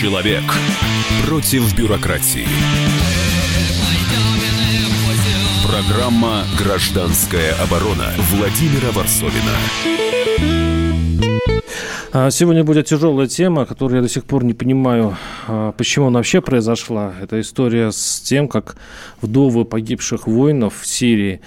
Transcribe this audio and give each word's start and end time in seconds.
Человек 0.00 0.44
против 1.26 1.76
бюрократии. 1.76 2.46
Программа 5.62 6.44
«Гражданская 6.58 7.52
оборона» 7.62 8.06
Владимира 8.30 8.92
Варсовина. 8.92 9.52
А, 12.12 12.30
сегодня 12.30 12.64
будет 12.64 12.86
тяжелая 12.86 13.26
тема, 13.26 13.66
которую 13.66 13.98
я 13.98 14.02
до 14.02 14.08
сих 14.08 14.24
пор 14.24 14.42
не 14.42 14.54
понимаю, 14.54 15.18
а, 15.46 15.72
почему 15.72 16.06
она 16.06 16.20
вообще 16.20 16.40
произошла. 16.40 17.12
Это 17.20 17.38
история 17.38 17.92
с 17.92 18.22
тем, 18.22 18.48
как 18.48 18.76
вдовы 19.20 19.66
погибших 19.66 20.26
воинов 20.26 20.80
в 20.80 20.86
Сирии 20.86 21.42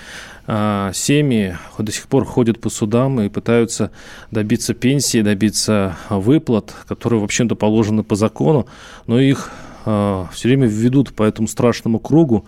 семьи 0.45 1.57
до 1.77 1.91
сих 1.91 2.07
пор 2.07 2.25
ходят 2.25 2.59
по 2.59 2.69
судам 2.69 3.21
и 3.21 3.29
пытаются 3.29 3.91
добиться 4.31 4.73
пенсии, 4.73 5.21
добиться 5.21 5.97
выплат, 6.09 6.73
которые, 6.87 7.21
в 7.21 7.23
общем-то, 7.23 7.55
положены 7.55 8.03
по 8.03 8.15
закону, 8.15 8.67
но 9.07 9.19
их 9.19 9.51
все 9.83 10.27
время 10.43 10.67
ведут 10.67 11.13
по 11.13 11.23
этому 11.23 11.47
страшному 11.47 11.99
кругу, 11.99 12.45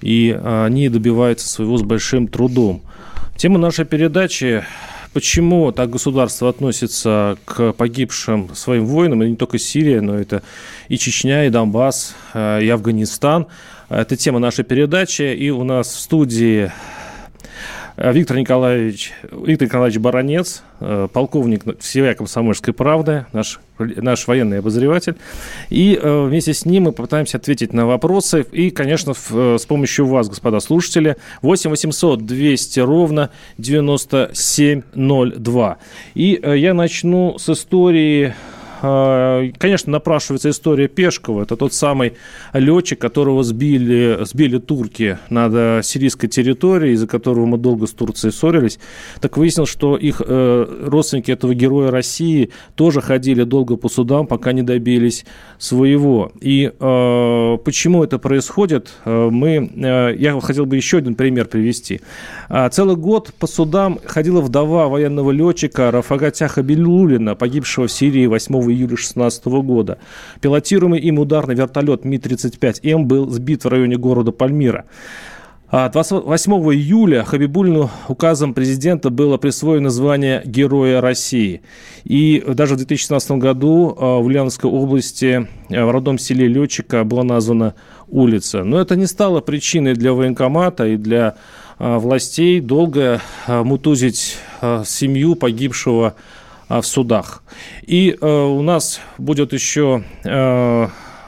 и 0.00 0.38
они 0.42 0.88
добиваются 0.88 1.48
своего 1.48 1.76
с 1.76 1.82
большим 1.82 2.28
трудом. 2.28 2.82
Тема 3.36 3.58
нашей 3.58 3.84
передачи 3.84 4.64
Почему 5.12 5.72
так 5.72 5.90
государство 5.90 6.48
относится 6.48 7.38
к 7.44 7.72
погибшим 7.72 8.54
своим 8.54 8.84
воинам, 8.86 9.22
и 9.22 9.30
не 9.30 9.36
только 9.36 9.58
Сирия, 9.58 10.00
но 10.00 10.14
это 10.14 10.42
и 10.88 10.98
Чечня, 10.98 11.46
и 11.46 11.50
Донбасс, 11.50 12.14
э, 12.34 12.62
и 12.62 12.68
Афганистан. 12.68 13.46
Это 13.88 14.16
тема 14.16 14.38
нашей 14.38 14.64
передачи, 14.64 15.22
и 15.22 15.48
у 15.50 15.64
нас 15.64 15.88
в 15.88 15.98
студии 15.98 16.70
Виктор 17.96 18.36
Николаевич, 18.36 19.12
Виктор 19.32 19.66
Николаевич 19.66 19.98
Баранец, 19.98 20.62
э, 20.80 21.08
полковник 21.12 21.64
всея 21.80 22.14
комсомольской 22.14 22.72
правды, 22.72 23.26
наш, 23.32 23.58
наш 23.78 24.28
военный 24.28 24.60
обозреватель. 24.60 25.16
И 25.68 25.98
э, 26.00 26.26
вместе 26.26 26.54
с 26.54 26.64
ним 26.64 26.84
мы 26.84 26.92
попытаемся 26.92 27.38
ответить 27.38 27.72
на 27.72 27.86
вопросы. 27.86 28.46
И, 28.52 28.70
конечно, 28.70 29.14
с 29.14 29.66
помощью 29.66 30.06
вас, 30.06 30.28
господа 30.28 30.60
слушатели, 30.60 31.16
8 31.42 31.70
800 31.70 32.24
200 32.24 32.78
ровно 32.80 33.30
9702. 33.58 35.78
И 36.14 36.40
я 36.44 36.74
начну 36.74 37.36
с 37.38 37.48
истории 37.48 38.34
конечно, 38.80 39.92
напрашивается 39.92 40.50
история 40.50 40.88
Пешкова. 40.88 41.42
Это 41.42 41.56
тот 41.56 41.72
самый 41.72 42.14
летчик, 42.52 42.98
которого 42.98 43.42
сбили, 43.42 44.18
сбили 44.22 44.58
турки 44.58 45.18
над 45.30 45.84
сирийской 45.84 46.28
территорией, 46.28 46.94
из-за 46.94 47.06
которого 47.06 47.46
мы 47.46 47.58
долго 47.58 47.86
с 47.86 47.92
Турцией 47.92 48.32
ссорились. 48.32 48.78
Так 49.20 49.36
выяснилось, 49.36 49.70
что 49.70 49.96
их 49.96 50.22
э, 50.24 50.84
родственники 50.86 51.30
этого 51.30 51.54
героя 51.54 51.90
России 51.90 52.50
тоже 52.74 53.00
ходили 53.00 53.44
долго 53.44 53.76
по 53.76 53.88
судам, 53.88 54.26
пока 54.26 54.52
не 54.52 54.62
добились 54.62 55.24
своего. 55.58 56.32
И 56.40 56.72
э, 56.78 57.58
почему 57.64 58.04
это 58.04 58.18
происходит, 58.18 58.90
э, 59.04 59.28
мы, 59.30 59.70
э, 59.74 60.14
я 60.18 60.40
хотел 60.40 60.66
бы 60.66 60.76
еще 60.76 60.98
один 60.98 61.14
пример 61.14 61.46
привести. 61.46 62.00
А, 62.48 62.68
целый 62.68 62.96
год 62.96 63.32
по 63.38 63.46
судам 63.46 63.98
ходила 64.04 64.40
вдова 64.40 64.88
военного 64.88 65.30
летчика 65.30 65.90
Рафагатя 65.90 66.48
Хабилулина, 66.48 67.34
погибшего 67.34 67.86
в 67.86 67.92
Сирии 67.92 68.26
8 68.26 68.67
июля 68.70 68.88
2016 68.88 69.46
года. 69.46 69.98
Пилотируемый 70.40 71.00
им 71.00 71.18
ударный 71.18 71.54
вертолет 71.54 72.04
Ми-35М 72.04 73.04
был 73.04 73.30
сбит 73.30 73.64
в 73.64 73.68
районе 73.68 73.96
города 73.96 74.32
Пальмира. 74.32 74.86
28 75.70 76.52
а, 76.52 76.74
июля 76.74 77.24
Хабибулину 77.24 77.90
указом 78.08 78.54
президента 78.54 79.10
было 79.10 79.36
присвоено 79.36 79.90
звание 79.90 80.40
Героя 80.46 81.02
России. 81.02 81.60
И 82.04 82.42
даже 82.46 82.74
в 82.74 82.78
2016 82.78 83.32
году 83.32 83.94
а, 83.98 84.18
в 84.18 84.24
Ульяновской 84.24 84.70
области 84.70 85.46
а, 85.68 85.84
в 85.84 85.90
родном 85.90 86.18
селе 86.18 86.48
Летчика 86.48 87.04
была 87.04 87.22
названа 87.22 87.74
улица. 88.08 88.64
Но 88.64 88.80
это 88.80 88.96
не 88.96 89.04
стало 89.06 89.42
причиной 89.42 89.92
для 89.92 90.14
военкомата 90.14 90.86
и 90.86 90.96
для 90.96 91.34
властей 91.78 92.60
долго 92.60 93.20
мутузить 93.46 94.36
семью 94.84 95.36
погибшего 95.36 96.16
в 96.68 96.82
судах. 96.82 97.42
И 97.82 98.16
у 98.20 98.62
нас 98.62 99.00
будет 99.18 99.52
еще 99.52 100.02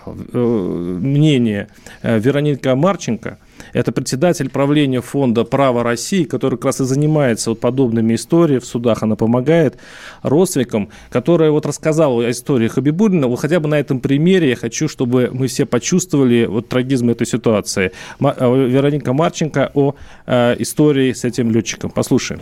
мнение 0.06 1.68
Вероника 2.02 2.74
Марченко– 2.74 3.38
это 3.72 3.92
председатель 3.92 4.50
правления 4.50 5.00
фонда 5.00 5.44
«Право 5.44 5.82
России», 5.82 6.24
который 6.24 6.56
как 6.56 6.66
раз 6.66 6.80
и 6.80 6.84
занимается 6.84 7.50
вот 7.50 7.60
подобными 7.60 8.14
историями 8.14 8.60
в 8.60 8.64
судах. 8.64 9.02
Она 9.02 9.16
помогает 9.16 9.78
родственникам, 10.22 10.90
которая 11.10 11.50
вот 11.50 11.66
рассказала 11.66 12.24
о 12.24 12.30
истории 12.30 12.68
Хабибулина. 12.68 13.26
Вот 13.26 13.36
хотя 13.36 13.60
бы 13.60 13.68
на 13.68 13.78
этом 13.78 14.00
примере 14.00 14.50
я 14.50 14.56
хочу, 14.56 14.88
чтобы 14.88 15.30
мы 15.32 15.46
все 15.46 15.66
почувствовали 15.66 16.46
вот 16.46 16.68
трагизм 16.68 17.10
этой 17.10 17.26
ситуации. 17.26 17.92
Э, 18.20 18.66
Вероника 18.68 19.12
Марченко 19.12 19.70
о 19.74 19.94
э, 20.26 20.56
истории 20.58 21.12
с 21.12 21.24
этим 21.24 21.50
летчиком. 21.50 21.90
Послушаем 21.90 22.40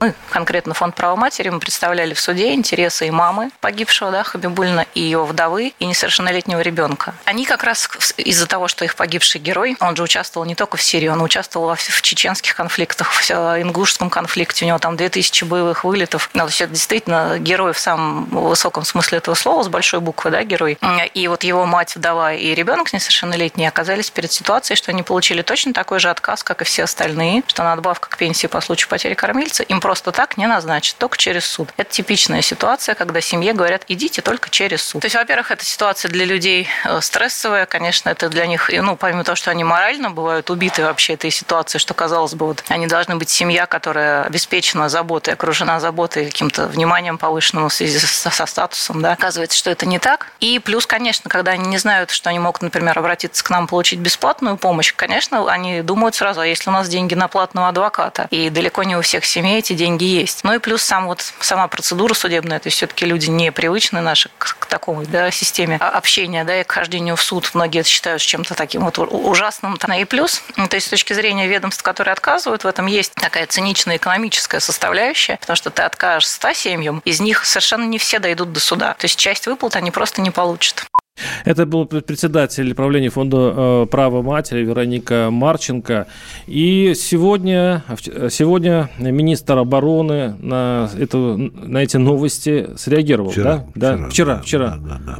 мы, 0.00 0.14
конкретно 0.30 0.72
фонд 0.72 0.94
права 0.94 1.14
матери, 1.14 1.50
мы 1.50 1.60
представляли 1.60 2.14
в 2.14 2.20
суде 2.20 2.54
интересы 2.54 3.06
и 3.06 3.10
мамы 3.10 3.50
погибшего, 3.60 4.10
да, 4.10 4.24
Хабибульна, 4.24 4.86
и 4.94 5.00
ее 5.00 5.22
вдовы, 5.24 5.74
и 5.78 5.84
несовершеннолетнего 5.84 6.60
ребенка. 6.60 7.14
Они 7.26 7.44
как 7.44 7.62
раз 7.64 7.88
из-за 8.16 8.46
того, 8.46 8.66
что 8.66 8.84
их 8.84 8.96
погибший 8.96 9.42
герой, 9.42 9.76
он 9.78 9.94
же 9.96 10.02
участвовал 10.02 10.46
не 10.46 10.54
только 10.54 10.78
в 10.78 10.82
Сирии, 10.82 11.08
он 11.08 11.20
участвовал 11.20 11.74
в 11.74 12.02
чеченских 12.02 12.56
конфликтах, 12.56 13.12
в 13.12 13.30
ингушском 13.30 14.08
конфликте, 14.08 14.64
у 14.64 14.68
него 14.68 14.78
там 14.78 14.96
2000 14.96 15.44
боевых 15.44 15.84
вылетов. 15.84 16.30
Ну, 16.32 16.40
то 16.40 16.46
есть 16.46 16.62
это 16.62 16.72
действительно 16.72 17.38
герой 17.38 17.74
в 17.74 17.78
самом 17.78 18.24
высоком 18.24 18.84
смысле 18.84 19.18
этого 19.18 19.34
слова, 19.34 19.62
с 19.62 19.68
большой 19.68 20.00
буквы, 20.00 20.30
да, 20.30 20.42
герой. 20.44 20.78
И 21.12 21.28
вот 21.28 21.44
его 21.44 21.66
мать, 21.66 21.94
вдова 21.94 22.32
и 22.32 22.54
ребенок 22.54 22.94
несовершеннолетний 22.94 23.68
оказались 23.68 24.10
перед 24.10 24.32
ситуацией, 24.32 24.78
что 24.78 24.92
они 24.92 25.02
получили 25.02 25.42
точно 25.42 25.74
такой 25.74 26.00
же 26.00 26.08
отказ, 26.08 26.42
как 26.42 26.62
и 26.62 26.64
все 26.64 26.84
остальные, 26.84 27.42
что 27.46 27.62
надбавка 27.64 28.08
к 28.08 28.16
пенсии 28.16 28.46
по 28.46 28.62
случаю 28.62 28.88
потери 28.88 29.12
кормильца 29.12 29.62
им 29.62 29.80
просто 29.80 29.89
так 29.94 30.36
не 30.36 30.46
назначат, 30.46 30.96
только 30.98 31.16
через 31.16 31.44
суд. 31.46 31.70
Это 31.76 31.90
типичная 31.90 32.42
ситуация, 32.42 32.94
когда 32.94 33.20
семье 33.20 33.52
говорят, 33.52 33.82
идите 33.88 34.22
только 34.22 34.50
через 34.50 34.82
суд. 34.82 35.02
То 35.02 35.06
есть, 35.06 35.16
во-первых, 35.16 35.50
эта 35.50 35.64
ситуация 35.64 36.10
для 36.10 36.24
людей 36.24 36.68
э, 36.84 37.00
стрессовая, 37.00 37.66
конечно, 37.66 38.08
это 38.10 38.28
для 38.28 38.46
них, 38.46 38.70
ну, 38.72 38.96
помимо 38.96 39.24
того, 39.24 39.36
что 39.36 39.50
они 39.50 39.64
морально 39.64 40.10
бывают 40.10 40.50
убиты 40.50 40.82
вообще 40.82 41.14
этой 41.14 41.30
ситуацией, 41.30 41.80
что, 41.80 41.94
казалось 41.94 42.34
бы, 42.34 42.46
вот 42.46 42.64
они 42.68 42.86
должны 42.86 43.16
быть 43.16 43.30
семья, 43.30 43.66
которая 43.66 44.24
обеспечена 44.24 44.88
заботой, 44.88 45.34
окружена 45.34 45.80
заботой, 45.80 46.26
каким-то 46.26 46.66
вниманием 46.66 47.18
повышенным 47.18 47.68
в 47.68 47.72
связи 47.72 47.98
со, 47.98 48.30
со 48.30 48.46
статусом, 48.46 49.02
да, 49.02 49.12
оказывается, 49.12 49.56
что 49.56 49.70
это 49.70 49.86
не 49.86 49.98
так. 49.98 50.28
И 50.40 50.58
плюс, 50.58 50.86
конечно, 50.86 51.28
когда 51.30 51.52
они 51.52 51.68
не 51.68 51.78
знают, 51.78 52.10
что 52.10 52.30
они 52.30 52.38
могут, 52.38 52.62
например, 52.62 52.98
обратиться 52.98 53.42
к 53.42 53.50
нам, 53.50 53.66
получить 53.66 54.00
бесплатную 54.00 54.56
помощь, 54.56 54.94
конечно, 54.94 55.50
они 55.50 55.82
думают 55.82 56.14
сразу, 56.14 56.40
а 56.40 56.46
если 56.46 56.70
у 56.70 56.72
нас 56.72 56.88
деньги 56.88 57.14
на 57.14 57.28
платного 57.28 57.68
адвоката, 57.68 58.28
и 58.30 58.50
далеко 58.50 58.82
не 58.82 58.96
у 58.96 59.02
всех 59.02 59.24
семей 59.24 59.58
эти 59.58 59.72
деньги 59.80 60.04
есть. 60.04 60.44
Ну 60.44 60.52
и 60.52 60.58
плюс 60.58 60.82
сам 60.82 61.06
вот, 61.06 61.32
сама 61.40 61.66
процедура 61.66 62.12
судебная, 62.12 62.58
то 62.58 62.66
есть 62.66 62.76
все-таки 62.76 63.06
люди 63.06 63.30
не 63.30 63.50
привычны 63.50 64.02
наши 64.02 64.28
к, 64.36 64.56
к 64.58 64.66
такой 64.66 65.06
да, 65.06 65.30
системе 65.30 65.76
общения 65.76 66.44
да, 66.44 66.60
и 66.60 66.64
к 66.64 66.70
хождению 66.70 67.16
в 67.16 67.22
суд. 67.22 67.50
Многие 67.54 67.80
это 67.80 67.88
считают 67.88 68.20
чем-то 68.20 68.54
таким 68.54 68.84
вот 68.84 68.98
ужасным. 68.98 69.78
И 69.98 70.04
плюс, 70.04 70.42
то 70.54 70.74
есть 70.74 70.88
с 70.88 70.90
точки 70.90 71.14
зрения 71.14 71.46
ведомств, 71.46 71.82
которые 71.82 72.12
отказывают, 72.12 72.64
в 72.64 72.66
этом 72.66 72.86
есть 72.86 73.14
такая 73.14 73.46
циничная 73.46 73.96
экономическая 73.96 74.60
составляющая, 74.60 75.38
потому 75.40 75.56
что 75.56 75.70
ты 75.70 75.82
откажешь 75.82 76.28
100 76.28 76.52
семьям, 76.52 77.02
из 77.06 77.20
них 77.20 77.46
совершенно 77.46 77.84
не 77.84 77.98
все 77.98 78.18
дойдут 78.18 78.52
до 78.52 78.60
суда. 78.60 78.94
То 78.98 79.06
есть 79.06 79.18
часть 79.18 79.46
выплат 79.46 79.76
они 79.76 79.90
просто 79.90 80.20
не 80.20 80.30
получат. 80.30 80.84
Это 81.44 81.66
был 81.66 81.86
председатель 81.86 82.74
правления 82.74 83.10
фонда 83.10 83.54
э, 83.56 83.86
права 83.90 84.22
матери 84.22 84.64
Вероника 84.64 85.28
Марченко. 85.30 86.06
И 86.46 86.94
сегодня, 86.94 87.84
сегодня 88.30 88.90
министр 88.98 89.58
обороны 89.58 90.34
на, 90.40 90.90
эту, 90.98 91.36
на 91.36 91.78
эти 91.78 91.96
новости 91.96 92.70
среагировал. 92.76 93.30
Вчера. 93.30 93.64
Да? 93.74 94.08
Вчера, 94.08 94.34
да? 94.34 94.40
вчера. 94.40 94.40
вчера. 94.40 94.76
Да, 94.76 94.98
да, 94.98 95.00
да. 95.06 95.18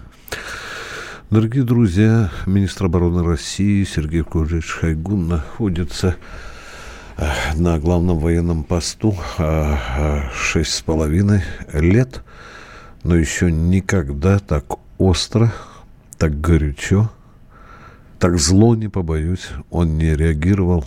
Дорогие 1.31 1.63
друзья, 1.63 2.29
министр 2.47 2.87
обороны 2.87 3.25
России 3.25 3.85
Сергей 3.85 4.23
Кужич 4.23 4.67
Хайгун 4.67 5.29
находится 5.29 6.17
э, 7.17 7.29
на 7.55 7.79
главном 7.79 8.19
военном 8.19 8.65
посту 8.65 9.15
э, 9.39 9.77
шесть 10.35 10.75
с 10.75 10.83
половиной 10.83 11.43
лет, 11.73 12.25
но 13.05 13.15
еще 13.15 13.53
никогда 13.53 14.41
так 14.41 14.65
остро 14.99 15.53
так 16.21 16.39
горячо, 16.39 17.11
так 18.19 18.39
зло, 18.39 18.77
не 18.77 18.89
побоюсь, 18.89 19.49
он 19.71 19.97
не 19.97 20.15
реагировал 20.15 20.85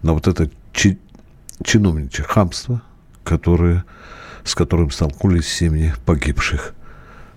на 0.00 0.14
вот 0.14 0.26
это 0.28 0.50
чи- 0.72 0.98
чиновничье 1.62 2.24
хамство, 2.24 2.80
которое, 3.22 3.84
с 4.44 4.54
которым 4.54 4.90
столкнулись 4.90 5.46
семьи 5.46 5.92
погибших 6.06 6.72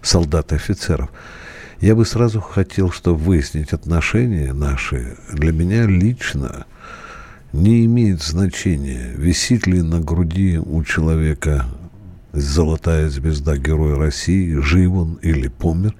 солдат 0.01 0.53
и 0.53 0.55
офицеров. 0.55 1.09
Я 1.81 1.93
бы 1.93 2.05
сразу 2.05 2.39
хотел, 2.39 2.89
чтобы 2.89 3.17
выяснить 3.17 3.73
отношения 3.73 4.53
наши. 4.53 5.17
Для 5.33 5.51
меня 5.51 5.87
лично 5.87 6.67
не 7.51 7.83
имеет 7.83 8.21
значения, 8.21 9.11
висит 9.17 9.67
ли 9.67 9.81
на 9.81 9.99
груди 9.99 10.57
у 10.57 10.81
человека 10.85 11.65
золотая 12.39 13.09
звезда 13.09 13.57
Героя 13.57 13.95
России, 13.95 14.55
жив 14.55 14.93
он 14.93 15.13
или 15.21 15.47
помер, 15.47 15.95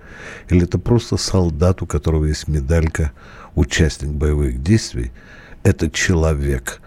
или 0.50 0.64
это 0.64 0.80
просто 0.80 1.18
солдат, 1.18 1.82
у 1.82 1.86
которого 1.86 2.26
есть 2.26 2.48
медалька, 2.48 3.12
участник 3.56 4.12
боевых 4.12 4.62
действий, 4.62 5.12
это 5.64 5.90
человек. 5.90 6.82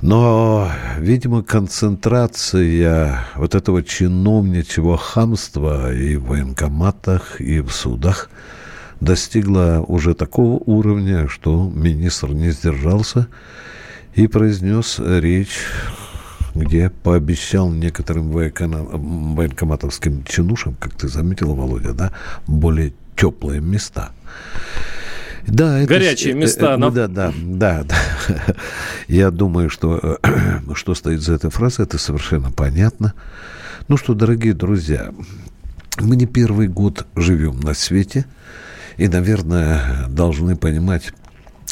Но, 0.00 0.70
видимо, 0.98 1.42
концентрация 1.42 3.24
вот 3.36 3.54
этого 3.54 3.82
чиновничьего 3.82 4.98
хамства 4.98 5.94
и 5.94 6.16
в 6.16 6.26
военкоматах, 6.26 7.40
и 7.40 7.60
в 7.60 7.70
судах 7.70 8.28
достигла 9.00 9.84
уже 9.86 10.14
такого 10.14 10.62
уровня, 10.66 11.28
что 11.28 11.70
министр 11.74 12.28
не 12.28 12.50
сдержался 12.50 13.28
и 14.14 14.26
произнес 14.26 14.98
речь 14.98 15.58
где 16.54 16.90
пообещал 16.90 17.70
некоторым 17.70 18.30
военкоматовским 18.30 20.24
чинушам, 20.24 20.76
как 20.78 20.94
ты 20.94 21.08
заметил, 21.08 21.54
Володя, 21.54 21.92
да, 21.92 22.12
более 22.46 22.92
теплые 23.16 23.60
места. 23.60 24.12
Да, 25.46 25.84
Горячие 25.84 26.30
это, 26.30 26.38
места. 26.38 26.66
Это, 26.66 26.76
но... 26.78 26.90
Да, 26.90 27.08
да, 27.08 27.32
да, 27.36 27.84
да. 27.84 27.96
Я 29.08 29.30
думаю, 29.30 29.68
что, 29.68 30.18
что 30.74 30.94
стоит 30.94 31.20
за 31.20 31.34
этой 31.34 31.50
фразой, 31.50 31.84
это 31.84 31.98
совершенно 31.98 32.50
понятно. 32.50 33.14
Ну 33.88 33.96
что, 33.96 34.14
дорогие 34.14 34.54
друзья, 34.54 35.12
мы 36.00 36.16
не 36.16 36.26
первый 36.26 36.68
год 36.68 37.06
живем 37.14 37.60
на 37.60 37.74
свете 37.74 38.24
и, 38.96 39.06
наверное, 39.08 40.06
должны 40.08 40.56
понимать 40.56 41.12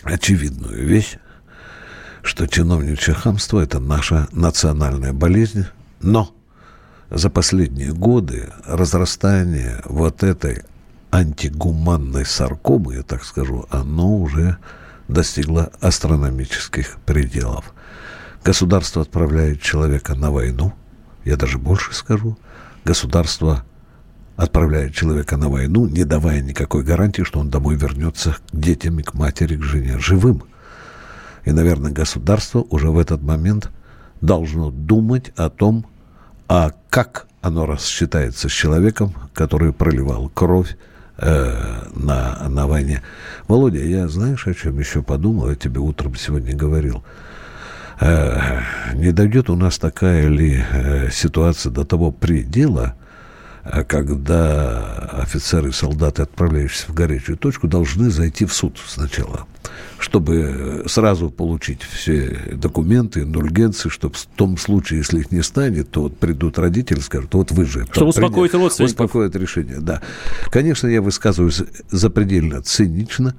очевидную 0.02 0.87
вещь, 0.87 1.17
что 2.23 2.47
чиновничье 2.47 3.15
хамство– 3.15 3.61
это 3.63 3.81
наша 3.81 4.29
национальная 4.33 5.13
болезнь, 5.13 5.67
но 6.01 6.35
за 7.11 7.29
последние 7.31 7.93
годы 7.93 8.51
разрастание 8.65 9.83
вот 9.85 10.23
этой 10.23 10.63
антигуманной 11.11 12.25
саркомы, 12.25 12.95
я 12.95 13.03
так 13.03 13.25
скажу, 13.25 13.67
оно 13.71 14.17
уже 14.17 14.57
достигло 15.09 15.71
астрономических 15.81 16.97
пределов. 17.05 17.75
Государство 18.43 19.03
отправляет 19.03 19.61
человека 19.61 20.15
на 20.15 20.31
войну, 20.31 20.73
я 21.25 21.37
даже 21.37 21.59
больше 21.59 21.93
скажу, 21.93 22.39
государство 22.85 23.65
отправляет 24.37 24.95
человека 24.95 25.37
на 25.37 25.49
войну, 25.49 25.87
не 25.87 26.05
давая 26.05 26.41
никакой 26.41 26.83
гарантии, 26.83 27.23
что 27.23 27.41
он 27.41 27.51
домой 27.51 27.77
вернется 27.77 28.37
к 28.51 28.57
детям 28.57 28.99
и 28.99 29.03
к 29.03 29.15
матери, 29.15 29.57
к 29.57 29.63
жене 29.63 29.99
живым. 29.99 30.45
И, 31.44 31.53
наверное, 31.53 31.91
государство 31.91 32.65
уже 32.71 32.91
в 32.91 32.99
этот 32.99 33.23
момент 33.23 33.71
должно 34.21 34.71
думать 34.71 35.33
о 35.37 35.50
том, 35.50 35.87
а 36.49 36.71
как 36.89 37.27
оно 37.41 37.67
рассчитается 37.67 38.49
с 38.49 38.53
человеком, 38.53 39.15
который 39.35 39.73
проливал 39.73 40.29
кровь 40.29 40.77
э, 41.19 41.55
на, 41.94 42.49
на 42.49 42.67
войне. 42.67 43.03
Володя, 43.49 43.81
я 43.81 44.06
знаешь, 44.09 44.47
о 44.47 44.55
чем 44.55 44.79
еще 44.79 45.03
подумал? 45.03 45.49
Я 45.49 45.56
тебе 45.56 45.81
утром 45.81 46.15
сегодня 46.15 46.55
говорил. 46.55 47.03
Э, 48.00 48.61
не 48.95 49.12
дойдет 49.12 49.50
у 49.50 49.56
нас 49.56 49.79
такая 49.79 50.29
ли 50.29 50.62
э, 50.73 51.11
ситуация 51.11 51.73
до 51.73 51.85
того 51.85 52.12
предела, 52.12 52.95
когда 53.87 55.11
офицеры 55.12 55.69
и 55.69 55.73
солдаты, 55.73 56.23
отправляющиеся 56.23 56.87
в 56.88 56.94
горячую 56.94 57.38
точку, 57.38 57.69
должны 57.69 58.11
зайти 58.11 58.44
в 58.44 58.53
суд 58.53 58.79
сначала, 58.85 59.47
чтобы 59.99 60.85
сразу 60.87 61.31
получить 61.31 61.82
все 61.82 62.38
документы, 62.53 63.20
индульгенции, 63.20 63.88
чтобы 63.88 64.17
в 64.17 64.26
том 64.26 64.59
случае, 64.59 64.99
если 64.99 65.20
их 65.20 65.31
не 65.31 65.43
станет, 65.43 65.91
то 65.91 66.03
вот 66.03 66.19
придут 66.19 66.59
родители 66.59 66.99
и 66.99 67.03
скажут, 67.03 67.35
вот 67.35 67.53
вы 67.53 67.64
же... 67.64 67.87
Чтобы 67.93 68.09
успокоить 68.09 68.53
родственников. 68.55 69.06
Успокоить 69.06 69.35
решение, 69.37 69.79
да. 69.79 70.03
Конечно, 70.50 70.88
я 70.88 71.00
высказываюсь 71.00 71.62
запредельно 71.91 72.62
цинично, 72.62 73.37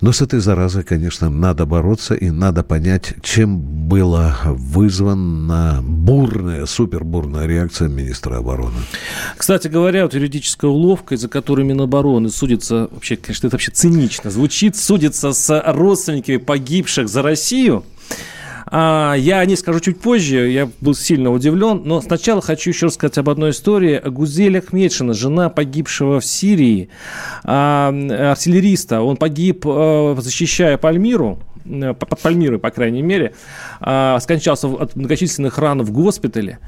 но 0.00 0.12
с 0.12 0.20
этой 0.20 0.40
заразой, 0.40 0.84
конечно, 0.84 1.30
надо 1.30 1.66
бороться 1.66 2.14
и 2.14 2.30
надо 2.30 2.62
понять, 2.62 3.14
чем 3.22 3.58
была 3.88 4.36
вызвана 4.44 5.80
бурная, 5.82 6.66
супербурная 6.66 7.46
реакция 7.46 7.88
министра 7.88 8.36
обороны. 8.36 8.76
Кстати 9.36 9.68
говоря, 9.68 10.02
вот 10.04 10.14
юридическая 10.14 10.70
уловка, 10.70 11.14
из-за 11.14 11.28
которой 11.28 11.64
Минобороны 11.64 12.28
судится, 12.28 12.88
вообще, 12.90 13.16
конечно, 13.16 13.46
это 13.46 13.54
вообще 13.54 13.72
цинично 13.72 14.30
звучит, 14.30 14.76
судится 14.76 15.32
с 15.32 15.62
родственниками 15.66 16.36
погибших 16.36 17.08
за 17.08 17.22
Россию– 17.22 17.84
я 18.70 19.38
о 19.38 19.46
ней 19.46 19.56
скажу 19.56 19.80
чуть 19.80 20.00
позже, 20.00 20.50
я 20.50 20.68
был 20.80 20.94
сильно 20.94 21.30
удивлен, 21.30 21.82
но 21.84 22.00
сначала 22.00 22.40
хочу 22.40 22.70
еще 22.70 22.86
рассказать 22.86 23.18
об 23.18 23.28
одной 23.28 23.50
истории. 23.50 24.02
Гузель 24.04 24.58
Ахмедшина, 24.58 25.14
жена 25.14 25.50
погибшего 25.50 26.20
в 26.20 26.24
Сирии, 26.24 26.88
а, 27.44 27.88
артиллериста, 28.30 29.02
он 29.02 29.16
погиб, 29.16 29.64
а, 29.66 30.16
защищая 30.18 30.78
Пальмиру, 30.78 31.38
э, 31.64 31.94
под 31.94 32.20
Пальмирой, 32.20 32.58
по 32.58 32.70
крайней 32.70 33.02
мере, 33.02 33.34
скончался 33.78 34.68
от 34.68 34.96
многочисленных 34.96 35.58
ран 35.58 35.82
в 35.82 35.92
госпитале. 35.92 36.58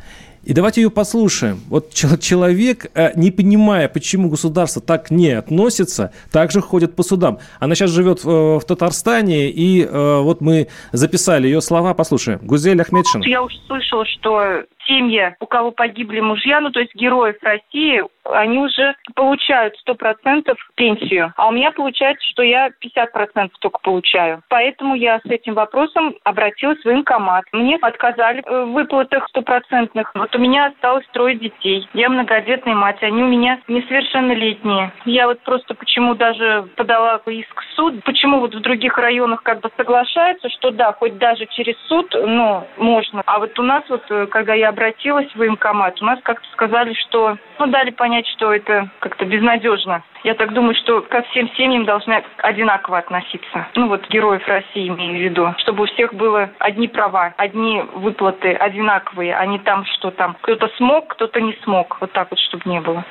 И 0.49 0.55
давайте 0.55 0.81
ее 0.81 0.91
послушаем. 0.91 1.61
Вот 1.69 1.93
человек, 1.93 2.87
э, 2.95 3.13
не 3.17 3.31
понимая, 3.31 3.87
почему 3.87 4.31
государство 4.31 4.81
так 4.81 5.11
не 5.11 5.33
относится, 5.33 6.11
также 6.33 6.63
ходит 6.63 6.97
по 6.97 7.03
судам. 7.03 7.39
Она 7.61 7.75
сейчас 7.75 7.91
живет 7.91 8.25
в 8.25 8.63
Татарстане, 8.67 9.51
и 9.51 9.85
э, 9.85 10.21
вот 10.23 10.41
мы 10.41 10.69
записали 10.93 11.49
ее 11.49 11.61
слова. 11.61 11.93
Послушаем. 11.93 12.41
Гузель 12.43 12.81
Ахмедшин. 12.81 13.21
Я 13.25 13.43
уже 13.43 13.59
слышала, 13.67 14.07
что 14.07 14.63
семьи, 14.89 15.37
у 15.41 15.47
кого 15.47 15.71
погибли 15.71 16.21
мужья, 16.21 16.61
ну 16.61 16.71
то 16.71 16.81
есть 16.81 16.95
героев 16.95 17.37
России, 17.43 18.03
они 18.25 18.59
уже 18.59 18.95
получают 19.15 19.75
100% 19.87 20.55
пенсию. 20.75 21.33
А 21.37 21.49
у 21.49 21.53
меня 21.53 21.71
получается, 21.73 22.27
что 22.31 22.43
я 22.43 22.69
50% 22.69 23.51
только 23.61 23.79
получаю. 23.81 24.43
Поэтому 24.49 24.95
я 24.95 25.21
с 25.21 25.27
этим 25.27 25.55
вопросом 25.55 26.15
обратилась 26.25 26.81
в 26.81 26.85
военкомат. 26.85 27.45
Мне 27.53 27.77
отказали 27.77 28.43
в 28.47 28.73
выплатах 28.73 29.29
стопроцентных. 29.29 30.11
Вот 30.15 30.35
у 30.35 30.39
меня 30.39 30.67
осталось 30.67 31.07
трое 31.13 31.37
детей. 31.37 31.89
Я 31.95 32.09
многодетная 32.09 32.75
мать, 32.75 33.03
они 33.03 33.23
у 33.23 33.29
меня 33.29 33.61
несовершеннолетние. 33.69 34.93
Я 35.05 35.27
вот 35.27 35.41
просто 35.41 35.75
почему 35.75 36.15
даже 36.15 36.69
подала 36.77 37.21
иск 37.27 37.61
в 37.61 37.75
суд, 37.75 38.03
почему 38.05 38.41
вот 38.41 38.55
в 38.55 38.61
других 38.61 38.97
районах 38.99 39.43
как 39.43 39.61
бы 39.61 39.71
соглашаются, 39.77 40.49
что 40.51 40.71
да, 40.71 40.93
хоть 40.93 41.19
даже 41.19 41.47
через 41.47 41.77
суд, 41.87 42.15
ну, 42.15 42.67
можно. 42.77 43.23
А 43.27 43.39
вот 43.39 43.59
у 43.59 43.63
нас 43.63 43.85
вот, 43.89 44.03
э, 44.11 44.27
когда 44.27 44.55
я 44.55 44.73
обратилась 44.79 45.31
в 45.33 45.37
военкомат, 45.37 46.01
у 46.01 46.05
нас 46.05 46.21
как-то 46.23 46.47
сказали, 46.53 46.95
что, 46.95 47.37
ну, 47.59 47.67
дали 47.67 47.91
понять, 47.91 48.27
что 48.29 48.53
это 48.53 48.89
как-то 49.01 49.25
безнадежно. 49.25 50.03
Я 50.23 50.35
так 50.35 50.53
думаю, 50.53 50.75
что 50.77 51.01
ко 51.03 51.23
всем 51.23 51.51
семьям 51.57 51.85
должны 51.85 52.23
одинаково 52.39 52.99
относиться. 52.99 53.67
Ну, 53.75 53.89
вот 53.89 54.09
героев 54.09 54.47
России 54.47 54.89
имею 54.89 55.19
в 55.19 55.23
виду. 55.23 55.55
Чтобы 55.59 55.85
у 55.85 55.87
всех 55.87 56.15
было 56.15 56.51
одни 56.59 56.87
права, 56.87 57.35
одни 57.37 57.83
выплаты 57.95 58.53
одинаковые, 58.55 59.35
а 59.35 59.45
не 59.47 59.59
там, 59.59 59.85
что 59.85 60.11
там 60.13 60.37
кто-то 60.43 60.69
смог, 60.77 61.09
кто-то 61.09 61.41
не 61.41 61.55
смог. 61.65 61.99
Вот 62.01 62.13
так 62.13 62.31
вот, 62.31 62.39
чтобы 62.39 62.63
не 62.67 62.81
было. 62.81 63.05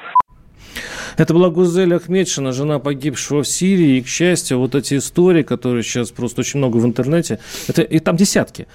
Это 1.18 1.34
была 1.34 1.50
Гузель 1.50 1.96
Ахмедшина, 1.96 2.52
жена 2.52 2.80
погибшего 2.80 3.44
в 3.44 3.48
Сирии. 3.48 3.98
И, 3.98 4.02
к 4.02 4.08
счастью, 4.08 4.60
вот 4.60 4.76
эти 4.76 4.98
истории, 4.98 5.44
которые 5.44 5.84
сейчас 5.84 6.12
просто 6.12 6.42
очень 6.42 6.60
много 6.60 6.78
в 6.78 6.86
интернете, 6.86 7.40
это, 7.68 7.82
и 7.82 8.00
там 8.00 8.16
десятки, 8.16 8.68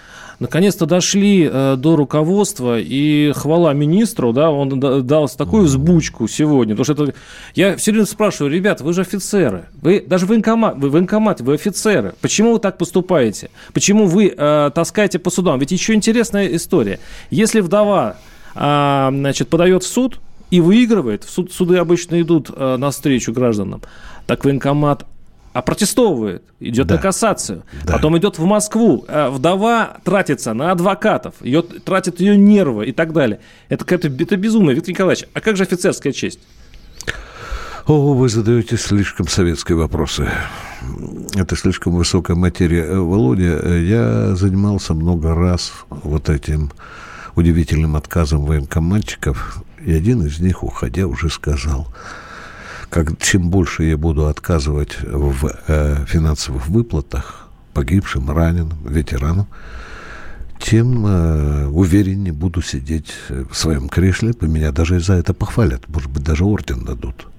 наконец-то 0.42 0.86
дошли 0.86 1.48
э, 1.50 1.76
до 1.78 1.96
руководства, 1.96 2.78
и 2.78 3.32
хвала 3.32 3.72
министру, 3.72 4.32
да, 4.32 4.50
он 4.50 4.80
дал 5.06 5.28
такую 5.28 5.64
взбучку 5.64 6.28
сегодня, 6.28 6.74
потому 6.74 6.96
что 6.96 7.04
это, 7.04 7.14
я 7.54 7.76
все 7.76 7.92
время 7.92 8.06
спрашиваю, 8.06 8.52
ребята, 8.52 8.84
вы 8.84 8.92
же 8.92 9.02
офицеры, 9.02 9.66
вы 9.80 10.04
даже 10.04 10.26
военкомат, 10.26 10.76
вы 10.76 10.90
военкомат, 10.90 11.40
вы 11.40 11.54
офицеры, 11.54 12.14
почему 12.20 12.54
вы 12.54 12.58
так 12.58 12.76
поступаете? 12.76 13.50
Почему 13.72 14.06
вы 14.06 14.34
э, 14.36 14.70
таскаете 14.74 15.18
по 15.18 15.30
судам? 15.30 15.58
Ведь 15.60 15.70
еще 15.70 15.94
интересная 15.94 16.48
история. 16.48 16.98
Если 17.30 17.60
вдова 17.60 18.16
э, 18.54 19.08
значит, 19.12 19.48
подает 19.48 19.84
в 19.84 19.86
суд, 19.86 20.18
и 20.52 20.60
выигрывает, 20.60 21.24
суд, 21.24 21.50
суды 21.50 21.78
обычно 21.78 22.20
идут 22.20 22.50
э, 22.54 22.76
навстречу 22.76 23.32
гражданам, 23.32 23.80
так 24.26 24.44
военкомат 24.44 25.06
опротестовывает, 25.54 26.42
идет 26.60 26.88
да. 26.88 26.96
на 26.96 27.00
кассацию, 27.00 27.62
да. 27.84 27.94
потом 27.94 28.18
идет 28.18 28.36
в 28.38 28.44
Москву. 28.44 29.06
Э, 29.08 29.30
вдова 29.30 29.96
тратится 30.04 30.52
на 30.52 30.70
адвокатов, 30.70 31.36
ее, 31.40 31.62
тратит 31.62 32.20
ее 32.20 32.36
нервы 32.36 32.84
и 32.84 32.92
так 32.92 33.14
далее. 33.14 33.40
Это 33.70 33.86
какое-то 33.86 34.22
это 34.22 34.36
безумие. 34.36 34.74
Виктор 34.74 34.90
Николаевич, 34.90 35.26
а 35.32 35.40
как 35.40 35.56
же 35.56 35.62
офицерская 35.62 36.12
честь? 36.12 36.40
О, 37.86 38.12
вы 38.12 38.28
задаете 38.28 38.76
слишком 38.76 39.28
советские 39.28 39.78
вопросы. 39.78 40.28
Это 41.34 41.56
слишком 41.56 41.94
высокая 41.94 42.36
материя. 42.36 42.82
Э, 42.82 42.98
Володя, 42.98 43.58
э, 43.62 43.84
я 43.84 44.36
занимался 44.36 44.92
много 44.92 45.34
раз 45.34 45.72
вот 45.88 46.28
этим 46.28 46.72
удивительным 47.36 47.96
отказом 47.96 48.44
военкоматчиков 48.44 49.64
и 49.84 49.92
один 49.92 50.22
из 50.26 50.40
них, 50.40 50.62
уходя, 50.62 51.06
уже 51.06 51.30
сказал, 51.30 51.92
как, 52.90 53.18
чем 53.18 53.50
больше 53.50 53.84
я 53.84 53.96
буду 53.96 54.26
отказывать 54.26 54.98
в 55.02 55.50
э, 55.66 56.04
финансовых 56.06 56.68
выплатах 56.68 57.48
погибшим, 57.72 58.30
раненым, 58.30 58.78
ветеранам, 58.86 59.46
тем 60.60 61.06
э, 61.06 61.66
увереннее 61.66 62.32
буду 62.32 62.62
сидеть 62.62 63.14
в 63.28 63.54
своем 63.54 63.88
кресле. 63.88 64.34
Меня 64.40 64.72
даже 64.72 65.00
за 65.00 65.14
это 65.14 65.34
похвалят. 65.34 65.88
Может 65.88 66.10
быть, 66.10 66.22
даже 66.22 66.44
орден 66.44 66.84
дадут 66.84 67.31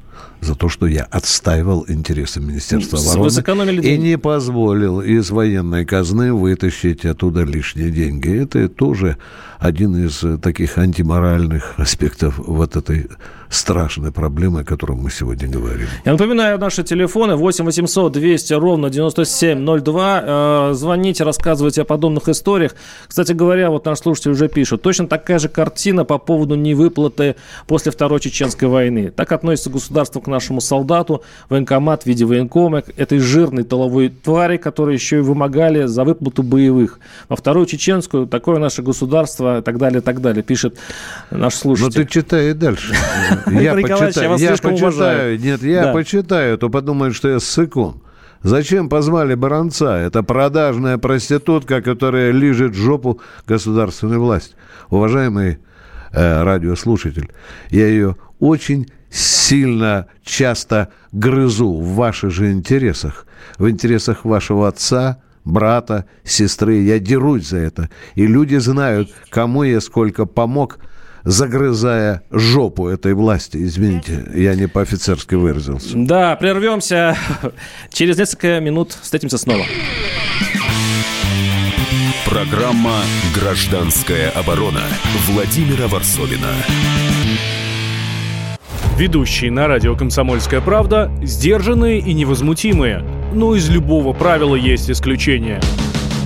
за 0.44 0.56
то, 0.56 0.70
что 0.70 0.86
я 0.86 1.04
отстаивал 1.04 1.86
интересы 1.88 2.40
Министерства 2.40 3.00
обороны 3.00 3.82
и 3.82 3.98
не 3.98 4.18
позволил 4.18 5.02
из 5.02 5.30
военной 5.32 5.86
казны 5.86 6.34
вытащить 6.34 7.06
оттуда 7.06 7.44
лишние 7.44 7.90
деньги. 7.90 8.44
Это 8.44 8.70
тоже 8.70 9.18
один 9.60 9.96
из 9.96 10.24
таких 10.42 10.78
антиморальных 10.78 11.74
аспектов 11.78 12.38
вот 12.38 12.76
этой 12.76 13.08
страшной 13.50 14.12
проблемы, 14.12 14.62
о 14.62 14.64
которой 14.64 14.98
мы 14.98 15.12
сегодня 15.12 15.48
говорим. 15.48 15.88
Я 16.06 16.14
напоминаю, 16.14 16.58
наши 16.60 16.84
телефоны 16.84 17.36
8 17.36 17.66
800 17.66 18.12
200 18.12 18.54
ровно 18.54 18.90
9702. 18.90 20.24
Э, 20.24 20.74
звоните, 20.74 21.24
рассказывайте 21.24 21.82
о 21.82 21.86
подобных 21.86 22.30
историях. 22.30 22.76
Кстати 23.08 23.34
говоря, 23.34 23.70
вот 23.70 23.86
наш 23.86 24.00
слушатель 24.00 24.32
уже 24.32 24.48
пишет, 24.48 24.82
точно 24.82 25.08
такая 25.08 25.40
же 25.40 25.50
картина 25.50 26.06
по 26.06 26.18
поводу 26.18 26.56
невыплаты 26.56 27.36
после 27.68 27.92
Второй 27.92 28.20
Чеченской 28.20 28.68
войны. 28.68 29.12
Так 29.12 29.32
относится 29.32 29.70
государство 29.70 30.20
к 30.20 30.28
нашему 30.28 30.62
солдату, 30.62 31.24
военкомат 31.50 32.04
в 32.04 32.06
виде 32.06 32.26
военкома, 32.26 32.84
этой 32.98 33.20
жирной 33.20 33.64
толовой 33.64 34.10
твари, 34.10 34.58
которые 34.58 34.96
еще 34.96 35.18
и 35.18 35.22
вымогали 35.22 35.86
за 35.86 36.04
выплату 36.04 36.44
боевых. 36.44 37.00
Во 37.30 37.36
Вторую 37.36 37.66
Чеченскую 37.66 38.28
такое 38.28 38.60
наше 38.60 38.82
государство, 38.82 39.60
и 39.60 39.62
так 39.62 39.78
далее, 39.78 40.00
и 40.00 40.04
так 40.04 40.22
далее, 40.22 40.44
пишет 40.44 40.78
наш 41.32 41.56
слушатель. 41.56 42.00
Ну 42.00 42.06
ты 42.06 42.12
читай 42.12 42.54
дальше. 42.54 42.94
Я 43.48 43.74
почитаю, 43.74 44.38
я 44.38 44.58
почитаю, 44.58 45.40
нет, 45.40 45.64
я 45.64 45.94
почитаю, 45.94 46.58
то 46.58 46.70
подумают, 46.70 47.16
что 47.16 47.30
я 47.30 47.40
ссыкун. 47.40 48.02
Зачем 48.44 48.90
позвали 48.90 49.36
Баранца? 49.36 49.96
Это 49.96 50.22
продажная 50.22 50.98
проститутка, 50.98 51.82
которая 51.82 52.32
лижет 52.32 52.76
жопу 52.76 53.22
государственной 53.48 54.18
власти. 54.18 54.56
Уважаемый 54.90 55.60
э, 56.12 56.44
радиослушатель, 56.44 57.32
я 57.70 57.88
ее 57.88 58.18
очень 58.40 58.92
сильно, 59.10 60.08
часто 60.26 60.90
грызу 61.14 61.74
в 61.74 61.96
ваших 61.96 62.32
же 62.32 62.52
интересах, 62.52 63.28
в 63.58 63.70
интересах 63.70 64.26
вашего 64.26 64.68
отца, 64.68 65.22
брата, 65.46 66.06
сестры. 66.26 66.80
Я 66.82 67.00
дерусь 67.00 67.48
за 67.48 67.60
это. 67.60 67.90
И 68.16 68.28
люди 68.28 68.58
знают, 68.58 69.10
кому 69.30 69.64
я 69.64 69.80
сколько 69.80 70.26
помог, 70.26 70.80
загрызая 71.24 72.24
жопу 72.32 72.88
этой 72.88 73.14
власти. 73.14 73.58
Извините, 73.58 74.26
я 74.34 74.56
не 74.56 74.68
по-офицерски 74.68 75.36
выразился. 75.36 75.92
Да, 75.96 76.36
прервемся. 76.36 77.18
Через 77.92 78.18
несколько 78.18 78.60
минут 78.60 78.98
встретимся 79.02 79.38
снова. 79.38 79.64
Программа 82.26 83.02
«Гражданская 83.36 84.32
оборона» 84.32 84.82
Владимира 85.28 85.88
Варсовина. 85.88 86.50
Ведущие 88.98 89.52
на 89.52 89.68
радио 89.68 89.96
«Комсомольская 89.96 90.62
правда» 90.62 91.12
сдержанные 91.24 92.00
и 92.00 92.14
невозмутимые. 92.14 93.04
Но 93.34 93.56
из 93.56 93.70
любого 93.70 94.14
правила 94.14 94.56
есть 94.56 94.90
исключение. 94.90 95.60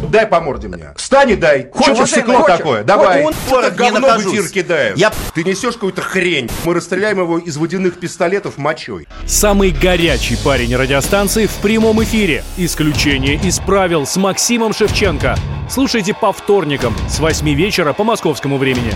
Дай 0.09 0.25
по 0.25 0.39
морде 0.39 0.67
мне. 0.67 0.93
Встань 0.95 1.31
и 1.31 1.35
дай. 1.35 1.69
Хочешь 1.71 2.09
стекло 2.09 2.43
такое? 2.43 2.83
Давай. 2.83 3.23
Он 3.23 3.33
это 3.33 3.71
говно 3.71 4.07
в 4.17 4.33
эфир 4.33 4.49
кидает. 4.49 4.97
Я... 4.97 5.11
Ты 5.33 5.43
несешь 5.43 5.73
какую-то 5.73 6.01
хрень. 6.01 6.49
Мы 6.65 6.73
расстреляем 6.73 7.19
его 7.19 7.37
из 7.37 7.57
водяных 7.57 7.99
пистолетов 7.99 8.57
мочой. 8.57 9.07
Самый 9.25 9.71
горячий 9.71 10.37
парень 10.43 10.75
радиостанции 10.75 11.45
в 11.45 11.55
прямом 11.55 12.03
эфире. 12.03 12.43
Исключение 12.57 13.35
из 13.35 13.59
правил 13.59 14.05
с 14.05 14.15
Максимом 14.17 14.73
Шевченко. 14.73 15.35
Слушайте 15.69 16.13
по 16.13 16.31
вторникам 16.31 16.95
с 17.09 17.19
8 17.19 17.47
вечера 17.53 17.93
по 17.93 18.03
московскому 18.03 18.57
времени. 18.57 18.93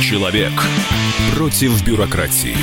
Человек 0.00 0.52
против 1.34 1.82
бюрократии. 1.84 2.56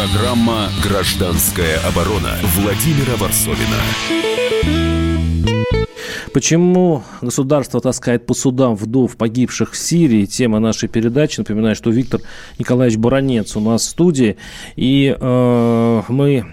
Программа 0.00 0.70
«Гражданская 0.82 1.78
оборона» 1.86 2.30
Владимира 2.56 3.16
Варсовина. 3.18 3.76
Почему 6.32 7.02
государство 7.20 7.82
таскает 7.82 8.24
по 8.24 8.32
судам 8.32 8.76
вдов 8.76 9.18
погибших 9.18 9.72
в 9.72 9.76
Сирии? 9.76 10.24
Тема 10.24 10.58
нашей 10.58 10.88
передачи. 10.88 11.40
Напоминаю, 11.40 11.76
что 11.76 11.90
Виктор 11.90 12.22
Николаевич 12.58 12.96
Баранец 12.96 13.56
у 13.56 13.60
нас 13.60 13.82
в 13.82 13.90
студии. 13.90 14.38
И 14.74 15.14
э, 15.20 16.02
мы 16.08 16.46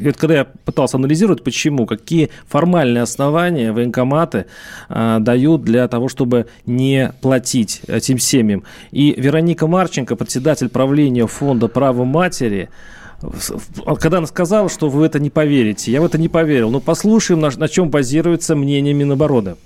и 0.00 0.06
вот 0.06 0.16
когда 0.16 0.34
я 0.34 0.44
пытался 0.44 0.96
анализировать, 0.96 1.42
почему, 1.42 1.86
какие 1.86 2.30
формальные 2.46 3.02
основания 3.02 3.72
военкоматы 3.72 4.46
э, 4.88 5.18
дают 5.20 5.62
для 5.62 5.88
того, 5.88 6.08
чтобы 6.08 6.46
не 6.66 7.12
платить 7.20 7.82
этим 7.86 8.18
семьям. 8.18 8.64
И 8.90 9.14
Вероника 9.16 9.66
Марченко, 9.66 10.16
председатель 10.16 10.68
правления 10.68 11.26
фонда 11.26 11.68
«Право 11.68 12.04
матери», 12.04 12.68
когда 14.00 14.18
она 14.18 14.26
сказала, 14.26 14.68
что 14.68 14.88
вы 14.88 15.06
это 15.06 15.20
не 15.20 15.30
поверите, 15.30 15.92
я 15.92 16.00
в 16.00 16.04
это 16.04 16.18
не 16.18 16.28
поверил. 16.28 16.70
Но 16.70 16.80
послушаем, 16.80 17.40
на, 17.40 17.50
на 17.56 17.68
чем 17.68 17.88
базируется 17.88 18.56
мнение 18.56 18.94
Минобороны. 18.94 19.56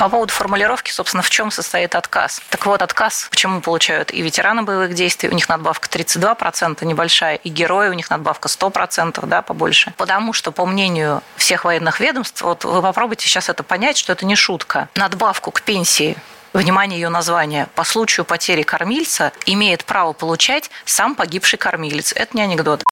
По 0.00 0.08
поводу 0.08 0.32
формулировки, 0.32 0.90
собственно, 0.90 1.22
в 1.22 1.28
чем 1.28 1.50
состоит 1.50 1.94
отказ. 1.94 2.40
Так 2.48 2.64
вот, 2.64 2.80
отказ 2.80 3.28
почему 3.30 3.60
получают 3.60 4.14
и 4.14 4.22
ветераны 4.22 4.62
боевых 4.62 4.94
действий, 4.94 5.28
у 5.28 5.34
них 5.34 5.46
надбавка 5.50 5.90
32% 5.90 6.82
небольшая, 6.86 7.34
и 7.34 7.50
герои, 7.50 7.90
у 7.90 7.92
них 7.92 8.08
надбавка 8.08 8.48
100%, 8.48 9.26
да, 9.26 9.42
побольше. 9.42 9.92
Потому 9.98 10.32
что, 10.32 10.52
по 10.52 10.64
мнению 10.64 11.22
всех 11.36 11.66
военных 11.66 12.00
ведомств, 12.00 12.40
вот 12.40 12.64
вы 12.64 12.80
попробуйте 12.80 13.26
сейчас 13.26 13.50
это 13.50 13.62
понять, 13.62 13.98
что 13.98 14.14
это 14.14 14.24
не 14.24 14.36
шутка. 14.36 14.88
Надбавку 14.94 15.50
к 15.50 15.60
пенсии 15.60 16.16
внимание 16.54 16.98
ее 16.98 17.10
названия, 17.10 17.68
по 17.74 17.84
случаю 17.84 18.24
потери 18.24 18.62
кормильца 18.62 19.32
имеет 19.44 19.84
право 19.84 20.14
получать 20.14 20.70
сам 20.86 21.14
погибший 21.14 21.58
кормилец. 21.58 22.14
Это 22.14 22.34
не 22.38 22.42
анекдот. 22.42 22.84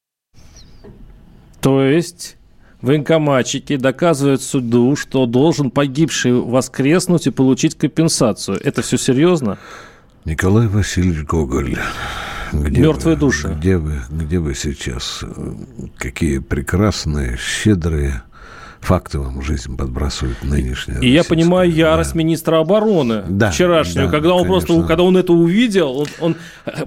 То 1.62 1.82
есть 1.82 2.36
военкоматчики 2.80 3.76
доказывают 3.76 4.42
суду, 4.42 4.96
что 4.96 5.26
должен 5.26 5.70
погибший 5.70 6.32
воскреснуть 6.32 7.26
и 7.26 7.30
получить 7.30 7.76
компенсацию. 7.76 8.58
Это 8.62 8.82
все 8.82 8.96
серьезно? 8.96 9.58
Николай 10.24 10.66
Васильевич 10.66 11.24
Гоголь. 11.24 11.76
Где 12.52 12.80
Мертвые 12.80 13.14
вы, 13.16 13.20
души. 13.20 13.56
Где 13.58 13.76
вы, 13.76 14.00
где 14.08 14.38
вы 14.38 14.54
сейчас? 14.54 15.22
Какие 15.98 16.38
прекрасные, 16.38 17.36
щедрые, 17.36 18.22
факты 18.80 19.18
вам 19.18 19.42
жизнь 19.42 19.76
подбрасывает 19.76 20.42
нынешняя. 20.42 21.00
И 21.00 21.10
я 21.10 21.24
понимаю 21.24 21.70
ярость 21.70 22.12
да. 22.12 22.18
министра 22.18 22.60
обороны 22.60 23.22
да, 23.28 23.50
вчерашнюю, 23.50 24.06
да, 24.06 24.12
когда 24.12 24.34
он 24.34 24.46
конечно. 24.46 24.66
просто, 24.66 24.86
когда 24.86 25.02
он 25.02 25.16
это 25.16 25.32
увидел, 25.32 25.98
он, 25.98 26.06
он, 26.20 26.36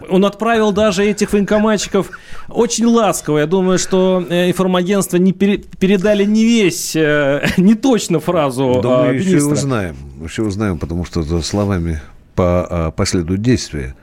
он 0.10 0.25
отправил 0.25 0.71
даже 0.71 1.03
этих 1.03 1.33
военкоматчиков 1.33 2.10
очень 2.50 2.86
ласково. 2.86 3.39
Я 3.39 3.45
думаю, 3.45 3.77
что 3.77 4.25
э, 4.29 4.50
информагентства 4.50 5.17
не 5.17 5.33
пере, 5.33 5.57
передали 5.57 6.24
не 6.24 6.43
весь, 6.43 6.95
э, 6.95 7.45
не 7.57 7.75
точно 7.75 8.19
фразу 8.19 8.79
да 8.81 9.01
а, 9.01 9.07
мы 9.07 9.15
еще 9.15 9.43
узнаем, 9.43 9.95
еще 10.24 10.43
узнаем, 10.43 10.79
потому 10.79 11.05
что 11.05 11.24
за 11.24 11.41
словами 11.41 12.01
по, 12.36 12.67
а, 12.69 12.91
последуют 12.91 13.41
действия. 13.41 13.95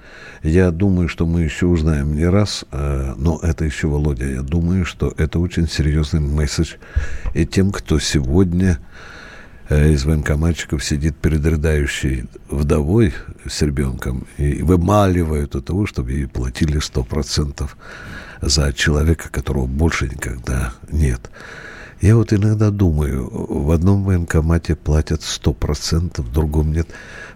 Я 0.42 0.70
думаю, 0.70 1.08
что 1.08 1.26
мы 1.26 1.42
еще 1.42 1.66
узнаем 1.66 2.14
не 2.14 2.26
раз, 2.26 2.64
э, 2.70 3.14
но 3.16 3.40
это 3.42 3.64
еще, 3.64 3.88
Володя, 3.88 4.26
я 4.26 4.42
думаю, 4.42 4.84
что 4.84 5.12
это 5.16 5.38
очень 5.38 5.68
серьезный 5.68 6.20
месседж 6.20 6.74
и 7.34 7.44
тем, 7.44 7.72
кто 7.72 7.98
сегодня 7.98 8.78
э, 9.68 9.92
из 9.92 10.04
военкоматчиков 10.04 10.84
сидит 10.84 11.16
перед 11.16 11.44
рыдающей 11.44 12.26
вдовой 12.48 13.14
с 13.48 13.62
ребенком 13.62 14.26
и 14.36 14.62
вымаливают 14.62 15.56
от 15.56 15.64
того, 15.64 15.86
чтобы 15.86 16.12
ей 16.12 16.26
платили 16.26 16.78
100% 16.78 17.68
за 18.40 18.72
человека, 18.72 19.28
которого 19.30 19.66
больше 19.66 20.08
никогда 20.08 20.72
нет. 20.90 21.30
Я 22.00 22.16
вот 22.16 22.32
иногда 22.32 22.70
думаю, 22.70 23.28
в 23.30 23.72
одном 23.72 24.04
военкомате 24.04 24.76
платят 24.76 25.22
100%, 25.22 26.22
в 26.22 26.32
другом 26.32 26.72
нет. 26.72 26.88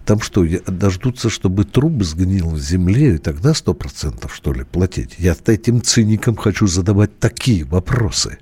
Там 0.05 0.21
что, 0.21 0.47
дождутся, 0.67 1.31
чтобы 1.31 1.65
труп 1.65 2.03
сгнил 2.05 2.51
в 2.51 2.61
земле, 2.61 3.17
и 3.17 3.19
тогда 3.19 3.55
сто 3.55 3.75
процентов, 3.75 4.35
что 4.35 4.53
ли, 4.53 4.63
платить? 4.65 5.17
Я 5.19 5.35
этим 5.47 5.83
циникам 5.83 6.37
хочу 6.37 6.69
задавать 6.69 7.19
такие 7.19 7.65
вопросы. 7.65 8.39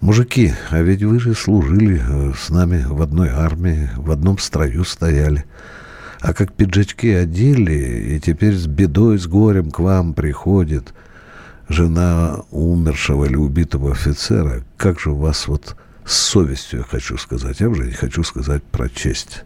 Мужики, 0.00 0.52
а 0.70 0.82
ведь 0.82 1.04
вы 1.04 1.20
же 1.20 1.34
служили 1.34 2.02
э, 2.04 2.32
с 2.36 2.50
нами 2.50 2.84
в 2.84 3.00
одной 3.00 3.28
армии, 3.28 3.90
в 3.96 4.10
одном 4.10 4.38
строю 4.38 4.84
стояли. 4.84 5.44
А 6.20 6.34
как 6.34 6.52
пиджачки 6.52 7.10
одели, 7.10 8.16
и 8.16 8.20
теперь 8.20 8.56
с 8.56 8.66
бедой, 8.66 9.20
с 9.20 9.28
горем 9.28 9.70
к 9.70 9.78
вам 9.78 10.14
приходит 10.14 10.92
жена 11.72 12.42
умершего 12.50 13.24
или 13.24 13.36
убитого 13.36 13.92
офицера, 13.92 14.62
как 14.76 15.00
же 15.00 15.10
у 15.10 15.16
вас 15.16 15.48
вот 15.48 15.76
с 16.04 16.16
совестью, 16.16 16.80
я 16.80 16.84
хочу 16.84 17.16
сказать, 17.16 17.60
я 17.60 17.68
уже 17.68 17.84
не 17.84 17.92
хочу 17.92 18.22
сказать 18.22 18.62
про 18.62 18.88
честь. 18.88 19.44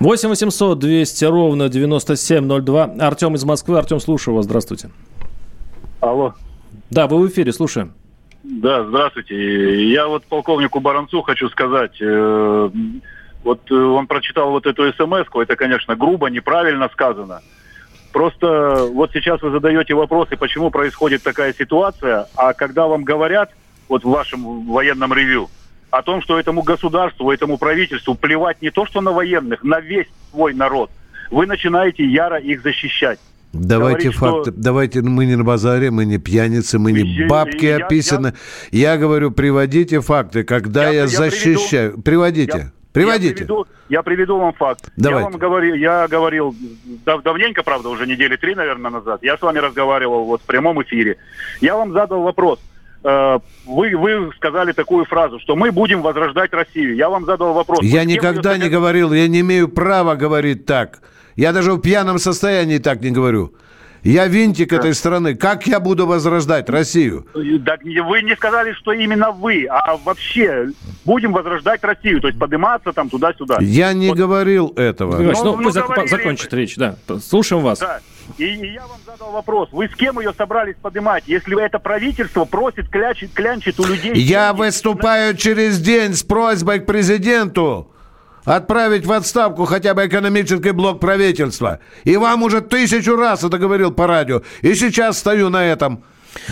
8 0.00 0.28
800 0.28 0.78
200 0.78 1.24
ровно 1.26 1.68
9702. 1.68 2.84
Артем 3.00 3.34
из 3.34 3.44
Москвы. 3.44 3.78
Артем, 3.78 4.00
слушаю 4.00 4.34
вас. 4.34 4.44
Здравствуйте. 4.44 4.90
Алло. 6.00 6.34
Да, 6.90 7.06
вы 7.06 7.20
в 7.20 7.28
эфире, 7.28 7.52
слушаем. 7.52 7.92
Да, 8.42 8.84
здравствуйте. 8.84 9.88
Я 9.90 10.08
вот 10.08 10.24
полковнику 10.24 10.80
Баранцу 10.80 11.22
хочу 11.22 11.48
сказать. 11.48 11.96
Э, 12.00 12.70
вот 13.44 13.60
э, 13.70 13.74
он 13.74 14.08
прочитал 14.08 14.50
вот 14.50 14.66
эту 14.66 14.92
смс 14.92 15.28
это, 15.34 15.56
конечно, 15.56 15.94
грубо, 15.94 16.28
неправильно 16.28 16.88
сказано. 16.92 17.40
Просто 18.12 18.88
вот 18.92 19.10
сейчас 19.12 19.40
вы 19.40 19.50
задаете 19.50 19.94
вопросы, 19.94 20.36
почему 20.36 20.70
происходит 20.70 21.22
такая 21.22 21.54
ситуация, 21.54 22.26
а 22.36 22.52
когда 22.52 22.86
вам 22.86 23.04
говорят, 23.04 23.50
вот 23.88 24.04
в 24.04 24.08
вашем 24.08 24.66
военном 24.66 25.12
ревью, 25.14 25.48
о 25.90 26.02
том, 26.02 26.22
что 26.22 26.38
этому 26.38 26.62
государству, 26.62 27.30
этому 27.30 27.58
правительству 27.58 28.14
плевать 28.14 28.60
не 28.62 28.70
то, 28.70 28.86
что 28.86 29.00
на 29.00 29.12
военных, 29.12 29.62
на 29.62 29.80
весь 29.80 30.06
свой 30.30 30.54
народ, 30.54 30.90
вы 31.30 31.46
начинаете 31.46 32.04
яро 32.04 32.38
их 32.38 32.62
защищать. 32.62 33.18
Давайте 33.52 34.10
говорит, 34.10 34.18
факты. 34.18 34.50
Что... 34.50 34.60
Давайте 34.60 35.02
мы 35.02 35.26
не 35.26 35.36
на 35.36 35.44
базаре, 35.44 35.90
мы 35.90 36.04
не 36.06 36.18
пьяницы, 36.18 36.78
мы 36.78 36.92
не 36.92 37.26
бабки 37.26 37.66
я, 37.66 37.76
описаны. 37.76 38.34
Я, 38.70 38.78
я... 38.78 38.92
я 38.92 38.98
говорю, 38.98 39.30
приводите 39.30 40.00
факты, 40.00 40.42
когда 40.44 40.88
я, 40.88 41.02
я 41.02 41.06
защищаю. 41.06 41.92
Приведу... 41.92 42.02
Приводите. 42.02 42.58
Я... 42.58 42.81
Приводите. 42.92 43.28
Я 43.28 43.34
приведу, 43.34 43.66
я 43.88 44.02
приведу 44.02 44.38
вам 44.38 44.52
факт. 44.52 44.90
Давайте. 44.96 45.24
Я 45.24 45.30
вам 45.30 45.38
говорил, 45.38 45.74
я 45.74 46.08
говорил 46.08 46.54
дав, 47.06 47.22
давненько, 47.22 47.62
правда, 47.62 47.88
уже 47.88 48.06
недели 48.06 48.36
три, 48.36 48.54
наверное, 48.54 48.90
назад. 48.90 49.22
Я 49.22 49.36
с 49.38 49.42
вами 49.42 49.58
разговаривал 49.58 50.24
вот 50.24 50.42
в 50.42 50.44
прямом 50.44 50.82
эфире. 50.82 51.16
Я 51.60 51.76
вам 51.76 51.92
задал 51.92 52.22
вопрос. 52.22 52.60
Э, 53.02 53.38
вы, 53.66 53.96
вы 53.96 54.30
сказали 54.36 54.72
такую 54.72 55.06
фразу, 55.06 55.40
что 55.40 55.56
мы 55.56 55.72
будем 55.72 56.02
возрождать 56.02 56.52
Россию. 56.52 56.94
Я 56.94 57.08
вам 57.08 57.24
задал 57.24 57.54
вопрос. 57.54 57.80
Я 57.82 58.04
никогда 58.04 58.58
не 58.58 58.68
говорил, 58.68 59.12
я 59.12 59.26
не 59.26 59.40
имею 59.40 59.68
права 59.68 60.14
говорить 60.14 60.66
так. 60.66 61.00
Я 61.34 61.52
даже 61.52 61.72
в 61.72 61.80
пьяном 61.80 62.18
состоянии 62.18 62.78
так 62.78 63.00
не 63.00 63.10
говорю. 63.10 63.54
Я 64.04 64.26
винтик 64.26 64.72
этой 64.72 64.94
страны. 64.94 65.34
Как 65.34 65.66
я 65.66 65.78
буду 65.78 66.06
возрождать 66.06 66.68
Россию? 66.68 67.26
Так 67.64 67.82
вы 67.82 68.22
не 68.22 68.34
сказали, 68.34 68.72
что 68.72 68.92
именно 68.92 69.30
вы, 69.30 69.66
а 69.66 69.96
вообще 69.96 70.68
будем 71.04 71.32
возрождать 71.32 71.82
Россию, 71.84 72.20
то 72.20 72.26
есть 72.26 72.38
подниматься 72.38 72.92
там 72.92 73.08
туда-сюда. 73.08 73.58
Я 73.60 73.92
не 73.92 74.08
вот. 74.08 74.18
говорил 74.18 74.72
этого. 74.76 75.18
Ну, 75.18 75.32
ну, 75.44 75.56
ну, 75.56 75.70
зак- 75.70 76.08
закончить 76.08 76.52
речь, 76.52 76.76
да. 76.76 76.96
Слушаем 77.22 77.62
вас. 77.62 77.78
Да. 77.78 78.00
И, 78.38 78.44
и 78.44 78.72
я 78.72 78.86
вам 78.86 78.98
задал 79.06 79.32
вопрос. 79.32 79.68
Вы 79.72 79.88
с 79.88 79.94
кем 79.94 80.18
ее 80.18 80.32
собрались 80.36 80.76
поднимать, 80.80 81.24
если 81.26 81.60
это 81.62 81.78
правительство 81.78 82.44
просит 82.44 82.88
клячит, 82.88 83.32
клянчит 83.32 83.78
у 83.78 83.84
людей? 83.84 84.14
Я 84.14 84.52
выступаю 84.52 85.36
через 85.36 85.80
день 85.80 86.14
с 86.14 86.22
просьбой 86.22 86.80
к 86.80 86.86
президенту 86.86 87.91
отправить 88.44 89.06
в 89.06 89.12
отставку 89.12 89.64
хотя 89.64 89.94
бы 89.94 90.06
экономический 90.06 90.72
блок 90.72 91.00
правительства. 91.00 91.78
И 92.04 92.16
вам 92.16 92.42
уже 92.42 92.60
тысячу 92.60 93.16
раз 93.16 93.44
это 93.44 93.58
говорил 93.58 93.92
по 93.92 94.06
радио. 94.06 94.42
И 94.62 94.74
сейчас 94.74 95.18
стою 95.18 95.48
на 95.48 95.64
этом. 95.64 96.04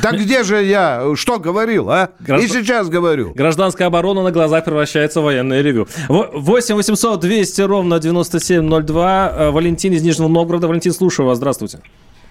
Так 0.03 0.15
где 0.15 0.43
же 0.45 0.63
я? 0.63 1.15
Что 1.17 1.39
говорил, 1.39 1.91
а? 1.91 2.11
Гражд... 2.21 2.45
И 2.45 2.49
сейчас 2.49 2.89
говорю. 2.89 3.33
Гражданская 3.35 3.87
оборона 3.89 4.23
на 4.23 4.31
глазах 4.31 4.65
превращается 4.65 5.21
в 5.21 5.25
военное 5.25 5.63
ревю. 5.63 5.89
8 6.09 6.75
800 6.75 7.21
200 7.21 7.63
ровно 7.63 7.99
9702. 7.99 9.33
Э, 9.35 9.51
Валентин 9.51 9.95
из 9.95 10.03
Нижнего 10.03 10.29
Новгорода. 10.29 10.69
Валентин, 10.69 10.93
слушаю 10.93 11.27
вас. 11.27 11.39
Здравствуйте. 11.39 11.81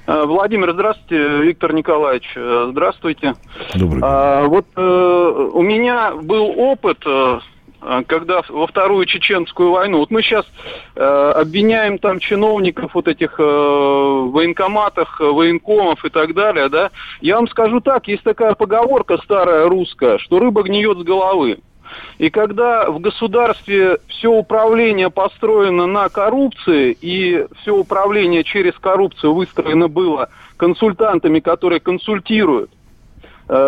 Э, 0.09 0.25
Владимир, 0.25 0.73
здравствуйте. 0.73 1.43
Виктор 1.43 1.73
Николаевич, 1.73 2.31
э, 2.35 2.69
здравствуйте. 2.71 3.35
Добрый 3.75 4.01
день. 4.01 4.03
А, 4.03 4.45
вот 4.45 4.65
э, 4.75 4.81
у 4.81 5.61
меня 5.61 6.13
был 6.15 6.51
опыт 6.57 6.97
когда 8.07 8.41
во 8.49 8.67
вторую 8.67 9.05
чеченскую 9.05 9.71
войну. 9.71 9.99
Вот 9.99 10.11
мы 10.11 10.21
сейчас 10.21 10.45
э, 10.95 11.01
обвиняем 11.01 11.97
там 11.97 12.19
чиновников 12.19 12.93
вот 12.93 13.07
этих 13.07 13.39
э, 13.39 13.43
военкоматах, 13.43 15.19
военкомов 15.19 16.03
и 16.03 16.09
так 16.09 16.33
далее, 16.33 16.69
да. 16.69 16.91
Я 17.21 17.35
вам 17.35 17.47
скажу 17.47 17.79
так, 17.79 18.07
есть 18.07 18.23
такая 18.23 18.55
поговорка 18.55 19.17
старая 19.17 19.67
русская, 19.67 20.17
что 20.17 20.39
рыба 20.39 20.63
гниет 20.63 20.99
с 20.99 21.03
головы. 21.03 21.59
И 22.19 22.29
когда 22.29 22.91
в 22.91 22.99
государстве 22.99 23.97
все 24.07 24.29
управление 24.29 25.09
построено 25.09 25.87
на 25.87 26.09
коррупции, 26.09 26.95
и 27.01 27.45
все 27.61 27.75
управление 27.75 28.43
через 28.43 28.73
коррупцию 28.75 29.33
выстроено 29.33 29.87
было 29.87 30.29
консультантами, 30.57 31.39
которые 31.39 31.79
консультируют, 31.79 32.69
Э, 32.69 32.78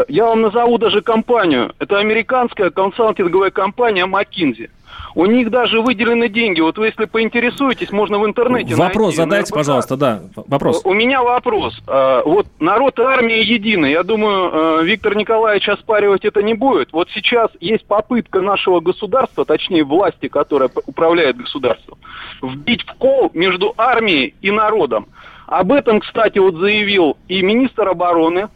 я 0.07 0.25
вам 0.25 0.41
назову 0.41 0.77
даже 0.77 1.01
компанию. 1.01 1.73
Это 1.79 1.97
американская 1.97 2.69
консалтинговая 2.69 3.51
компания 3.51 4.05
McKinsey. 4.05 4.69
У 5.15 5.25
них 5.25 5.49
даже 5.49 5.81
выделены 5.81 6.29
деньги. 6.29 6.61
Вот 6.61 6.77
вы, 6.77 6.87
если 6.87 7.05
поинтересуетесь, 7.05 7.91
можно 7.91 8.19
в 8.19 8.25
интернете 8.25 8.75
Вопрос 8.75 9.07
найти. 9.07 9.17
задайте, 9.17 9.53
пожалуйста, 9.53 9.97
да. 9.97 10.21
Вопрос. 10.35 10.81
У 10.85 10.93
меня 10.93 11.21
вопрос. 11.21 11.77
Э, 11.87 12.21
вот 12.23 12.47
народ 12.59 12.97
и 12.99 13.01
армия 13.01 13.41
едины. 13.41 13.87
Я 13.87 14.03
думаю, 14.03 14.79
э, 14.81 14.83
Виктор 14.85 15.15
Николаевич 15.15 15.67
оспаривать 15.67 16.23
это 16.23 16.41
не 16.41 16.53
будет. 16.53 16.93
Вот 16.93 17.09
сейчас 17.13 17.51
есть 17.59 17.85
попытка 17.85 18.41
нашего 18.41 18.79
государства, 18.79 19.45
точнее 19.45 19.83
власти, 19.83 20.27
которая 20.27 20.69
управляет 20.85 21.37
государством, 21.37 21.97
вбить 22.41 22.83
в 22.83 22.93
кол 22.93 23.31
между 23.33 23.73
армией 23.77 24.35
и 24.41 24.51
народом. 24.51 25.07
Об 25.47 25.73
этом, 25.73 25.99
кстати, 25.99 26.39
вот 26.39 26.55
заявил 26.55 27.17
и 27.27 27.41
министр 27.41 27.89
обороны 27.89 28.47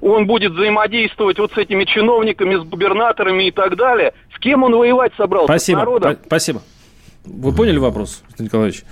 он 0.00 0.26
будет 0.26 0.52
взаимодействовать 0.52 1.38
вот 1.38 1.52
с 1.52 1.58
этими 1.58 1.84
чиновниками, 1.84 2.56
с 2.56 2.64
губернаторами 2.64 3.48
и 3.48 3.50
так 3.50 3.76
далее. 3.76 4.14
С 4.34 4.38
кем 4.38 4.62
он 4.62 4.74
воевать 4.74 5.12
собрался? 5.16 5.52
Спасибо. 5.52 5.78
С 5.78 5.80
народом? 5.80 6.16
Спасибо. 6.26 6.62
Вы 7.24 7.52
поняли 7.52 7.78
вопрос, 7.78 8.22
Николаевич? 8.38 8.84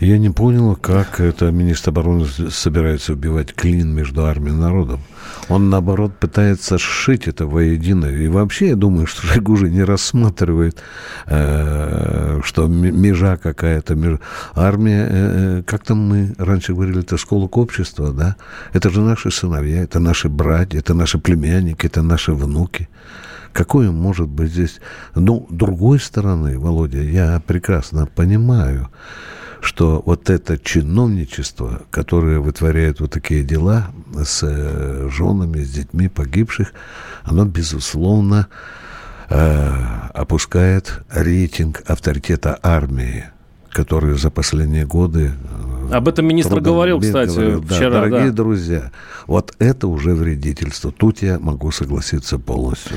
Я 0.00 0.18
не 0.18 0.30
понял, 0.30 0.76
как 0.76 1.20
это 1.20 1.50
министр 1.50 1.90
обороны 1.90 2.26
собирается 2.50 3.12
убивать 3.12 3.54
клин 3.54 3.94
между 3.94 4.24
армией 4.24 4.54
и 4.54 4.58
народом. 4.58 5.00
Он, 5.48 5.68
наоборот, 5.68 6.12
пытается 6.18 6.78
сшить 6.78 7.26
это 7.26 7.46
воедино. 7.46 8.06
И 8.06 8.28
вообще, 8.28 8.68
я 8.68 8.76
думаю, 8.76 9.06
что 9.06 9.26
Шойгу 9.26 9.52
уже 9.52 9.68
не 9.68 9.82
рассматривает, 9.82 10.78
э, 11.26 12.40
что 12.44 12.66
межа 12.66 13.36
какая-то. 13.36 14.20
Армия, 14.54 15.08
э, 15.10 15.58
э, 15.58 15.62
как 15.64 15.84
там 15.84 15.98
мы 15.98 16.34
раньше 16.38 16.72
говорили, 16.72 17.00
это 17.00 17.18
школа 17.18 17.48
общества, 17.52 18.12
да? 18.12 18.36
Это 18.72 18.90
же 18.90 19.00
наши 19.00 19.30
сыновья, 19.30 19.82
это 19.82 19.98
наши 19.98 20.28
братья, 20.28 20.78
это 20.78 20.94
наши 20.94 21.18
племянники, 21.18 21.86
это 21.86 22.02
наши 22.02 22.32
внуки. 22.32 22.88
Какое 23.52 23.90
может 23.90 24.28
быть 24.28 24.52
здесь... 24.52 24.80
Ну, 25.14 25.46
другой 25.50 25.98
стороны, 25.98 26.58
Володя, 26.58 27.02
я 27.02 27.42
прекрасно 27.44 28.06
понимаю, 28.06 28.88
что 29.60 30.02
вот 30.04 30.30
это 30.30 30.58
чиновничество, 30.58 31.82
которое 31.90 32.38
вытворяет 32.40 33.00
вот 33.00 33.10
такие 33.12 33.42
дела 33.42 33.88
с 34.14 34.40
э, 34.42 35.08
женами, 35.10 35.62
с 35.62 35.70
детьми 35.70 36.08
погибших, 36.08 36.72
оно, 37.24 37.44
безусловно, 37.44 38.48
э, 39.28 39.70
опускает 40.14 41.02
рейтинг 41.10 41.82
авторитета 41.86 42.58
армии, 42.62 43.26
который 43.70 44.16
за 44.18 44.30
последние 44.30 44.86
годы 44.86 45.32
об 45.92 46.08
этом 46.08 46.26
министр 46.26 46.60
говорил, 46.60 47.00
кстати, 47.00 47.34
говорил. 47.34 47.62
вчера. 47.62 47.90
Да, 47.90 48.06
дорогие 48.06 48.30
да. 48.30 48.36
друзья, 48.36 48.90
вот 49.26 49.54
это 49.58 49.86
уже 49.88 50.14
вредительство. 50.14 50.92
Тут 50.92 51.22
я 51.22 51.38
могу 51.38 51.70
согласиться 51.70 52.38
полностью. 52.38 52.96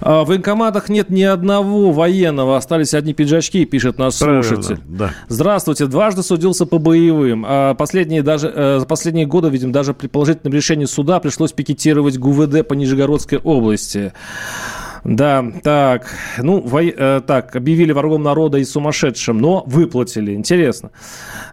А, 0.00 0.24
в 0.24 0.28
военкоматах 0.28 0.88
нет 0.88 1.10
ни 1.10 1.22
одного 1.22 1.92
военного, 1.92 2.56
остались 2.56 2.94
одни 2.94 3.14
пиджачки, 3.14 3.64
пишет 3.64 3.98
наш 3.98 4.18
Правильно, 4.18 4.42
слушатель. 4.42 4.80
Да. 4.86 5.12
Здравствуйте, 5.28 5.86
дважды 5.86 6.22
судился 6.22 6.66
по 6.66 6.78
боевым. 6.78 7.44
А 7.46 7.74
последние, 7.74 8.22
даже, 8.22 8.52
э, 8.54 8.78
за 8.80 8.86
последние 8.86 9.26
годы, 9.26 9.48
видим, 9.48 9.72
даже 9.72 9.94
при 9.94 10.06
положительном 10.06 10.54
решении 10.54 10.84
суда 10.86 11.20
пришлось 11.20 11.52
пикетировать 11.52 12.18
ГУВД 12.18 12.66
по 12.66 12.74
Нижегородской 12.74 13.38
области. 13.38 14.12
Да, 15.04 15.44
так, 15.62 16.06
ну, 16.38 16.60
во, 16.60 16.82
э, 16.82 17.20
так, 17.26 17.56
объявили 17.56 17.92
врагом 17.92 18.22
народа 18.22 18.58
и 18.58 18.64
сумасшедшим, 18.64 19.38
но 19.38 19.64
выплатили, 19.66 20.34
интересно. 20.34 20.90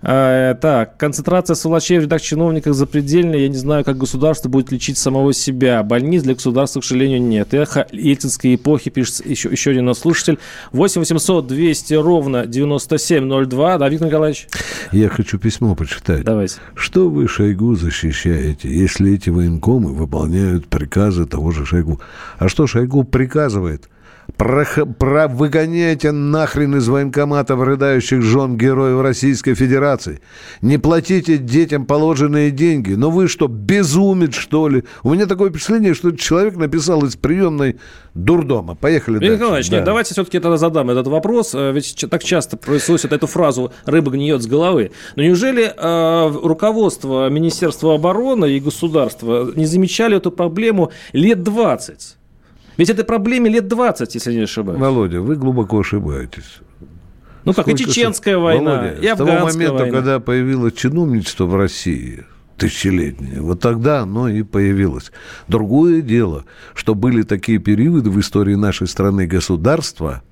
Э, 0.02 0.56
так, 0.60 0.98
концентрация 0.98 1.56
сволочей 1.56 2.00
в 2.00 2.04
рядах 2.04 2.22
чиновников 2.22 2.76
запредельная, 2.76 3.40
я 3.40 3.50
не 3.50 3.58
знаю, 3.58 3.84
как 3.84 3.98
государство 3.98 4.50
будет 4.50 4.72
лечить 4.72 4.98
самого 4.98 5.34
себя. 5.34 5.84
Больниц 5.84 6.24
для 6.24 6.34
государства, 6.34 6.82
к 6.82 6.84
сожалению, 6.84 7.22
нет. 7.22 7.54
Эхо 7.54 7.88
ельцинской 7.92 8.56
эпохи, 8.56 8.90
пишет 8.90 9.26
еще, 9.26 9.50
еще 9.50 9.72
один 9.72 9.94
слушатель. 9.96 10.40
8 10.72 11.02
800 11.02 11.48
200 11.48 11.94
ровно 11.96 12.46
9702, 12.46 13.78
да, 13.78 13.90
Виктор 13.90 14.08
Николаевич? 14.08 14.48
Я 14.92 15.10
хочу 15.10 15.38
письмо 15.38 15.76
почитать. 15.76 16.24
Давайте. 16.24 16.56
Что 16.76 17.10
вы 17.10 17.28
Шойгу 17.28 17.76
защищаете, 17.76 18.70
если 18.70 19.14
эти 19.14 19.30
военкомы 19.30 19.94
выполняют 19.94 20.68
приказы 20.68 21.26
того 21.26 21.52
же 21.52 21.66
Шойгу? 21.66 22.00
А 22.38 22.50
что 22.50 22.68
Шойгу 22.68 23.04
приказывает? 23.36 23.90
Про, 24.38 24.66
про 24.66 25.28
выгоняйте 25.28 26.12
нахрен 26.12 26.78
из 26.78 26.88
военкоматов 26.88 27.62
рыдающих 27.62 28.24
жен 28.24 28.58
героев 28.58 29.02
Российской 29.02 29.54
Федерации. 29.54 30.20
Не 30.62 30.80
платите 30.80 31.38
детям 31.38 31.86
положенные 31.86 32.50
деньги. 32.50 32.94
Но 32.94 33.12
вы 33.12 33.28
что, 33.28 33.48
безумец, 33.48 34.34
что 34.34 34.68
ли? 34.68 34.84
У 35.04 35.14
меня 35.14 35.28
такое 35.28 35.52
впечатление, 35.52 35.94
что 35.94 36.12
человек 36.12 36.58
написал 36.58 37.06
из 37.06 37.16
приемной 37.16 37.78
дурдома. 38.16 38.74
Поехали 38.74 39.16
Виктор 39.16 39.30
дальше. 39.30 39.44
Николаевич, 39.44 39.70
да. 39.70 39.76
нет, 39.78 39.86
давайте 39.86 40.14
все-таки 40.14 40.40
тогда 40.40 40.58
задам 40.58 40.90
этот 40.90 41.08
вопрос. 41.08 41.54
Э, 41.54 41.72
ведь 41.72 42.06
так 42.10 42.24
часто 42.24 42.58
произносят 42.58 43.14
эту 43.14 43.28
фразу 43.28 43.72
«рыба 43.86 44.12
гниет 44.12 44.42
с 44.42 44.48
головы». 44.48 44.92
Но 45.16 45.24
неужели 45.24 45.72
э, 45.72 46.40
руководство 46.44 47.30
Министерства 47.30 47.94
обороны 47.94 48.58
и 48.58 48.60
государства 48.60 49.52
не 49.56 49.68
замечали 49.68 50.18
эту 50.18 50.32
проблему 50.32 50.92
лет 51.14 51.44
20? 51.44 52.18
Ведь 52.78 52.90
этой 52.90 53.06
проблеме 53.06 53.50
лет 53.50 53.68
20, 53.68 54.16
если 54.16 54.34
не 54.34 54.42
ошибаюсь. 54.42 54.80
Володя, 54.80 55.22
вы 55.22 55.36
глубоко 55.36 55.80
ошибаетесь. 55.80 56.60
Ну 57.46 57.54
как, 57.54 57.68
и 57.68 57.76
чеченская 57.76 58.38
война, 58.38 58.72
Володя, 58.72 59.00
и 59.02 59.08
афганская 59.08 59.16
С 59.16 59.18
того 59.18 59.54
момента, 59.54 59.84
война. 59.84 59.98
когда 59.98 60.20
появилось 60.20 60.74
чиновничество 60.74 61.46
в 61.46 61.56
России, 61.56 62.26
тысячелетнее. 62.58 63.42
Вот 63.42 63.60
тогда 63.60 64.02
оно 64.02 64.28
и 64.28 64.42
появилось. 64.42 65.12
Другое 65.48 66.02
дело, 66.02 66.46
что 66.74 66.96
были 66.96 67.22
такие 67.22 67.60
периоды 67.60 68.10
в 68.10 68.20
истории 68.20 68.56
нашей 68.56 68.88
страны 68.88 69.28
государства, 69.28 70.24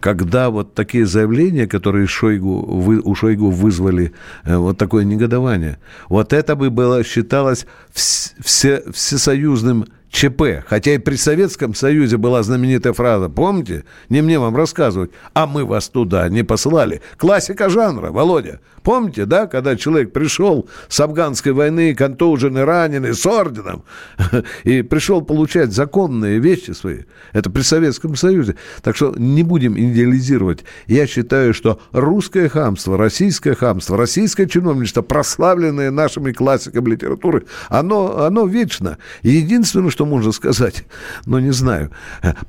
когда 0.00 0.50
вот 0.50 0.74
такие 0.74 1.06
заявления, 1.06 1.66
которые 1.66 2.06
Шойгу, 2.06 2.64
вы, 2.80 3.00
у 3.00 3.14
Шойгу 3.14 3.50
вызвали 3.50 4.12
э, 4.44 4.56
вот 4.56 4.78
такое 4.78 5.04
негодование, 5.04 5.78
вот 6.08 6.32
это 6.32 6.54
бы 6.56 6.70
было 6.70 7.02
считалось 7.04 7.66
все, 7.92 8.82
всесоюзным 8.92 9.86
ЧП. 10.16 10.64
Хотя 10.66 10.94
и 10.94 10.98
при 10.98 11.16
Советском 11.16 11.74
Союзе 11.74 12.16
была 12.16 12.42
знаменитая 12.42 12.94
фраза, 12.94 13.28
помните? 13.28 13.84
Не 14.08 14.22
мне 14.22 14.38
вам 14.38 14.56
рассказывать, 14.56 15.10
а 15.34 15.46
мы 15.46 15.66
вас 15.66 15.90
туда 15.90 16.30
не 16.30 16.42
посылали. 16.42 17.02
Классика 17.18 17.68
жанра, 17.68 18.10
Володя. 18.10 18.60
Помните, 18.82 19.26
да, 19.26 19.46
когда 19.46 19.74
человек 19.74 20.12
пришел 20.12 20.68
с 20.88 21.00
афганской 21.00 21.50
войны, 21.52 21.92
контуженный, 21.94 22.64
раненый, 22.64 23.14
с 23.14 23.26
орденом, 23.26 23.82
и 24.64 24.82
пришел 24.82 25.22
получать 25.22 25.72
законные 25.72 26.38
вещи 26.38 26.70
свои. 26.70 27.00
Это 27.32 27.50
при 27.50 27.62
Советском 27.62 28.14
Союзе. 28.14 28.54
Так 28.82 28.96
что 28.96 29.12
не 29.18 29.42
будем 29.42 29.76
идеализировать. 29.76 30.64
Я 30.86 31.08
считаю, 31.08 31.52
что 31.52 31.80
русское 31.90 32.48
хамство, 32.48 32.96
российское 32.96 33.54
хамство, 33.56 33.98
российское 33.98 34.46
чиновничество, 34.46 35.02
прославленное 35.02 35.90
нашими 35.90 36.32
классиками 36.32 36.90
литературы, 36.90 37.44
оно, 37.68 38.20
оно 38.24 38.46
вечно. 38.46 38.98
Единственное, 39.22 39.90
что 39.90 40.05
можно 40.06 40.32
сказать, 40.32 40.84
но 41.26 41.40
не 41.40 41.52
знаю, 41.52 41.90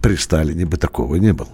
при 0.01 0.15
Сталине 0.15 0.65
бы 0.65 0.77
такого 0.77 1.15
не 1.15 1.33
было. 1.33 1.49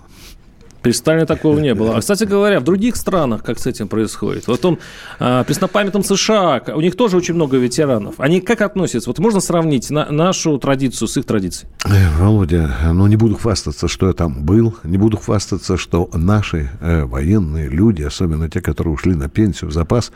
При 0.83 0.91
Сталине 0.91 1.25
такого 1.25 1.59
не 1.59 1.73
было. 1.73 1.95
А, 1.95 1.99
кстати 2.01 2.25
говоря, 2.25 2.59
в 2.59 2.63
других 2.65 2.97
странах 2.97 3.41
как 3.41 3.57
с 3.57 3.65
этим 3.65 3.87
происходит? 3.87 4.47
Вот 4.47 4.63
он, 4.65 4.79
а, 5.17 5.45
преснопамятном 5.45 6.03
США, 6.03 6.61
у 6.75 6.81
них 6.81 6.97
тоже 6.97 7.15
очень 7.15 7.35
много 7.35 7.57
ветеранов. 7.57 8.15
Они 8.17 8.41
как 8.41 8.61
относятся? 8.61 9.09
Вот 9.09 9.19
можно 9.19 9.39
сравнить 9.39 9.89
на, 9.89 10.11
нашу 10.11 10.57
традицию 10.57 11.07
с 11.07 11.15
их 11.17 11.25
традицией? 11.25 11.69
Э, 11.85 12.09
Володя, 12.19 12.69
ну 12.91 13.07
не 13.07 13.15
буду 13.15 13.35
хвастаться, 13.35 13.87
что 13.87 14.07
я 14.07 14.13
там 14.13 14.43
был, 14.43 14.75
не 14.83 14.97
буду 14.97 15.17
хвастаться, 15.17 15.77
что 15.77 16.09
наши 16.13 16.69
э, 16.81 17.05
военные 17.05 17.69
люди, 17.69 18.03
особенно 18.03 18.49
те, 18.49 18.59
которые 18.61 18.93
ушли 18.93 19.15
на 19.15 19.29
пенсию, 19.29 19.69
в 19.69 19.73
запас, 19.73 20.11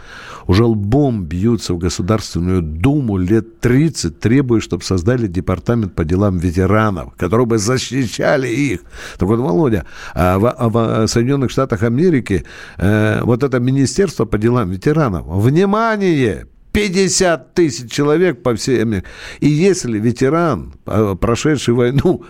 уже 0.48 0.66
лбом 0.66 1.24
бьются 1.24 1.74
в 1.74 1.78
Государственную 1.78 2.62
Думу 2.62 3.18
лет 3.18 3.62
30, 3.62 4.20
требуя, 4.20 4.60
чтобы 4.60 4.84
создали 4.84 5.28
департамент 5.28 5.96
по 5.96 6.04
делам 6.04 6.40
ветеранов, 6.40 7.14
которые 7.16 7.46
бы 7.46 7.58
защищали 7.58 8.50
их. 8.50 8.82
Так 9.18 9.30
вот, 9.30 9.40
Володя, 9.40 9.86
а 10.14 10.38
в 10.58 11.08
Соединенных 11.08 11.52
Штатах 11.52 11.84
Америки 11.84 12.43
э, 12.78 13.22
вот 13.24 13.43
это 13.43 13.60
Министерство 13.60 14.26
по 14.26 14.38
делам 14.38 14.70
ветеранов. 14.70 15.26
Внимание! 15.28 16.48
50 16.74 17.56
тысяч 17.56 17.91
человек 17.91 18.43
по 18.43 18.54
всей 18.54 18.82
Америке. 18.84 19.08
И 19.39 19.48
если 19.48 19.98
ветеран, 19.98 20.74
э, 20.86 21.15
прошедший 21.20 21.74
войну, 21.74 22.24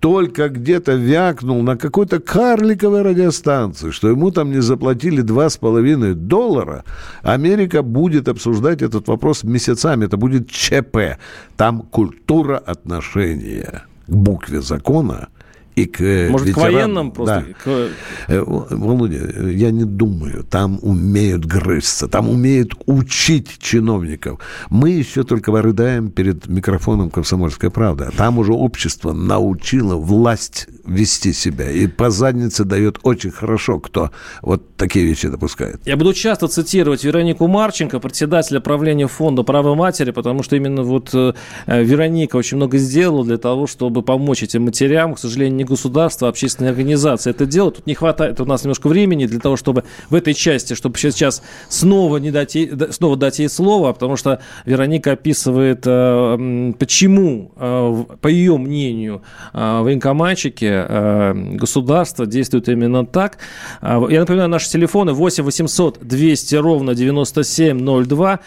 только 0.00 0.48
где-то 0.48 0.92
вякнул 0.92 1.62
на 1.62 1.76
какой-то 1.76 2.20
карликовой 2.20 3.02
радиостанции, 3.02 3.90
что 3.90 4.08
ему 4.08 4.30
там 4.30 4.52
не 4.52 4.60
заплатили 4.60 5.24
2,5 5.24 6.14
доллара, 6.14 6.84
Америка 7.22 7.82
будет 7.82 8.28
обсуждать 8.28 8.82
этот 8.82 9.08
вопрос 9.08 9.42
месяцами. 9.42 10.04
Это 10.04 10.16
будет 10.16 10.48
ЧП. 10.48 11.18
Там 11.56 11.82
культура 11.82 12.58
отношения 12.58 13.84
к 14.06 14.14
букве 14.14 14.60
закона– 14.60 15.28
и 15.82 15.86
к 15.86 16.00
э, 16.00 16.28
Может, 16.28 16.48
ветеранам. 16.48 16.70
к 16.70 16.74
военным 16.74 17.10
просто? 17.12 17.44
Да. 17.46 17.54
К... 17.64 17.88
Э, 18.28 18.42
Володя, 18.70 19.48
я 19.48 19.70
не 19.70 19.84
думаю. 19.84 20.44
Там 20.44 20.78
умеют 20.82 21.44
грызться, 21.44 22.08
там 22.08 22.28
умеют 22.28 22.74
учить 22.86 23.58
чиновников. 23.58 24.40
Мы 24.70 24.90
еще 24.90 25.22
только 25.24 25.50
рыдаем 25.62 26.10
перед 26.10 26.48
микрофоном 26.48 27.10
«Комсомольская 27.10 27.70
правда». 27.70 28.10
Там 28.16 28.38
уже 28.38 28.52
общество 28.52 29.12
научило 29.12 29.96
власть 29.96 30.68
вести 30.84 31.32
себя. 31.32 31.70
И 31.70 31.86
по 31.86 32.10
заднице 32.10 32.64
дает 32.64 32.98
очень 33.02 33.30
хорошо, 33.30 33.78
кто 33.78 34.10
вот 34.42 34.76
такие 34.76 35.04
вещи 35.06 35.28
допускает. 35.28 35.80
Я 35.84 35.96
буду 35.96 36.12
часто 36.14 36.48
цитировать 36.48 37.04
Веронику 37.04 37.46
Марченко, 37.46 38.00
председателя 38.00 38.60
правления 38.60 39.06
фонда 39.06 39.42
«Право 39.42 39.74
матери», 39.74 40.10
потому 40.10 40.42
что 40.42 40.56
именно 40.56 40.82
вот 40.82 41.10
э, 41.14 41.34
Вероника 41.66 42.36
очень 42.36 42.56
много 42.56 42.78
сделала 42.78 43.24
для 43.24 43.38
того, 43.38 43.66
чтобы 43.66 44.02
помочь 44.02 44.42
этим 44.42 44.64
матерям. 44.64 45.14
К 45.14 45.18
сожалению, 45.18 45.56
не 45.56 45.64
государство, 45.68 46.28
а 46.28 46.30
общественные 46.30 46.70
организации 46.70 47.30
это 47.30 47.46
делают. 47.46 47.76
Тут 47.76 47.86
не 47.86 47.94
хватает 47.94 48.40
у 48.40 48.44
нас 48.44 48.64
немножко 48.64 48.88
времени 48.88 49.26
для 49.26 49.40
того, 49.40 49.56
чтобы 49.56 49.84
в 50.10 50.14
этой 50.14 50.34
части, 50.34 50.74
чтобы 50.74 50.98
сейчас 50.98 51.42
снова, 51.68 52.16
не 52.16 52.30
дать 52.30 52.54
ей, 52.54 52.72
снова 52.90 53.16
дать 53.16 53.38
ей 53.38 53.48
слово, 53.48 53.92
потому 53.92 54.16
что 54.16 54.40
Вероника 54.64 55.12
описывает, 55.12 55.82
э, 55.86 56.72
почему, 56.78 57.52
э, 57.56 58.04
по 58.20 58.28
ее 58.28 58.56
мнению, 58.56 59.22
военкоматчики 59.52 60.78
Э, 60.88 61.34
государства 61.34 62.26
действует 62.26 62.68
именно 62.68 63.04
так. 63.06 63.38
А, 63.80 64.04
я 64.08 64.20
напоминаю, 64.20 64.48
наши 64.48 64.70
телефоны 64.70 65.12
8 65.12 65.44
800 65.44 65.98
200 66.00 66.54
ровно 66.56 66.94
9702. 66.94 68.40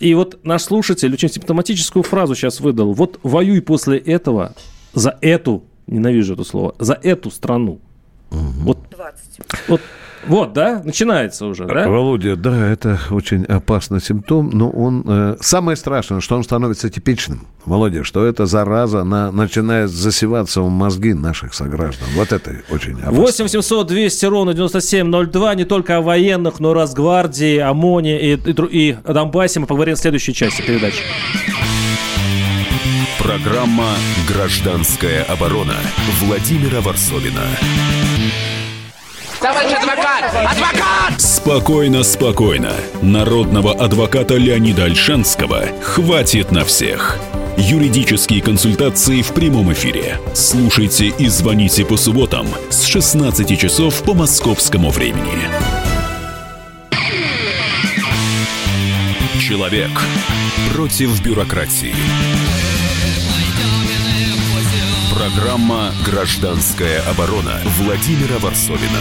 И 0.00 0.14
вот 0.14 0.38
наш 0.44 0.62
слушатель 0.62 1.12
очень 1.12 1.30
симптоматическую 1.30 2.02
фразу 2.02 2.34
сейчас 2.34 2.60
выдал. 2.60 2.92
Вот 2.92 3.20
воюй 3.22 3.60
после 3.62 3.98
этого 3.98 4.54
за 4.92 5.16
эту, 5.20 5.64
ненавижу 5.86 6.34
это 6.34 6.44
слово, 6.44 6.74
за 6.78 6.94
эту 6.94 7.30
страну. 7.30 7.80
Угу. 8.30 8.40
Вот, 8.64 8.78
20. 8.90 9.40
вот 9.68 9.80
вот, 10.26 10.52
да, 10.52 10.80
начинается 10.84 11.46
уже, 11.46 11.66
да? 11.66 11.88
Володя, 11.88 12.36
да, 12.36 12.68
это 12.68 12.98
очень 13.10 13.44
опасный 13.44 14.00
симптом, 14.00 14.50
но 14.50 14.70
он... 14.70 15.04
Э, 15.06 15.36
самое 15.40 15.76
страшное, 15.76 16.20
что 16.20 16.36
он 16.36 16.44
становится 16.44 16.88
типичным, 16.88 17.46
Володя, 17.64 18.04
что 18.04 18.24
эта 18.24 18.46
зараза 18.46 19.00
она 19.00 19.30
начинает 19.32 19.90
засеваться 19.90 20.62
в 20.62 20.70
мозги 20.70 21.14
наших 21.14 21.54
сограждан. 21.54 22.08
Вот 22.16 22.32
это 22.32 22.62
очень 22.70 22.94
опасно. 22.94 23.20
8 23.20 23.48
700 23.48 23.86
200 23.86 24.26
ровно 24.26 24.54
9702, 24.54 25.54
не 25.54 25.64
только 25.64 25.98
о 25.98 26.00
военных, 26.00 26.60
но 26.60 26.70
и 26.72 26.74
Росгвардии, 26.74 27.58
ОМОНе 27.58 28.20
и, 28.20 28.34
и, 28.34 28.90
и 28.90 28.96
Донбассе 29.04 29.60
мы 29.60 29.66
поговорим 29.66 29.94
в 29.96 29.98
следующей 29.98 30.32
части 30.32 30.62
передачи. 30.62 31.02
Программа 33.24 33.96
«Гражданская 34.28 35.24
оборона» 35.24 35.76
Владимира 36.20 36.82
Варсовина. 36.82 37.40
Товарищ 39.40 39.72
адвокат! 39.72 40.24
Адвокат! 40.34 41.18
Спокойно, 41.18 42.02
спокойно. 42.02 42.74
Народного 43.00 43.72
адвоката 43.72 44.34
Леонида 44.34 44.84
Альшанского 44.84 45.68
хватит 45.80 46.52
на 46.52 46.66
всех. 46.66 47.18
Юридические 47.56 48.42
консультации 48.42 49.22
в 49.22 49.32
прямом 49.32 49.72
эфире. 49.72 50.20
Слушайте 50.34 51.06
и 51.06 51.26
звоните 51.28 51.86
по 51.86 51.96
субботам 51.96 52.46
с 52.68 52.84
16 52.84 53.58
часов 53.58 54.02
по 54.02 54.12
московскому 54.12 54.90
времени. 54.90 55.48
Человек 59.40 59.90
против 60.74 61.22
бюрократии. 61.22 61.94
Программа 65.24 65.90
«Гражданская 66.04 67.00
оборона» 67.08 67.54
Владимира 67.78 68.38
Варсовина. 68.40 69.00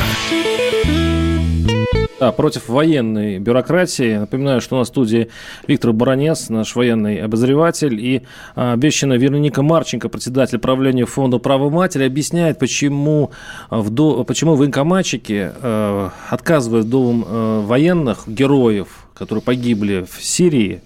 Да, 2.18 2.32
против 2.32 2.70
военной 2.70 3.40
бюрократии. 3.40 4.16
Напоминаю, 4.16 4.62
что 4.62 4.78
на 4.78 4.86
студии 4.86 5.28
Виктор 5.68 5.92
Баранец, 5.92 6.48
наш 6.48 6.78
военный 6.78 7.18
обозреватель, 7.18 8.00
и 8.00 8.22
а, 8.56 8.72
обещанная 8.72 9.18
Вероника 9.18 9.64
Марченко, 9.64 10.08
председатель 10.08 10.60
правления 10.60 11.06
фонда 11.06 11.40
«Право 11.40 11.70
матери», 11.70 12.06
объясняет, 12.06 12.58
почему, 12.58 13.32
в, 13.70 14.24
почему 14.24 14.56
военкоматчики 14.56 15.52
э, 15.54 16.10
отказывают 16.30 16.86
вдовам 16.86 17.26
э, 17.28 17.62
военных 17.66 18.30
героев, 18.30 18.88
которые 19.14 19.42
погибли 19.42 20.06
в 20.10 20.24
Сирии, 20.24 20.82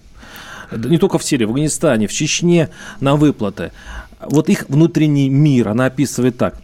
не 0.71 0.97
только 0.97 1.17
в 1.19 1.23
Сирии, 1.23 1.45
в 1.45 1.49
Афганистане, 1.49 2.07
в 2.07 2.11
Чечне 2.11 2.69
на 2.99 3.15
выплаты 3.15 3.71
вот 4.19 4.49
их 4.49 4.65
внутренний 4.69 5.29
мир, 5.29 5.69
она 5.69 5.85
описывает 5.85 6.37
так. 6.37 6.59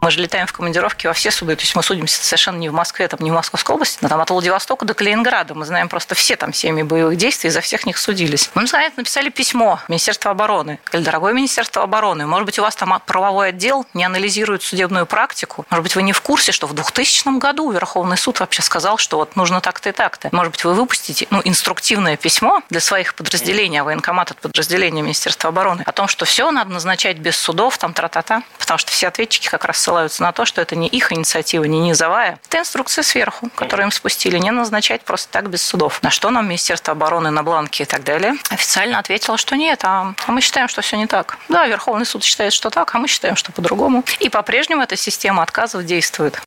Мы 0.00 0.10
же 0.10 0.20
летаем 0.20 0.46
в 0.46 0.52
командировки 0.52 1.06
во 1.06 1.12
все 1.12 1.30
суды, 1.30 1.56
то 1.56 1.62
есть 1.62 1.74
мы 1.74 1.82
судимся 1.82 2.22
совершенно 2.22 2.56
не 2.56 2.68
в 2.68 2.72
Москве, 2.72 3.08
там, 3.08 3.20
не 3.20 3.30
в 3.30 3.34
Московской 3.34 3.74
области, 3.74 3.98
но 4.00 4.08
там 4.08 4.20
от 4.20 4.30
Владивостока 4.30 4.84
до 4.84 4.94
Калининграда. 4.94 5.54
Мы 5.54 5.64
знаем 5.64 5.88
просто 5.88 6.14
все 6.14 6.36
там 6.36 6.52
семьи 6.52 6.82
боевых 6.82 7.16
действий, 7.16 7.50
за 7.50 7.60
всех 7.60 7.86
них 7.86 7.98
судились. 7.98 8.50
Мы, 8.54 8.62
наконец, 8.62 8.92
написали 8.96 9.28
письмо 9.28 9.80
Министерству 9.88 10.30
обороны. 10.30 10.78
Сказали, 10.84 11.04
дорогое 11.04 11.32
Министерство 11.32 11.82
обороны, 11.82 12.26
может 12.26 12.46
быть, 12.46 12.58
у 12.58 12.62
вас 12.62 12.76
там 12.76 13.00
правовой 13.04 13.48
отдел 13.48 13.86
не 13.94 14.04
анализирует 14.04 14.62
судебную 14.62 15.06
практику? 15.06 15.66
Может 15.70 15.82
быть, 15.82 15.96
вы 15.96 16.02
не 16.02 16.12
в 16.12 16.20
курсе, 16.20 16.52
что 16.52 16.66
в 16.66 16.74
2000 16.74 17.38
году 17.38 17.70
Верховный 17.70 18.16
суд 18.16 18.40
вообще 18.40 18.62
сказал, 18.62 18.98
что 18.98 19.18
вот 19.18 19.36
нужно 19.36 19.60
так-то 19.60 19.88
и 19.88 19.92
так-то. 19.92 20.28
Может 20.32 20.52
быть, 20.52 20.64
вы 20.64 20.74
выпустите 20.74 21.26
ну, 21.30 21.40
инструктивное 21.44 22.16
письмо 22.16 22.62
для 22.70 22.80
своих 22.80 23.14
подразделений, 23.14 23.80
а 23.80 23.84
военкомат 23.84 24.30
от 24.30 24.40
подразделения 24.40 25.02
Министерства 25.02 25.48
обороны, 25.48 25.82
о 25.86 25.92
том, 25.92 26.08
что 26.08 26.24
все 26.24 26.50
надо 26.50 26.70
назначать 26.70 27.18
без 27.18 27.36
судов, 27.36 27.78
там 27.78 27.92
тра-та-та, 27.92 28.42
потому 28.58 28.78
что 28.78 28.90
все 28.90 29.08
ответчики 29.08 29.48
как 29.48 29.64
раз 29.64 29.78
ссылаются 29.86 30.22
на 30.24 30.32
то, 30.32 30.44
что 30.44 30.60
это 30.60 30.74
не 30.74 30.88
их 30.88 31.12
инициатива, 31.12 31.62
не 31.64 31.78
низовая. 31.78 32.40
Это 32.48 32.58
инструкция 32.58 33.02
сверху, 33.02 33.50
которую 33.54 33.86
им 33.86 33.92
спустили, 33.92 34.36
не 34.36 34.50
назначать 34.50 35.02
просто 35.02 35.30
так 35.30 35.48
без 35.48 35.62
судов. 35.62 36.02
На 36.02 36.10
что 36.10 36.30
нам 36.30 36.48
Министерство 36.48 36.92
обороны 36.92 37.30
на 37.30 37.44
бланке 37.44 37.84
и 37.84 37.86
так 37.86 38.02
далее 38.02 38.34
официально 38.50 38.98
ответило, 38.98 39.38
что 39.38 39.56
нет, 39.56 39.80
а, 39.84 40.14
мы 40.26 40.40
считаем, 40.40 40.66
что 40.66 40.82
все 40.82 40.96
не 40.96 41.06
так. 41.06 41.38
Да, 41.48 41.66
Верховный 41.68 42.04
суд 42.04 42.24
считает, 42.24 42.52
что 42.52 42.70
так, 42.70 42.92
а 42.94 42.98
мы 42.98 43.06
считаем, 43.06 43.36
что 43.36 43.52
по-другому. 43.52 44.02
И 44.18 44.28
по-прежнему 44.28 44.82
эта 44.82 44.96
система 44.96 45.44
отказов 45.44 45.84
действует. 45.84 46.40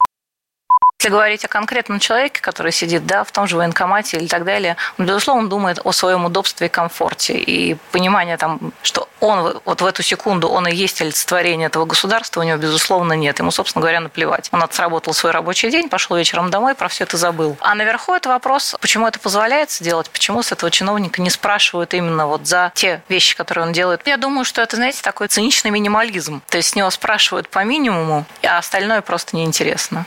Если 1.01 1.13
говорить 1.13 1.45
о 1.45 1.47
конкретном 1.47 1.99
человеке, 1.99 2.41
который 2.41 2.73
сидит 2.73 3.05
да, 3.05 3.23
в 3.23 3.31
том 3.31 3.47
же 3.47 3.55
военкомате 3.55 4.17
или 4.17 4.27
так 4.27 4.43
далее, 4.43 4.75
он, 4.97 5.05
безусловно, 5.05 5.47
думает 5.47 5.79
о 5.85 5.93
своем 5.93 6.25
удобстве 6.25 6.67
и 6.67 6.69
комфорте. 6.69 7.35
И 7.37 7.75
понимание, 7.93 8.35
там, 8.35 8.73
что 8.81 9.07
он 9.21 9.61
вот 9.63 9.81
в 9.81 9.85
эту 9.85 10.03
секунду, 10.03 10.49
он 10.49 10.67
и 10.67 10.75
есть 10.75 11.01
олицетворение 11.01 11.67
этого 11.67 11.85
государства, 11.85 12.41
у 12.41 12.43
него, 12.43 12.57
безусловно, 12.57 13.13
нет. 13.13 13.39
Ему, 13.39 13.51
собственно 13.51 13.81
говоря, 13.81 14.01
наплевать. 14.01 14.49
Он 14.51 14.61
отработал 14.61 15.13
свой 15.13 15.31
рабочий 15.31 15.71
день, 15.71 15.87
пошел 15.87 16.17
вечером 16.17 16.51
домой, 16.51 16.75
про 16.75 16.89
все 16.89 17.05
это 17.05 17.15
забыл. 17.15 17.55
А 17.61 17.75
наверху 17.75 18.13
это 18.13 18.27
вопрос, 18.27 18.75
почему 18.81 19.07
это 19.07 19.19
позволяется 19.19 19.85
делать, 19.85 20.09
почему 20.09 20.43
с 20.43 20.51
этого 20.51 20.69
чиновника 20.69 21.21
не 21.21 21.29
спрашивают 21.29 21.93
именно 21.93 22.27
вот 22.27 22.45
за 22.45 22.73
те 22.75 23.01
вещи, 23.07 23.37
которые 23.37 23.67
он 23.67 23.71
делает. 23.71 24.01
Я 24.05 24.17
думаю, 24.17 24.43
что 24.43 24.61
это, 24.61 24.75
знаете, 24.75 25.01
такой 25.01 25.29
циничный 25.29 25.71
минимализм. 25.71 26.41
То 26.49 26.57
есть 26.57 26.71
с 26.71 26.75
него 26.75 26.89
спрашивают 26.89 27.47
по 27.47 27.63
минимуму, 27.63 28.25
а 28.43 28.57
остальное 28.57 28.99
просто 28.99 29.37
неинтересно. 29.37 30.05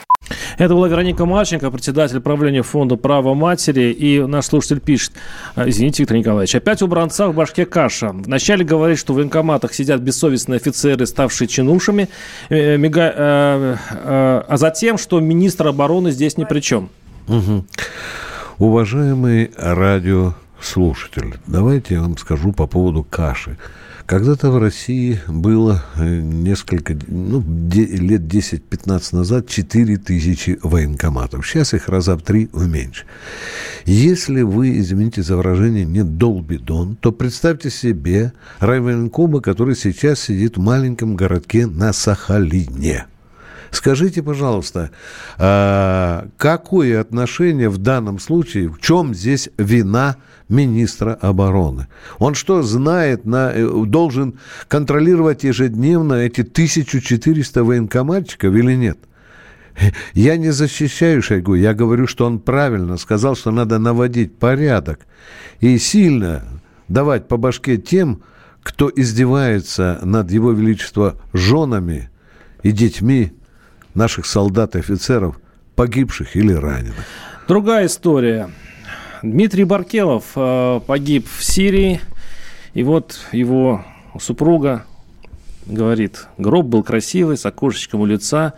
Это 0.59 0.75
была 0.75 0.89
Вероника 0.89 1.27
Марченко, 1.27 1.71
председатель 1.71 2.21
правления 2.21 2.63
фонда 2.63 2.97
«Право 2.97 3.35
матери». 3.35 3.93
И 3.93 4.21
наш 4.21 4.47
слушатель 4.47 4.81
пишет, 4.81 5.13
«А, 5.55 5.69
извините, 5.69 6.03
Виктор 6.03 6.17
Николаевич, 6.17 6.55
опять 6.55 6.83
у 6.83 6.87
бранца 6.87 7.29
в 7.29 7.35
башке 7.35 7.67
каша. 7.67 8.11
Вначале 8.11 8.65
говорит, 8.65 8.99
что 8.99 9.13
в 9.13 9.17
военкоматах 9.17 9.75
сидят 9.75 10.01
бессовестные 10.01 10.57
офицеры, 10.57 11.07
ставшие 11.07 11.49
чинушами, 11.49 12.09
э, 12.49 12.77
э, 12.77 12.79
э, 12.79 13.77
а 14.49 14.57
затем, 14.57 14.99
что 14.99 15.21
министр 15.21 15.69
обороны 15.69 16.11
здесь 16.11 16.37
ни 16.39 16.45
при 16.45 16.61
чем. 16.61 16.89
Угу. 17.29 17.65
Уважаемый 18.59 19.51
радиослушатель, 19.57 21.35
давайте 21.47 21.95
я 21.95 22.01
вам 22.03 22.17
скажу 22.17 22.53
по 22.53 22.67
поводу 22.67 23.03
каши. 23.03 23.59
Когда-то 24.07 24.51
в 24.51 24.59
России 24.59 25.21
было 25.29 25.83
э, 25.97 26.21
несколько, 26.21 26.97
ну, 27.07 27.41
лет 27.73 28.23
10-15 28.23 29.17
назад 29.17 29.49
4 29.49 29.97
тысячи 29.99 30.59
военкоматов. 30.63 31.47
Сейчас 31.47 31.75
их 31.75 31.89
раза 31.89 32.17
в 32.17 32.23
три 32.23 32.49
уменьшили. 32.53 33.07
Если 33.85 34.43
вы, 34.43 34.79
извините 34.79 35.23
за 35.23 35.37
выражение, 35.37 35.85
не 35.85 36.05
долбидон, 36.05 36.97
то 36.97 37.13
представьте 37.13 37.71
себе 37.71 38.33
райвоенкома, 38.61 39.41
который 39.41 39.77
сейчас 39.77 40.21
сидит 40.21 40.57
в 40.57 40.61
маленьком 40.61 41.17
городке 41.17 41.67
на 41.67 41.93
Сахалине. 41.93 43.07
Скажите, 43.73 44.23
пожалуйста, 44.23 44.91
а, 45.39 46.29
какое 46.37 47.01
отношение 47.01 47.71
в 47.71 47.79
данном 47.79 48.19
случае, 48.19 48.69
в 48.69 48.79
чем 48.79 49.15
здесь 49.15 49.49
вина 49.57 50.17
министра 50.51 51.15
обороны? 51.15 51.89
Он 52.19 52.35
что, 52.35 52.63
знает, 52.63 53.25
на, 53.25 53.51
э, 53.51 53.67
должен 53.87 54.39
контролировать 54.69 55.45
ежедневно 55.45 56.15
эти 56.15 56.43
1400 56.43 57.65
военкоматчиков 57.65 58.55
или 58.55 58.75
нет? 58.75 58.99
Я 60.13 60.37
не 60.37 60.51
защищаю 60.51 61.23
Шойгу, 61.23 61.55
я 61.55 61.73
говорю, 61.73 62.07
что 62.07 62.27
он 62.27 62.41
правильно 62.41 62.99
сказал, 62.99 63.37
что 63.37 63.51
надо 63.53 63.79
наводить 63.79 64.37
порядок 64.37 65.01
и 65.61 65.79
сильно 65.79 66.45
давать 66.89 67.27
по 67.27 67.39
башке 67.39 67.79
тем, 67.79 68.23
кто 68.63 68.93
издевается 68.95 69.99
над 70.03 70.31
его 70.31 70.53
величество 70.53 71.17
женами 71.33 72.11
и 72.63 72.71
детьми 72.71 73.33
наших 73.95 74.27
солдат 74.27 74.77
и 74.77 74.79
офицеров, 74.79 75.39
погибших 75.75 76.37
или 76.37 76.53
раненых. 76.53 77.05
Другая 77.49 77.87
история. 77.87 78.51
Дмитрий 79.23 79.65
Баркелов 79.65 80.25
э, 80.35 80.81
погиб 80.87 81.27
в 81.29 81.45
Сирии, 81.45 82.01
и 82.75 82.83
вот 82.83 83.21
его 83.33 83.85
супруга 84.21 84.85
говорит, 85.67 86.27
гроб 86.39 86.67
был 86.67 86.83
красивый, 86.83 87.37
с 87.37 87.47
окошечком 87.47 88.01
у 88.01 88.07
лица, 88.07 88.55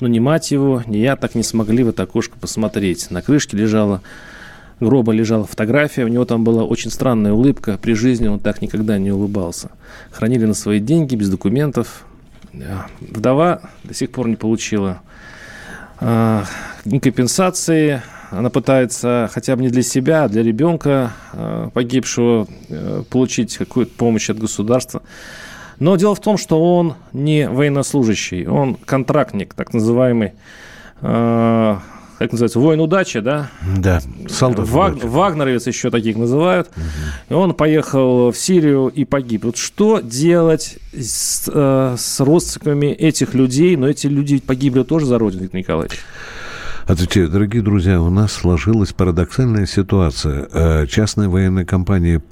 но 0.00 0.08
ни 0.08 0.18
мать 0.18 0.50
его, 0.50 0.82
ни 0.86 0.98
я 0.98 1.16
так 1.16 1.34
не 1.34 1.42
смогли 1.42 1.84
в 1.84 1.88
это 1.88 2.04
окошко 2.04 2.36
посмотреть. 2.38 3.10
На 3.10 3.22
крышке 3.22 3.56
лежала 3.56 4.02
гроба 4.80 5.12
лежала 5.12 5.44
фотография, 5.46 6.04
у 6.04 6.08
него 6.08 6.24
там 6.24 6.44
была 6.44 6.64
очень 6.64 6.90
странная 6.90 7.32
улыбка, 7.32 7.78
при 7.80 7.94
жизни 7.94 8.26
он 8.26 8.40
так 8.40 8.60
никогда 8.62 8.98
не 8.98 9.10
улыбался. 9.10 9.70
Хранили 10.10 10.44
на 10.44 10.54
свои 10.54 10.80
деньги, 10.80 11.16
без 11.16 11.28
документов, 11.28 12.04
Вдова 13.00 13.60
до 13.84 13.94
сих 13.94 14.10
пор 14.10 14.28
не 14.28 14.36
получила 14.36 15.00
э, 16.00 16.42
ни 16.84 16.98
компенсации. 16.98 18.02
Она 18.30 18.50
пытается 18.50 19.30
хотя 19.32 19.54
бы 19.56 19.62
не 19.62 19.68
для 19.68 19.82
себя, 19.82 20.24
а 20.24 20.28
для 20.28 20.42
ребенка 20.42 21.12
э, 21.32 21.70
погибшего 21.72 22.46
э, 22.68 23.02
получить 23.08 23.56
какую-то 23.56 23.92
помощь 23.96 24.30
от 24.30 24.38
государства. 24.38 25.02
Но 25.78 25.96
дело 25.96 26.14
в 26.14 26.20
том, 26.20 26.38
что 26.38 26.76
он 26.76 26.94
не 27.12 27.48
военнослужащий, 27.48 28.46
он 28.46 28.74
контрактник, 28.76 29.54
так 29.54 29.74
называемый 29.74 30.32
как 32.18 32.32
называется, 32.32 32.58
воин 32.58 32.80
удачи, 32.80 33.20
да? 33.20 33.50
Да, 33.76 34.00
солдат 34.28 34.68
Ваг. 34.68 35.04
Вагнеровец 35.04 35.66
еще 35.66 35.90
таких 35.90 36.16
называют. 36.16 36.68
Угу. 36.68 36.82
И 37.30 37.34
он 37.34 37.54
поехал 37.54 38.30
в 38.30 38.36
Сирию 38.36 38.88
и 38.88 39.04
погиб. 39.04 39.44
Вот 39.44 39.56
что 39.56 40.00
делать 40.00 40.78
с, 40.92 41.50
э, 41.52 41.94
с 41.98 42.20
родственниками 42.20 42.86
этих 42.86 43.34
людей? 43.34 43.76
Но 43.76 43.88
эти 43.88 44.06
люди 44.06 44.38
погибли 44.38 44.82
тоже 44.82 45.06
за 45.06 45.18
Родину, 45.18 45.42
Виктор 45.42 45.58
Николаевич. 45.60 45.98
Отвечаю, 46.86 47.28
дорогие 47.28 47.62
друзья, 47.62 48.00
у 48.00 48.10
нас 48.10 48.32
сложилась 48.32 48.92
парадоксальная 48.92 49.66
ситуация. 49.66 50.48
Э, 50.52 50.86
частные 50.86 51.28
военные 51.28 51.64
компании 51.64 52.22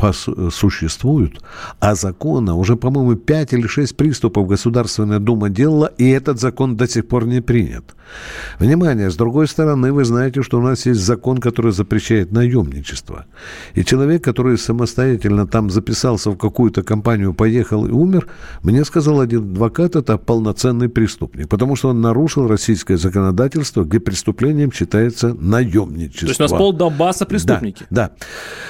существуют, 0.50 1.42
а 1.80 1.96
закона 1.96 2.54
уже, 2.54 2.76
по-моему, 2.76 3.16
5 3.16 3.52
или 3.52 3.66
6 3.66 3.96
приступов 3.96 4.46
Государственная 4.46 5.18
Дума 5.18 5.50
делала, 5.50 5.86
и 5.98 6.08
этот 6.08 6.38
закон 6.38 6.76
до 6.76 6.86
сих 6.86 7.08
пор 7.08 7.26
не 7.26 7.40
принят. 7.40 7.96
Внимание, 8.60 9.10
с 9.10 9.16
другой 9.16 9.48
стороны, 9.48 9.92
вы 9.92 10.04
знаете, 10.04 10.42
что 10.42 10.58
у 10.58 10.62
нас 10.62 10.86
есть 10.86 11.00
закон, 11.00 11.38
который 11.38 11.72
запрещает 11.72 12.30
наемничество. 12.30 13.24
И 13.74 13.84
человек, 13.84 14.22
который 14.22 14.56
самостоятельно 14.56 15.48
там 15.48 15.68
записался 15.68 16.30
в 16.30 16.36
какую-то 16.36 16.84
компанию, 16.84 17.34
поехал 17.34 17.86
и 17.86 17.90
умер, 17.90 18.28
мне 18.62 18.84
сказал 18.84 19.20
один 19.20 19.40
адвокат, 19.50 19.96
это 19.96 20.16
полноценный 20.16 20.88
преступник, 20.88 21.48
потому 21.48 21.74
что 21.74 21.88
он 21.88 22.00
нарушил 22.00 22.46
российское 22.46 22.98
законодательство, 22.98 23.82
где 23.82 23.98
преступление 23.98 24.43
преступлением 24.44 24.72
считается 24.72 25.35
наемничество. 25.35 26.26
То 26.26 26.30
есть 26.30 26.40
у 26.40 26.44
нас 26.44 26.50
пол 26.52 26.72
Донбасса 26.72 27.26
преступники. 27.26 27.87
Да, 27.90 28.11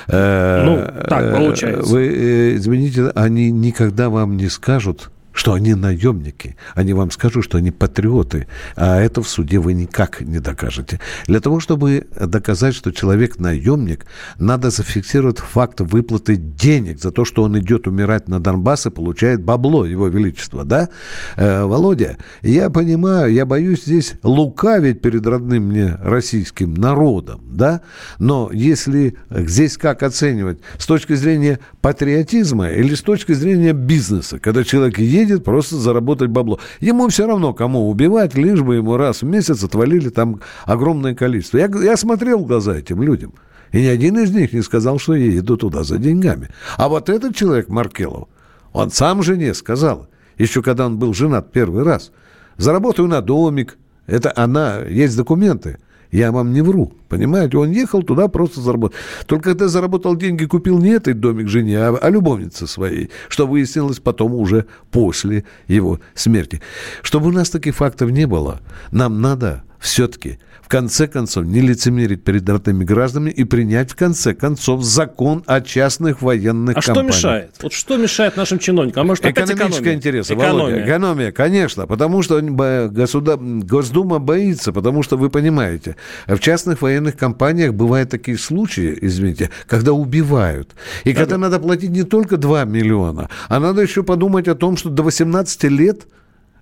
да. 0.07 0.63
Ну, 0.65 0.77
так 1.09 1.23
э, 1.23 1.33
получается. 1.33 1.91
Вы, 1.91 2.07
э, 2.07 2.57
извините, 2.57 3.11
они 3.15 3.51
никогда 3.51 4.09
вам 4.09 4.37
не 4.37 4.49
скажут, 4.49 5.11
что 5.35 5.53
они 5.53 5.75
наемники. 5.75 6.57
Они 6.75 6.95
вам 6.95 7.11
скажут, 7.11 7.45
что 7.45 7.59
они 7.59 7.71
патриоты, 7.71 8.47
а 8.77 9.01
это 9.01 9.21
в 9.21 9.29
суде 9.29 9.59
вы 9.59 9.75
никак 9.75 10.21
не 10.21 10.39
докажете. 10.39 11.01
Для 11.27 11.41
того, 11.41 11.61
чтобы 11.61 12.07
доказать, 12.19 12.75
что 12.75 12.93
человек 12.93 13.39
наемник, 13.39 14.07
надо 14.39 14.71
зафиксировать 14.71 15.39
факт 15.39 15.81
выплаты 15.81 16.37
денег 16.37 17.01
за 17.01 17.11
то, 17.11 17.25
что 17.25 17.43
он 17.43 17.59
идет 17.59 17.87
умирать 17.89 18.29
на 18.29 18.41
Донбасс 18.41 18.87
и 18.87 18.91
получает 18.91 19.43
бабло, 19.43 19.85
его 19.85 20.07
величество, 20.07 20.65
да? 20.65 20.89
Э, 21.37 21.65
Володя, 21.65 22.17
я 22.43 22.71
понимаю, 22.71 23.33
я 23.33 23.45
боюсь 23.45 23.85
здесь 23.85 24.15
лукавить 24.23 25.01
перед 25.01 25.27
родным 25.27 25.65
мне 25.65 25.97
российским 26.01 26.75
народом, 26.75 27.41
да? 27.51 27.81
Но 28.21 28.51
если 28.53 29.17
здесь 29.31 29.77
как 29.77 30.05
оценивать? 30.05 30.59
С 30.79 30.87
точки 30.87 31.15
зрения 31.15 31.59
патриотизма 31.81 32.69
или 32.69 32.95
с 32.95 33.03
точки 33.03 33.33
зрения 33.33 33.73
бизнеса? 33.73 34.39
Когда 34.39 34.63
человек 34.63 34.99
едет 34.99 35.24
едет 35.25 35.45
просто 35.45 35.77
заработать 35.77 36.31
бабло. 36.31 36.61
Ему 36.81 37.09
все 37.09 37.27
равно, 37.27 37.53
кому 37.53 37.89
убивать, 37.89 38.35
лишь 38.35 38.61
бы 38.61 38.77
ему 38.77 38.97
раз 38.97 39.23
в 39.23 39.27
месяц 39.27 39.65
отвалили 39.65 40.09
там 40.09 40.41
огромное 40.65 41.15
количество. 41.15 41.59
Я, 41.59 41.69
я 41.83 41.97
смотрел 41.97 42.39
в 42.39 42.47
глаза 42.47 42.77
этим 42.77 43.03
людям. 43.03 43.35
И 43.73 43.83
ни 43.83 43.87
один 43.87 44.19
из 44.19 44.31
них 44.31 44.53
не 44.53 44.63
сказал, 44.63 44.99
что 44.99 45.15
я 45.15 45.27
еду 45.27 45.57
туда 45.57 45.83
за 45.83 45.99
деньгами. 45.99 46.49
А 46.77 46.89
вот 46.89 47.09
этот 47.09 47.35
человек, 47.35 47.69
Маркелов, 47.69 48.29
он 48.73 48.91
сам 48.91 49.23
жене 49.23 49.53
сказал, 49.55 50.09
еще 50.39 50.63
когда 50.63 50.87
он 50.87 50.99
был 50.99 51.13
женат 51.13 51.51
первый 51.51 51.83
раз, 51.83 52.13
заработаю 52.57 53.09
на 53.09 53.21
домик. 53.21 53.77
Это 54.07 54.33
она, 54.37 54.81
есть 54.81 55.17
документы. 55.17 55.79
Я 56.15 56.31
вам 56.31 56.53
не 56.53 56.63
вру, 56.63 56.93
понимаете? 57.09 57.59
Он 57.59 57.73
ехал 57.73 58.05
туда 58.05 58.29
просто 58.29 58.61
заработать. 58.61 58.97
Только 59.27 59.51
когда 59.51 59.67
заработал 59.67 60.15
деньги, 60.15 60.45
купил 60.45 60.79
не 60.79 60.91
этот 60.91 61.19
домик 61.19 61.49
жене, 61.49 61.77
а, 61.81 61.97
а 62.01 62.09
любовнице 62.09 62.69
своей, 62.69 63.11
что 63.29 63.49
выяснилось 63.49 63.99
потом 63.99 64.33
уже 64.35 64.67
после 64.93 65.45
его 65.67 65.99
смерти. 66.15 66.63
Чтобы 67.03 67.31
у 67.31 67.33
нас 67.33 67.51
таких 67.51 67.75
фактов 67.75 68.13
не 68.13 68.29
было, 68.29 68.61
нам 68.93 69.21
надо 69.21 69.65
все-таки 69.85 70.39
в 70.63 70.69
конце 70.69 71.07
концов 71.07 71.45
не 71.45 71.61
лицемерить 71.61 72.25
перед 72.25 72.49
родными 72.49 72.85
гражданами 72.85 73.31
и 73.31 73.45
принять 73.45 73.91
в 73.91 73.97
конце 73.97 74.33
концов 74.33 74.83
закон 74.83 75.45
о 75.47 75.61
частных 75.61 76.23
военных 76.23 76.79
а 76.79 76.81
компаниях. 76.81 77.15
А 77.15 77.19
что 77.19 77.29
мешает? 77.29 77.51
Вот 77.61 77.73
что 77.75 77.97
мешает 77.99 78.37
нашим 78.39 78.59
чиновникам? 78.59 79.03
А 79.03 79.05
может, 79.05 79.27
опять 79.27 79.51
Экономические 79.51 79.95
интересы, 79.95 80.33
экономия. 80.33 80.53
Володя. 80.53 80.85
Экономия, 80.87 81.33
конечно. 81.33 81.87
Потому 81.87 82.23
что 82.23 82.41
государ... 82.41 83.39
Госдума 83.39 84.19
боится, 84.21 84.73
потому 84.73 85.03
что 85.03 85.19
вы 85.19 85.29
понимаете, 85.29 85.97
в 86.27 86.39
частных 86.39 86.81
военных 86.81 87.19
компаниях 87.19 87.75
бывают 87.75 88.09
такие 88.09 88.39
случаи, 88.39 88.99
извините, 89.03 89.51
когда 89.67 89.93
убивают. 89.93 90.75
И 91.05 91.13
да, 91.13 91.21
когда 91.21 91.35
да. 91.35 91.43
надо 91.43 91.61
платить 91.61 91.91
не 91.91 92.05
только 92.05 92.39
2 92.39 92.65
миллиона, 92.65 93.29
а 93.49 93.61
надо 93.61 93.83
еще 93.83 94.03
подумать 94.03 94.49
о 94.49 94.55
том, 94.55 94.79
что 94.79 94.89
до 94.89 95.03
18 95.03 95.65
лет 95.65 96.07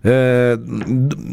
э, 0.03 0.57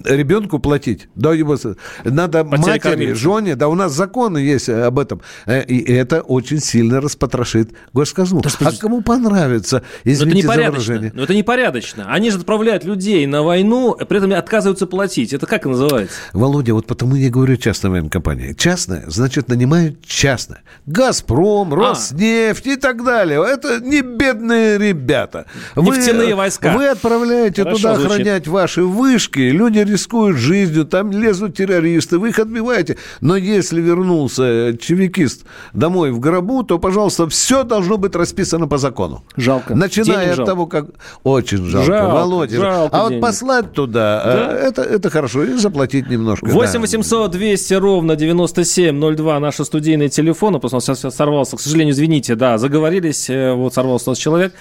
ребенку 0.06 0.60
платить. 0.60 1.08
Да, 1.16 1.34
его, 1.34 1.58
надо 2.04 2.44
Потеря 2.44 2.68
матери, 2.68 2.80
кормильца. 2.80 3.16
жене, 3.16 3.56
да, 3.56 3.68
у 3.68 3.76
нас 3.76 3.92
законы 3.94 4.40
есть 4.40 4.70
об 4.70 5.00
этом. 5.00 5.22
Э, 5.46 5.64
и 5.64 5.92
это 5.92 6.22
очень 6.22 6.60
сильно 6.60 7.02
распотрошит 7.02 7.72
госказну. 7.94 8.42
Да, 8.42 8.50
а 8.60 8.72
кому 8.74 9.02
понравится, 9.02 9.84
извините 10.04 10.48
но 10.48 10.54
это 10.54 10.64
за 10.64 10.70
выражение. 10.72 11.12
Но 11.14 11.24
это 11.24 11.36
непорядочно. 11.36 12.06
Они 12.12 12.32
же 12.32 12.38
отправляют 12.38 12.84
людей 12.84 13.26
на 13.26 13.44
войну, 13.44 13.96
при 13.96 14.18
этом 14.18 14.34
отказываются 14.34 14.88
платить. 14.88 15.34
Это 15.34 15.46
как 15.46 15.66
называется? 15.66 16.16
Володя, 16.34 16.74
вот 16.74 16.86
потому 16.88 17.16
я 17.16 17.30
говорю 17.30 17.58
частная 17.58 17.92
военная 17.92 18.10
компания. 18.10 18.54
Частная, 18.54 19.04
значит, 19.08 19.50
нанимают 19.50 20.02
частное. 20.06 20.62
«Газпром», 20.86 21.74
а. 21.74 21.78
«Роснефть» 21.78 22.68
а. 22.68 22.70
и 22.72 22.76
так 22.76 23.04
далее. 23.04 23.44
Это 23.46 23.80
не 23.80 24.02
бедные 24.02 24.78
ребята. 24.78 25.46
Нефтяные 25.76 26.30
вы, 26.30 26.36
войска. 26.36 26.74
Вы 26.74 26.88
отправляете 26.88 27.64
Хорошо 27.64 27.78
туда 27.78 27.96
звучит. 27.96 28.12
охранять 28.12 28.48
ваши 28.60 28.84
вышки, 28.84 29.40
люди 29.40 29.80
рискуют 29.80 30.38
жизнью, 30.38 30.86
там 30.86 31.12
лезут 31.12 31.56
террористы, 31.56 32.20
вы 32.20 32.30
их 32.30 32.40
отбиваете. 32.40 32.98
Но 33.22 33.38
если 33.38 33.80
вернулся 33.82 34.78
чевикист 34.80 35.46
домой 35.74 36.12
в 36.12 36.20
гробу, 36.20 36.64
то, 36.64 36.78
пожалуйста, 36.78 37.28
все 37.30 37.64
должно 37.64 37.98
быть 37.98 38.16
расписано 38.16 38.68
по 38.68 38.78
закону. 38.78 39.24
Жалко. 39.38 39.76
Начиная 39.76 40.18
Денег 40.18 40.32
от 40.32 40.36
жалко. 40.38 40.52
того, 40.52 40.66
как... 40.68 40.86
Очень 41.24 41.66
жалко, 41.66 41.88
жалко 41.88 42.14
Володя. 42.14 42.58
Жалко 42.58 42.98
а 42.98 43.10
денег. 43.10 43.22
вот 43.22 43.30
послать 43.30 43.72
туда, 43.72 44.22
э, 44.26 44.34
да? 44.34 44.68
это, 44.68 44.82
это 44.82 45.10
хорошо, 45.10 45.44
и 45.44 45.54
заплатить 45.54 46.10
немножко. 46.10 46.46
8 46.46 46.82
800 46.82 47.32
200 47.32 47.74
ровно 47.76 48.16
9702 48.16 49.40
наши 49.40 49.64
студийные 49.64 50.10
телефоны. 50.10 50.60
Просто 50.60 50.78
он 50.78 50.82
сейчас 50.82 51.16
сорвался, 51.16 51.56
к 51.56 51.62
сожалению, 51.62 51.94
извините, 51.94 52.36
да, 52.36 52.58
заговорились, 52.58 53.30
э, 53.30 53.54
вот 53.54 53.74
сорвался 53.74 54.10
у 54.10 54.12
нас 54.12 54.20
человек. 54.20 54.54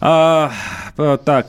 А, 0.00 0.52
так, 0.96 1.48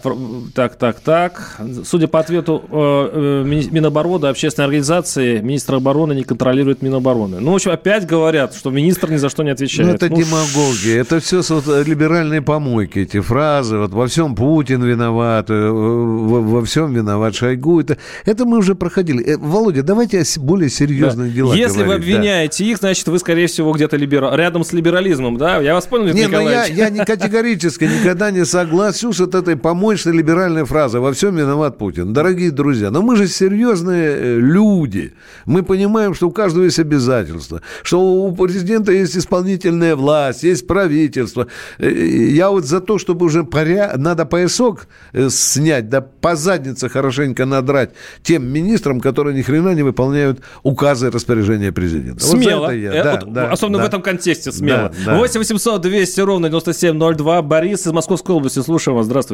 так, 0.54 0.76
так, 0.76 1.00
так. 1.00 1.58
Судя 1.86 2.08
по 2.08 2.20
ответу 2.20 2.64
э, 2.70 3.44
э, 3.44 3.70
Минобороны, 3.72 4.26
общественной 4.26 4.66
организации, 4.66 5.40
министр 5.40 5.76
обороны 5.76 6.14
не 6.14 6.24
контролирует 6.24 6.82
Минобороны. 6.82 7.40
Ну, 7.40 7.52
в 7.52 7.56
общем, 7.56 7.72
опять 7.72 8.06
говорят, 8.06 8.54
что 8.54 8.72
министр 8.72 9.12
ни 9.12 9.18
за 9.18 9.30
что 9.30 9.44
не 9.44 9.52
отвечает. 9.52 9.88
Ну, 9.88 9.96
это 9.96 10.10
ну, 10.10 10.18
демагогия. 10.18 11.00
Это 11.02 11.20
все 11.20 11.42
вот, 11.50 11.88
либеральные 11.88 12.42
помойки, 12.42 13.00
эти 13.00 13.22
фразы. 13.22 13.78
Вот 13.78 13.92
во 13.92 14.08
всем 14.08 14.36
Путин 14.36 14.84
виноват, 14.84 15.50
во, 15.50 16.42
во 16.42 16.66
всем 16.66 16.94
виноват 16.94 17.36
Шойгу. 17.36 17.80
Это, 17.80 17.98
это 18.26 18.46
мы 18.46 18.58
уже 18.58 18.76
проходили. 18.76 19.36
Володя, 19.36 19.84
давайте 19.84 20.20
о 20.22 20.24
более 20.40 20.70
серьезных 20.70 21.30
да. 21.30 21.34
делах 21.34 21.56
Если 21.56 21.84
говорить. 21.84 21.88
вы 21.88 21.94
обвиняете 21.96 22.64
да. 22.64 22.70
их, 22.72 22.78
значит, 22.78 23.08
вы, 23.08 23.20
скорее 23.20 23.48
всего, 23.48 23.72
где-то 23.72 23.96
либера... 23.96 24.36
рядом 24.36 24.64
с 24.64 24.74
либерализмом, 24.74 25.38
да? 25.38 25.62
Я 25.62 25.74
вас 25.74 25.86
понял, 25.86 26.14
Не, 26.14 26.28
ну 26.28 26.42
я, 26.42 26.66
я 26.66 26.90
не 26.90 27.06
категорически 27.06 27.86
никогда 27.86 28.32
не 28.32 28.46
соглашусь, 28.46 29.16
что 29.16 29.28
этой 29.38 29.56
помоечной 29.56 30.14
либеральной 30.14 30.66
фразы 30.66 31.00
«во 31.00 31.12
всем 31.14 31.36
виноват 31.36 31.78
Путин». 31.78 32.14
Дорогие 32.14 32.52
друзья, 32.52 32.92
но 32.92 33.02
мы 33.02 33.16
же 33.16 33.28
серьезные 33.28 34.18
э, 34.18 34.40
люди. 34.40 35.14
Мы 35.46 35.64
понимаем, 35.64 36.14
что 36.14 36.28
у 36.28 36.32
каждого 36.32 36.66
есть 36.66 36.80
обязательства, 36.80 37.62
что 37.84 38.02
у 38.02 38.36
президента 38.36 38.92
есть 38.92 39.16
исполнительная 39.18 39.96
власть, 39.96 40.44
есть 40.44 40.68
правительство. 40.68 41.48
Э, 41.78 41.90
я 41.90 42.50
вот 42.50 42.66
за 42.66 42.82
то, 42.82 42.98
чтобы 42.98 43.26
уже 43.26 43.44
поря... 43.44 43.94
надо 43.96 44.26
поясок 44.26 44.88
э, 45.14 45.30
снять, 45.30 45.90
да 45.90 46.02
по 46.02 46.36
заднице 46.36 46.90
хорошенько 46.90 47.46
надрать 47.46 47.92
тем 48.24 48.46
министрам, 48.52 49.00
которые 49.00 49.36
ни 49.36 49.42
хрена 49.42 49.74
не 49.74 49.84
выполняют 49.84 50.42
указы 50.64 51.08
и 51.08 51.10
распоряжения 51.10 51.72
президента. 51.72 52.24
Смело. 52.24 52.68
Вот 52.68 52.72
я. 52.72 53.04
Да, 53.04 53.20
вот, 53.22 53.34
да, 53.34 53.52
особенно 53.52 53.78
да. 53.78 53.86
в 53.86 53.88
этом 53.88 54.02
контексте 54.02 54.52
смело. 54.52 54.92
Да, 55.06 55.14
да. 55.14 55.18
8 55.18 55.40
800 55.40 55.82
200 55.82 56.22
ровно 56.22 56.50
9702. 56.50 57.42
Борис 57.42 57.86
из 57.86 57.92
Московской 57.92 58.36
области. 58.36 58.60
Слушаем 58.60 58.98
вас. 58.98 59.06
Здравствуйте. 59.06 59.27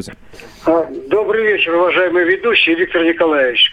А, 0.65 0.87
добрый 1.09 1.43
вечер, 1.43 1.75
уважаемый 1.75 2.23
ведущий 2.23 2.75
Виктор 2.75 3.03
Николаевич. 3.03 3.71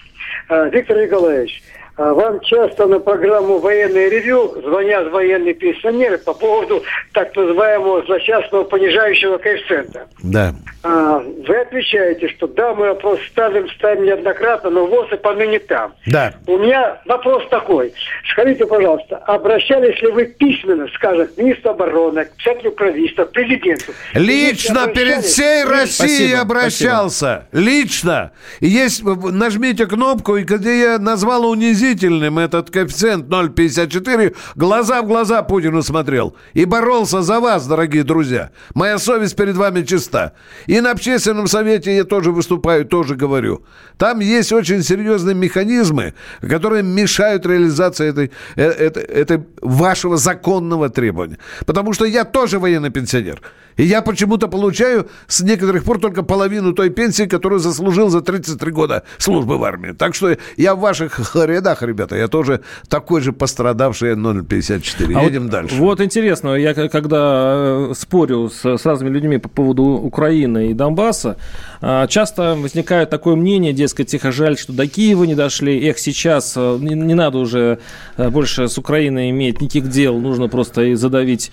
А, 0.49 0.69
Виктор 0.69 0.97
Николаевич, 0.97 1.63
вам 2.01 2.41
часто 2.41 2.87
на 2.87 2.99
программу 2.99 3.59
«Военный 3.59 4.09
ревю» 4.09 4.55
звонят 4.63 5.11
военные 5.11 5.53
пенсионеры 5.53 6.17
по 6.17 6.33
поводу 6.33 6.83
так 7.13 7.37
называемого 7.37 8.03
злосчастного 8.07 8.65
понижающего 8.65 9.37
коэффициента. 9.37 10.07
Да. 10.23 10.55
А, 10.83 11.19
вы 11.19 11.57
отвечаете, 11.57 12.29
что 12.29 12.47
да, 12.47 12.75
мы 12.75 12.87
вопрос 12.89 13.19
ставим, 13.31 13.69
ставим 13.73 14.05
неоднократно, 14.05 14.71
но 14.71 14.87
ВОЗ 14.87 15.13
и 15.13 15.17
поныне 15.17 15.59
там. 15.59 15.93
Да. 16.07 16.33
У 16.47 16.57
меня 16.57 17.03
вопрос 17.05 17.43
такой. 17.51 17.93
Скажите, 18.33 18.65
пожалуйста, 18.65 19.19
обращались 19.19 20.01
ли 20.01 20.11
вы 20.11 20.25
письменно, 20.25 20.89
скажем, 20.95 21.27
к 21.27 21.37
министру 21.37 21.73
обороны, 21.73 22.25
к 22.25 22.43
центру 22.43 22.73
правительства, 22.73 23.27
к 23.27 23.33
президенту? 23.33 23.93
Лично 24.15 24.87
перед 24.89 25.23
всей 25.23 25.65
Россией 25.65 26.31
спасибо, 26.31 26.41
обращался. 26.41 27.47
Спасибо. 27.51 27.71
Лично. 27.71 28.33
Есть, 28.61 29.03
нажмите 29.05 29.85
кнопку, 29.85 30.37
и 30.37 30.45
где 30.45 30.81
я 30.81 30.99
назвал 30.99 31.47
унизительно 31.47 31.90
унизительным 31.91 32.39
этот 32.39 32.71
коэффициент 32.71 33.27
0,54, 33.27 34.37
глаза 34.55 35.03
в 35.03 35.07
глаза 35.07 35.43
Путину 35.43 35.83
смотрел. 35.83 36.37
И 36.55 36.65
боролся 36.65 37.23
за 37.23 37.41
вас, 37.41 37.67
дорогие 37.67 38.05
друзья. 38.05 38.51
Моя 38.75 38.99
совесть 38.99 39.37
перед 39.37 39.57
вами 39.57 39.83
чиста. 39.83 40.33
И 40.67 40.81
на 40.81 40.93
общественном 40.93 41.49
совете 41.49 41.97
я 41.97 42.05
тоже 42.05 42.31
выступаю, 42.31 42.85
тоже 42.85 43.17
говорю. 43.17 43.65
Там 43.99 44.21
есть 44.21 44.53
очень 44.53 44.83
серьезные 44.83 45.35
механизмы, 45.35 46.15
которые 46.41 46.83
мешают 46.83 47.47
реализации 47.47 48.09
этой, 48.09 48.31
э, 48.57 48.63
этой, 48.63 49.03
этой 49.03 49.45
вашего 49.61 50.17
законного 50.17 50.89
требования. 50.89 51.39
Потому 51.67 51.93
что 51.93 52.05
я 52.05 52.25
тоже 52.25 52.59
военный 52.59 52.91
пенсионер. 52.91 53.41
И 53.77 53.85
я 53.85 54.03
почему-то 54.03 54.49
получаю 54.49 55.09
с 55.27 55.41
некоторых 55.41 55.85
пор 55.85 56.01
только 56.01 56.23
половину 56.23 56.73
той 56.73 56.91
пенсии, 56.91 57.25
которую 57.25 57.61
заслужил 57.61 58.09
за 58.09 58.21
33 58.21 58.73
года 58.73 59.05
службы 59.19 59.59
в 59.59 59.65
армии. 59.65 59.93
Так 59.93 60.15
что 60.15 60.37
я 60.57 60.75
в 60.75 60.81
ваших 60.81 61.35
рядах, 61.35 61.83
ребята, 61.83 62.17
я 62.17 62.29
тоже 62.29 62.61
такой 62.89 63.21
же 63.21 63.33
пострадавший 63.33 64.15
054. 64.15 65.17
А 65.17 65.23
Едем 65.23 65.43
вот, 65.43 65.51
дальше. 65.51 65.75
Вот 65.77 66.01
интересно, 66.01 66.55
я 66.55 66.75
когда 66.75 67.89
э, 67.91 67.93
спорю 67.97 68.51
с, 68.51 68.65
с 68.65 68.87
разными 68.87 69.13
людьми 69.13 69.39
по 69.39 69.49
поводу 69.49 69.83
Украины 69.83 70.71
и 70.71 70.75
Донбасса, 70.75 71.37
э, 71.81 72.07
часто 72.09 72.57
возникает 72.57 73.11
такое 73.11 73.37
мнение, 73.37 73.73
дескать, 73.73 74.09
тихо 74.09 74.33
жаль, 74.33 74.59
что 74.59 74.73
до 74.73 74.87
Киева 74.87 75.25
не 75.25 75.35
дошли. 75.35 75.89
Эх, 75.89 75.99
сейчас 75.99 76.55
э, 76.57 76.79
не, 76.81 76.95
не 76.95 77.15
надо 77.15 77.39
уже 77.39 77.79
больше 78.17 78.69
с 78.69 78.79
Украиной 78.79 79.31
иметь 79.31 79.61
никаких 79.61 79.89
дел, 79.89 80.19
нужно 80.19 80.49
просто 80.49 80.97
задавить 80.97 81.51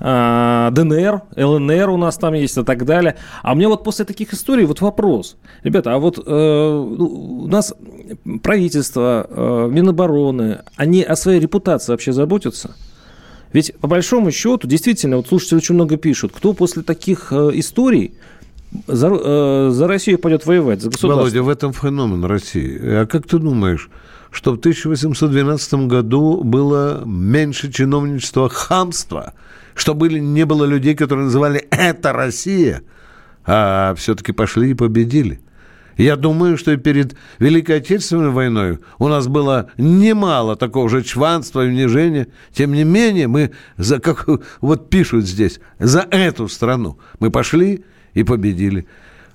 ДНР, 0.00 1.22
ЛНР, 1.36 1.69
ДНР 1.70 1.90
у 1.90 1.96
нас 1.96 2.16
там 2.16 2.34
есть 2.34 2.56
и 2.56 2.62
так 2.62 2.84
далее. 2.84 3.16
А 3.42 3.54
мне 3.54 3.68
вот 3.68 3.84
после 3.84 4.04
таких 4.04 4.32
историй 4.32 4.64
вот 4.64 4.80
вопрос. 4.80 5.36
Ребята, 5.62 5.94
а 5.94 5.98
вот 5.98 6.18
э, 6.18 6.22
ну, 6.26 7.42
у 7.44 7.46
нас 7.46 7.74
правительство, 8.42 9.26
э, 9.28 9.68
Минобороны, 9.70 10.60
они 10.76 11.02
о 11.02 11.16
своей 11.16 11.40
репутации 11.40 11.92
вообще 11.92 12.12
заботятся? 12.12 12.74
Ведь 13.52 13.74
по 13.80 13.88
большому 13.88 14.30
счету, 14.30 14.68
действительно, 14.68 15.16
вот 15.16 15.28
слушатели 15.28 15.56
очень 15.56 15.74
много 15.74 15.96
пишут, 15.96 16.32
кто 16.34 16.52
после 16.52 16.82
таких 16.82 17.32
э, 17.32 17.50
историй 17.54 18.14
за, 18.86 19.08
э, 19.08 19.70
за 19.72 19.88
Россию 19.88 20.18
пойдет 20.18 20.46
воевать, 20.46 20.80
за 20.80 20.90
государство. 20.90 21.22
Володя, 21.22 21.42
в 21.42 21.48
этом 21.48 21.72
феномен 21.72 22.24
России. 22.24 22.78
А 22.80 23.06
как 23.06 23.26
ты 23.26 23.38
думаешь, 23.38 23.90
что 24.30 24.52
в 24.52 24.58
1812 24.58 25.74
году 25.88 26.44
было 26.44 27.02
меньше 27.04 27.72
чиновничества 27.72 28.48
хамства– 28.48 29.34
что 29.80 29.94
были, 29.94 30.18
не 30.18 30.44
было 30.44 30.66
людей, 30.66 30.94
которые 30.94 31.24
называли 31.24 31.66
это 31.70 32.12
Россия, 32.12 32.82
а 33.46 33.94
все-таки 33.94 34.30
пошли 34.32 34.72
и 34.72 34.74
победили. 34.74 35.40
Я 35.96 36.16
думаю, 36.16 36.58
что 36.58 36.72
и 36.72 36.76
перед 36.76 37.16
Великой 37.38 37.78
Отечественной 37.78 38.28
войной 38.28 38.78
у 38.98 39.08
нас 39.08 39.26
было 39.26 39.70
немало 39.78 40.54
такого 40.56 40.90
же 40.90 41.02
чванства 41.02 41.64
и 41.64 41.68
унижения. 41.68 42.26
Тем 42.52 42.74
не 42.74 42.84
менее, 42.84 43.26
мы, 43.26 43.52
за, 43.78 44.00
как 44.00 44.28
вот 44.60 44.90
пишут 44.90 45.26
здесь, 45.26 45.60
за 45.78 46.06
эту 46.10 46.48
страну 46.48 46.98
мы 47.18 47.30
пошли 47.30 47.82
и 48.12 48.22
победили. 48.22 48.86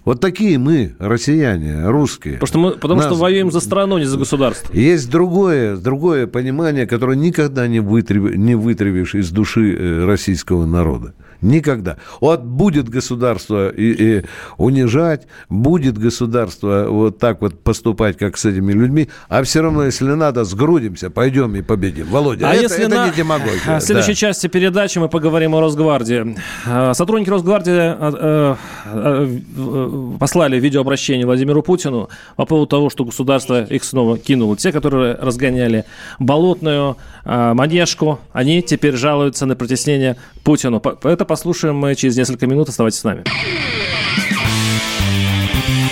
Вот 0.06 0.22
такие 0.22 0.60
мы, 0.60 0.96
россияне, 1.00 1.90
русские. 1.90 2.36
Потому 2.36 2.48
что, 2.48 2.60
мы, 2.60 2.72
потому 2.80 3.02
Нас... 3.02 3.08
что 3.08 3.16
воюем 3.16 3.50
за 3.50 3.60
страну, 3.60 3.98
не 3.98 4.06
за 4.06 4.20
государство. 4.20 4.72
Есть 4.72 5.10
другое, 5.10 5.78
другое 5.78 6.28
понимание, 6.28 6.86
которое 6.86 7.18
никогда 7.18 7.68
не, 7.68 7.80
вытрев... 7.80 8.36
не 8.36 8.54
вытравишь 8.54 9.16
из 9.16 9.32
души 9.32 9.76
э, 9.76 10.06
российского 10.06 10.68
народа. 10.68 11.16
Никогда. 11.42 11.98
Вот 12.22 12.42
будет 12.42 12.90
государство 12.90 13.70
и, 13.70 14.18
и 14.20 14.26
унижать, 14.58 15.28
будет 15.50 15.98
государство 15.98 16.88
вот 16.90 17.20
так 17.20 17.42
вот 17.42 17.60
поступать, 17.64 18.18
как 18.18 18.38
с 18.38 18.46
этими 18.46 18.74
людьми, 18.74 19.10
а 19.30 19.44
все 19.44 19.62
равно, 19.62 19.86
если 19.86 20.06
надо, 20.06 20.44
сгрудимся, 20.44 21.10
пойдем 21.10 21.56
и 21.56 21.62
победим. 21.62 22.08
Володя, 22.08 22.50
а 22.50 22.54
это, 22.54 22.64
если 22.64 22.86
это 22.86 22.96
на... 22.96 23.08
не 23.08 23.14
демагогия. 23.14 23.80
В 23.80 23.82
следующей 23.82 24.12
да. 24.12 24.16
части 24.16 24.48
передачи 24.48 24.98
мы 24.98 25.10
поговорим 25.10 25.56
о 25.56 25.62
Росгвардии. 25.62 26.38
А, 26.66 26.94
сотрудники 26.94 27.30
Росгвардии 27.30 27.74
а, 27.74 28.58
а, 28.86 30.18
послали 30.20 30.60
видеообращение 30.60 31.26
Владимиру 31.26 31.62
Путину 31.62 32.10
по 32.36 32.46
поводу 32.46 32.68
того, 32.68 32.90
что 32.90 33.06
государство 33.06 33.64
их 33.64 33.84
снова 33.84 34.18
кинуло. 34.18 34.56
Те, 34.58 34.72
которые 34.72 35.16
разгоняли 35.16 35.86
болотную 36.20 36.98
манежку, 37.26 38.20
они 38.34 38.62
теперь 38.62 38.96
жалуются 38.96 39.46
на 39.46 39.56
притеснение 39.56 40.16
Путину. 40.44 40.82
Это 41.04 41.25
послушаем 41.26 41.76
мы 41.76 41.96
через 41.96 42.16
несколько 42.16 42.48
минут. 42.48 42.70
Оставайтесь 42.70 43.00
с 43.00 43.04
нами. 43.04 43.24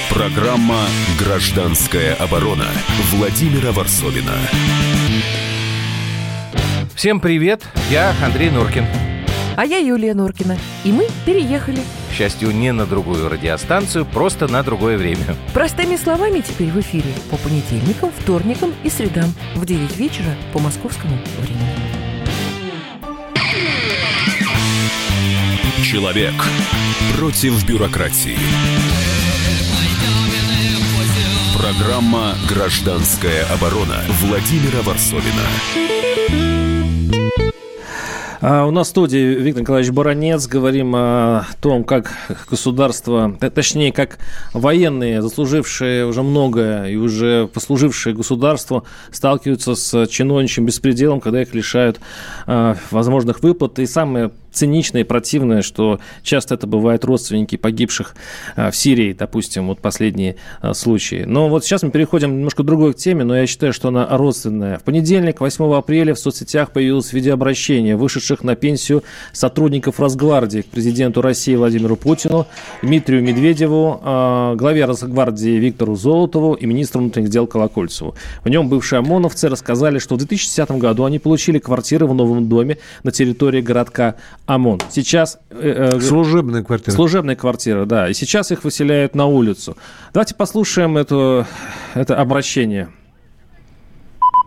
Программа 0.10 0.86
«Гражданская 1.20 2.16
оборона» 2.16 2.68
Владимира 3.12 3.72
Варсовина. 3.72 4.34
Всем 6.96 7.20
привет, 7.20 7.64
я 7.90 8.14
Андрей 8.24 8.50
Норкин. 8.50 8.86
А 9.56 9.66
я 9.66 9.78
Юлия 9.78 10.14
Норкина. 10.14 10.58
И 10.84 10.92
мы 10.92 11.08
переехали. 11.26 11.80
К 12.10 12.14
счастью, 12.14 12.52
не 12.52 12.72
на 12.72 12.86
другую 12.86 13.30
радиостанцию, 13.30 14.06
просто 14.06 14.48
на 14.48 14.64
другое 14.64 14.98
время. 14.98 15.36
Простыми 15.54 15.96
словами 15.96 16.42
теперь 16.42 16.70
в 16.70 16.80
эфире 16.80 17.12
по 17.30 17.38
понедельникам, 17.38 18.12
вторникам 18.18 18.74
и 18.84 18.90
средам 18.90 19.34
в 19.56 19.66
9 19.66 19.98
вечера 19.98 20.36
по 20.54 20.60
московскому 20.60 21.18
времени. 21.40 22.03
Человек 25.84 26.34
против 27.18 27.68
бюрократии. 27.68 28.38
Программа 31.58 32.36
«Гражданская 32.48 33.46
оборона» 33.54 33.98
Владимира 34.22 34.82
Варсовина. 34.82 35.44
А 38.40 38.66
у 38.66 38.72
нас 38.72 38.88
в 38.88 38.90
студии 38.92 39.36
Виктор 39.36 39.62
Николаевич 39.62 39.92
Баранец. 39.92 40.48
Говорим 40.48 40.96
о 40.96 41.46
том, 41.62 41.84
как 41.84 42.14
государство, 42.50 43.38
точнее, 43.54 43.92
как 43.92 44.20
военные, 44.54 45.22
заслужившие 45.22 46.06
уже 46.06 46.24
многое 46.24 46.88
и 46.88 46.96
уже 46.96 47.48
послужившие 47.54 48.16
государству, 48.16 48.86
сталкиваются 49.12 49.76
с 49.76 50.08
чиновничьим 50.08 50.66
беспределом, 50.66 51.20
когда 51.20 51.42
их 51.42 51.54
лишают 51.54 52.00
э, 52.48 52.76
возможных 52.92 53.44
выплат. 53.44 53.80
И 53.80 53.86
самое 53.86 54.32
циничное 54.54 55.02
и 55.02 55.04
противное, 55.04 55.62
что 55.62 56.00
часто 56.22 56.56
это 56.56 56.68
бывают 56.68 57.04
родственники 57.04 57.58
погибших 57.58 58.16
а, 58.56 58.72
в 58.72 58.76
Сирии, 58.76 59.14
допустим, 59.14 59.68
вот 59.68 59.80
последние 59.80 60.38
а, 60.62 60.74
случаи. 60.74 61.24
Но 61.26 61.50
вот 61.50 61.66
сейчас 61.66 61.84
мы 61.84 61.92
переходим 61.92 62.38
немножко 62.38 62.64
к 62.64 62.66
другой 62.66 62.94
теме, 62.94 63.24
но 63.24 63.36
я 63.36 63.48
считаю, 63.48 63.74
что 63.74 63.90
она 63.90 64.08
родственная. 64.10 64.78
В 64.78 64.84
понедельник, 64.84 65.42
8 65.42 65.74
апреля, 65.74 66.14
в 66.14 66.20
соцсетях 66.20 66.72
появилось 66.72 67.12
видеообращение 67.14 67.96
вышедших 67.96 68.44
на 68.44 68.56
пенсию 68.56 69.04
сотрудников 69.32 70.00
Росгвардии 70.00 70.62
к 70.62 70.68
президенту 70.68 71.22
России 71.22 71.56
Владимиру 71.56 71.96
Путину, 71.96 72.48
Дмитрию 72.82 73.24
Медведеву, 73.24 74.00
а, 74.04 74.56
главе 74.56 74.86
Росгвардии 74.86 75.58
Виктору 75.58 75.96
Золотову 75.96 76.54
и 76.54 76.66
министру 76.66 77.02
внутренних 77.02 77.30
дел 77.30 77.48
Колокольцеву. 77.48 78.16
В 78.44 78.50
нем 78.50 78.70
бывшие 78.70 79.00
ОМОНовцы 79.00 79.50
рассказали, 79.50 80.00
что 80.00 80.16
в 80.16 80.18
2010 80.20 80.72
году 80.80 81.06
они 81.06 81.20
получили 81.20 81.60
квартиры 81.60 82.06
в 82.06 82.14
новом 82.14 82.48
доме 82.48 82.78
на 83.04 83.12
территории 83.12 83.62
городка 83.62 84.16
ОМОН. 84.46 84.82
Сейчас... 84.92 85.40
Э, 85.50 85.92
э, 85.94 86.02
служебная 86.02 86.64
квартира. 86.64 86.94
Служебная 86.94 87.36
квартира, 87.36 87.86
да. 87.86 88.10
И 88.10 88.14
сейчас 88.14 88.52
их 88.52 88.64
выселяют 88.64 89.16
на 89.16 89.26
улицу. 89.26 89.78
Давайте 90.14 90.36
послушаем 90.36 90.98
это, 90.98 91.48
это 91.94 92.18
обращение. 92.18 92.90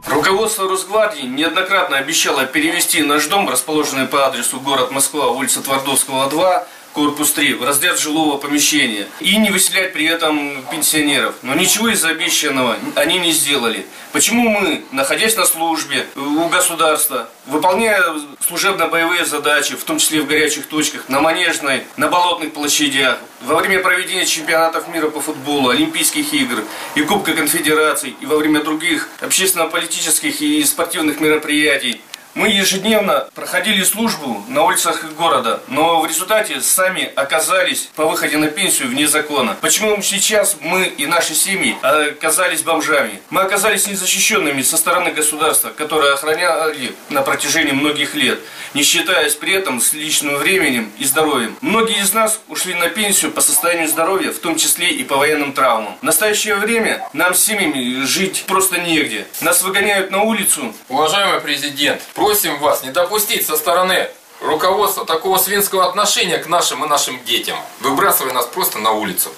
Руководство 0.06 0.68
Росгвардии 0.68 1.26
неоднократно 1.26 1.96
обещало 1.96 2.46
перевести 2.46 3.02
наш 3.02 3.26
дом, 3.26 3.48
расположенный 3.48 4.06
по 4.06 4.26
адресу 4.26 4.60
город 4.60 4.92
Москва, 4.92 5.30
улица 5.30 5.62
Твардовского, 5.62 6.30
2, 6.30 6.66
корпус 6.96 7.32
3, 7.32 7.52
в 7.54 7.62
разряд 7.62 8.00
жилого 8.00 8.38
помещения 8.38 9.06
и 9.20 9.36
не 9.36 9.50
выселять 9.50 9.92
при 9.92 10.06
этом 10.06 10.64
пенсионеров. 10.70 11.34
Но 11.42 11.54
ничего 11.54 11.90
из 11.90 12.02
обещанного 12.02 12.78
они 12.94 13.18
не 13.18 13.32
сделали. 13.32 13.84
Почему 14.12 14.48
мы, 14.48 14.82
находясь 14.92 15.36
на 15.36 15.44
службе 15.44 16.06
у 16.16 16.48
государства, 16.48 17.28
выполняя 17.44 18.02
служебно-боевые 18.48 19.26
задачи, 19.26 19.76
в 19.76 19.84
том 19.84 19.98
числе 19.98 20.22
в 20.22 20.26
горячих 20.26 20.68
точках, 20.68 21.10
на 21.10 21.20
Манежной, 21.20 21.82
на 21.98 22.08
Болотных 22.08 22.54
площадях, 22.54 23.18
во 23.42 23.56
время 23.56 23.80
проведения 23.80 24.24
чемпионатов 24.24 24.88
мира 24.88 25.10
по 25.10 25.20
футболу, 25.20 25.68
Олимпийских 25.68 26.32
игр 26.32 26.64
и 26.94 27.02
Кубка 27.02 27.34
конфедераций, 27.34 28.16
и 28.22 28.24
во 28.24 28.36
время 28.36 28.62
других 28.62 29.10
общественно-политических 29.20 30.40
и 30.40 30.64
спортивных 30.64 31.20
мероприятий, 31.20 32.00
мы 32.36 32.48
ежедневно 32.48 33.26
проходили 33.34 33.82
службу 33.82 34.44
на 34.48 34.62
улицах 34.62 35.02
города, 35.14 35.60
но 35.68 36.00
в 36.00 36.06
результате 36.06 36.60
сами 36.60 37.10
оказались 37.16 37.88
по 37.96 38.04
выходе 38.06 38.36
на 38.36 38.48
пенсию 38.48 38.88
вне 38.88 39.08
закона. 39.08 39.56
Почему 39.60 40.00
сейчас 40.02 40.56
мы 40.60 40.84
и 40.84 41.06
наши 41.06 41.34
семьи 41.34 41.76
оказались 41.82 42.62
бомжами? 42.62 43.20
Мы 43.30 43.40
оказались 43.40 43.86
незащищенными 43.86 44.62
со 44.62 44.76
стороны 44.76 45.12
государства, 45.12 45.70
которое 45.70 46.12
охраняли 46.12 46.94
на 47.08 47.22
протяжении 47.22 47.72
многих 47.72 48.14
лет, 48.14 48.38
не 48.74 48.82
считаясь 48.82 49.34
при 49.34 49.54
этом 49.54 49.80
с 49.80 49.94
личным 49.94 50.36
временем 50.36 50.92
и 50.98 51.04
здоровьем. 51.04 51.56
Многие 51.62 52.02
из 52.02 52.12
нас 52.12 52.40
ушли 52.48 52.74
на 52.74 52.90
пенсию 52.90 53.32
по 53.32 53.40
состоянию 53.40 53.88
здоровья, 53.88 54.30
в 54.30 54.38
том 54.38 54.56
числе 54.56 54.90
и 54.90 55.04
по 55.04 55.16
военным 55.16 55.54
травмам. 55.54 55.96
В 56.00 56.04
настоящее 56.04 56.56
время 56.56 57.08
нам 57.14 57.34
с 57.34 57.42
семьями 57.42 58.04
жить 58.04 58.44
просто 58.46 58.78
негде. 58.78 59.26
Нас 59.40 59.62
выгоняют 59.62 60.10
на 60.10 60.22
улицу. 60.22 60.74
Уважаемый 60.90 61.40
президент, 61.40 62.02
Просим 62.26 62.58
вас 62.58 62.82
не 62.82 62.90
допустить 62.90 63.46
со 63.46 63.56
стороны 63.56 64.08
руководства 64.42 65.06
такого 65.06 65.38
свинского 65.38 65.88
отношения 65.88 66.38
к 66.38 66.48
нашим 66.48 66.84
и 66.84 66.88
нашим 66.88 67.20
детям, 67.24 67.56
выбрасывая 67.80 68.32
нас 68.32 68.46
просто 68.46 68.80
на 68.80 68.90
улицу. 68.90 69.30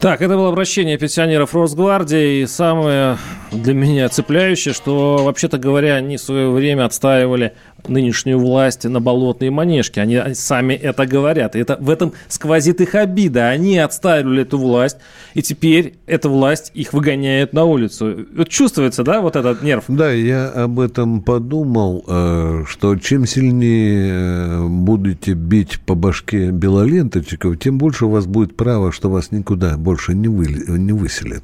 Так, 0.00 0.22
это 0.22 0.34
было 0.36 0.48
обращение 0.48 0.96
пенсионеров 0.96 1.54
Росгвардии. 1.54 2.40
И 2.40 2.46
самое 2.46 3.18
для 3.52 3.74
меня 3.74 4.08
цепляющее, 4.08 4.72
что, 4.72 5.18
вообще-то 5.18 5.58
говоря, 5.58 5.96
они 5.96 6.16
в 6.16 6.22
свое 6.22 6.48
время 6.48 6.86
отстаивали 6.86 7.54
нынешнюю 7.86 8.38
власть 8.38 8.84
на 8.84 9.00
болотные 9.00 9.50
манежки. 9.50 10.00
Они 10.00 10.20
сами 10.34 10.74
это 10.74 11.06
говорят. 11.06 11.56
И 11.56 11.60
это, 11.60 11.76
в 11.80 11.90
этом 11.90 12.12
сквозит 12.28 12.80
их 12.80 12.94
обида. 12.94 13.48
Они 13.48 13.78
отстаивали 13.78 14.42
эту 14.42 14.58
власть, 14.58 14.96
и 15.34 15.42
теперь 15.42 15.94
эта 16.06 16.28
власть 16.28 16.70
их 16.74 16.92
выгоняет 16.92 17.52
на 17.52 17.64
улицу. 17.64 18.26
Вот 18.36 18.48
чувствуется, 18.48 19.04
да, 19.04 19.20
вот 19.20 19.36
этот 19.36 19.62
нерв? 19.62 19.84
Да, 19.88 20.10
я 20.10 20.48
об 20.48 20.80
этом 20.80 21.22
подумал, 21.22 22.04
э, 22.06 22.64
что 22.66 22.96
чем 22.96 23.26
сильнее 23.26 24.10
э, 24.10 24.66
будете 24.66 25.32
бить 25.32 25.80
по 25.80 25.94
башке 25.94 26.50
белоленточников, 26.50 27.58
тем 27.58 27.78
больше 27.78 28.06
у 28.06 28.10
вас 28.10 28.26
будет 28.26 28.56
право, 28.56 28.92
что 28.92 29.10
вас 29.10 29.30
никуда 29.30 29.76
больше 29.76 30.14
не, 30.14 30.28
вы, 30.28 30.46
не 30.46 30.92
выселят. 30.92 31.42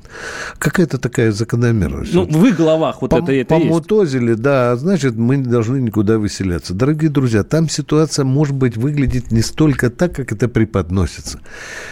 Какая-то 0.59 0.99
такая 0.99 1.33
закономерность. 1.33 2.15
Ну, 2.15 2.25
в 2.25 2.45
их 2.47 2.57
головах 2.57 3.03
вот 3.03 3.13
Пом- 3.13 3.23
это, 3.23 3.33
это 3.33 3.55
Помутозили, 3.55 4.31
есть. 4.31 4.43
да, 4.43 4.77
значит, 4.77 5.17
мы 5.17 5.37
не 5.37 5.45
должны 5.45 5.79
никуда 5.79 6.19
выселяться. 6.25 6.73
Дорогие 6.73 7.11
друзья, 7.11 7.45
там 7.45 7.69
ситуация, 7.69 8.25
может 8.25 8.57
быть, 8.57 8.79
выглядит 8.79 9.31
не 9.31 9.43
столько 9.43 9.91
так, 9.91 10.17
как 10.17 10.33
это 10.33 10.49
преподносится. 10.49 11.41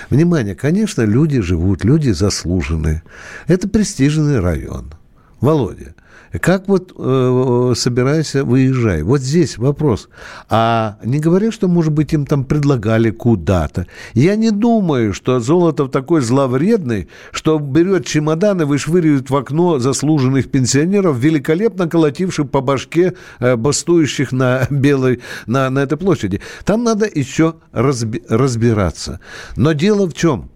Внимание, 0.08 0.54
конечно, 0.54 1.02
люди 1.02 1.40
живут, 1.40 1.84
люди 1.84 2.10
заслуженные. 2.10 3.02
Это 3.46 3.68
престижный 3.68 4.40
район. 4.40 4.94
Володя, 5.42 5.94
как 6.40 6.68
вот 6.68 6.92
э, 6.96 7.72
собирайся, 7.76 8.44
выезжай. 8.44 9.02
Вот 9.02 9.20
здесь 9.20 9.58
вопрос. 9.58 10.08
А 10.48 10.96
не 11.04 11.18
говорят, 11.18 11.52
что, 11.52 11.68
может 11.68 11.92
быть, 11.92 12.12
им 12.14 12.26
там 12.26 12.44
предлагали 12.44 13.10
куда-то. 13.10 13.86
Я 14.14 14.36
не 14.36 14.50
думаю, 14.50 15.12
что 15.12 15.40
Золотов 15.40 15.90
такой 15.90 16.20
зловредный, 16.22 17.08
что 17.32 17.58
берет 17.58 18.06
чемодан 18.06 18.62
и 18.62 18.64
вышвыривает 18.64 19.30
в 19.30 19.36
окно 19.36 19.78
заслуженных 19.78 20.50
пенсионеров, 20.50 21.18
великолепно 21.18 21.88
колотивших 21.88 22.48
по 22.48 22.60
башке 22.60 23.14
э, 23.40 23.56
бастующих 23.56 24.30
на 24.30 24.66
белой, 24.70 25.20
на, 25.46 25.68
на 25.70 25.80
этой 25.80 25.98
площади. 25.98 26.40
Там 26.64 26.84
надо 26.84 27.06
еще 27.12 27.56
разби, 27.72 28.22
разбираться. 28.28 29.20
Но 29.56 29.72
дело 29.72 30.08
в 30.08 30.14
чем? 30.14 30.50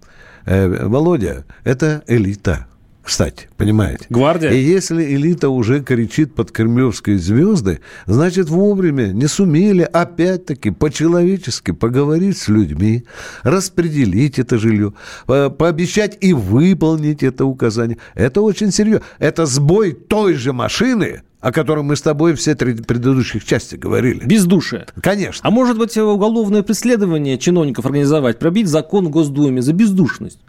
Э, 0.47 0.87
Володя, 0.87 1.45
это 1.64 2.05
элита 2.07 2.66
кстати, 3.07 3.49
понимаете? 3.57 4.05
Гвардия. 4.11 4.51
И 4.51 4.59
если 4.59 5.15
элита 5.15 5.49
уже 5.49 5.81
кричит 5.81 6.35
под 6.35 6.51
кремлевской 6.51 7.19
звезды, 7.19 7.79
значит, 8.07 8.49
вовремя 8.49 9.13
не 9.13 9.29
сумели 9.29 9.83
опять-таки 9.83 10.71
по-человечески 10.73 11.71
поговорить 11.71 12.37
с 12.37 12.49
людьми, 12.49 13.05
распределить 13.45 14.41
это 14.41 14.59
жилье, 14.59 14.93
пообещать 15.27 16.19
и 16.21 16.33
выполнить 16.33 17.23
это 17.23 17.45
указание. 17.45 17.99
Это 18.17 18.41
очень 18.43 18.73
серьезно. 18.73 19.07
Это 19.21 19.47
сбой 19.47 19.93
той 19.93 20.35
же 20.35 20.53
машины, 20.53 21.23
о 21.41 21.53
котором 21.53 21.87
мы 21.87 21.95
с 21.95 22.03
тобой 22.03 22.35
все 22.35 22.57
три 22.57 22.75
предыдущих 22.75 23.45
части 23.45 23.77
говорили. 23.77 24.25
Бездушие. 24.25 24.87
Конечно. 25.01 25.49
А 25.49 25.53
может 25.53 25.79
быть, 25.79 25.97
уголовное 25.97 26.65
преследование 26.65 27.39
чиновников 27.39 27.87
организовать, 27.87 28.41
пробить 28.41 28.67
закон 28.67 29.07
в 29.07 29.11
Госдуме 29.11 29.63
за 29.63 29.73
бездушность? 29.73 30.41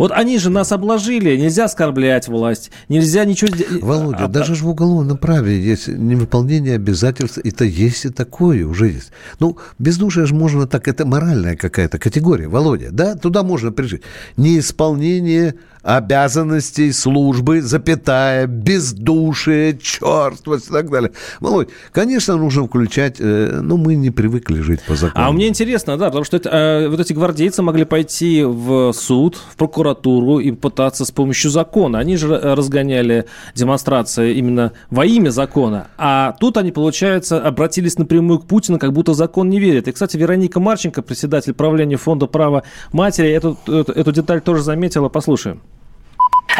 Вот 0.00 0.12
они 0.12 0.38
же 0.38 0.48
нас 0.48 0.72
обложили, 0.72 1.36
нельзя 1.36 1.66
оскорблять 1.66 2.26
власть, 2.26 2.70
нельзя 2.88 3.26
ничего... 3.26 3.54
Володя, 3.82 4.24
а, 4.24 4.28
даже 4.28 4.54
же 4.54 4.64
в 4.64 4.70
уголовном 4.70 5.18
праве 5.18 5.60
есть 5.60 5.88
невыполнение 5.88 6.76
обязательств, 6.76 7.36
это 7.44 7.66
есть 7.66 8.06
и 8.06 8.08
такое 8.08 8.64
уже 8.64 8.88
есть. 8.88 9.12
Ну, 9.40 9.58
бездушие 9.78 10.24
же 10.24 10.34
можно 10.34 10.66
так, 10.66 10.88
это 10.88 11.04
моральная 11.04 11.54
какая-то 11.54 11.98
категория, 11.98 12.48
Володя, 12.48 12.88
да, 12.90 13.14
туда 13.14 13.42
можно 13.42 13.72
прижить. 13.72 14.00
Неисполнение 14.38 15.56
обязанностей 15.82 16.92
службы, 16.92 17.62
запятая, 17.62 18.46
бездушие, 18.46 19.78
черствость 19.78 20.68
и 20.68 20.72
так 20.72 20.90
далее. 20.90 21.12
Володь, 21.40 21.68
конечно, 21.92 22.36
нужно 22.36 22.66
включать, 22.66 23.16
э, 23.18 23.60
но 23.62 23.76
мы 23.76 23.94
не 23.94 24.10
привыкли 24.10 24.60
жить 24.60 24.80
по 24.82 24.94
закону. 24.94 25.24
А 25.26 25.32
мне 25.32 25.48
интересно, 25.48 25.96
да, 25.96 26.06
потому 26.06 26.24
что 26.24 26.36
это, 26.36 26.50
э, 26.50 26.88
вот 26.88 27.00
эти 27.00 27.12
гвардейцы 27.12 27.62
могли 27.62 27.84
пойти 27.84 28.42
в 28.44 28.92
суд, 28.92 29.36
в 29.36 29.56
прокуратуру 29.56 30.38
и 30.38 30.52
пытаться 30.52 31.04
с 31.04 31.10
помощью 31.10 31.50
закона. 31.50 31.98
Они 31.98 32.16
же 32.16 32.28
разгоняли 32.28 33.26
демонстрации 33.54 34.34
именно 34.34 34.72
во 34.90 35.04
имя 35.06 35.30
закона. 35.30 35.88
А 35.96 36.36
тут 36.40 36.56
они, 36.56 36.72
получается, 36.72 37.40
обратились 37.40 37.98
напрямую 37.98 38.40
к 38.40 38.46
Путину, 38.46 38.78
как 38.78 38.92
будто 38.92 39.14
закон 39.14 39.48
не 39.50 39.60
верит. 39.60 39.88
И, 39.88 39.92
кстати, 39.92 40.16
Вероника 40.16 40.60
Марченко, 40.60 41.02
председатель 41.02 41.54
правления 41.54 41.96
Фонда 41.96 42.26
права 42.26 42.62
матери, 42.92 43.30
эту, 43.30 43.58
эту, 43.66 43.92
эту 43.92 44.12
деталь 44.12 44.40
тоже 44.40 44.62
заметила. 44.62 45.08
Послушаем. 45.08 45.60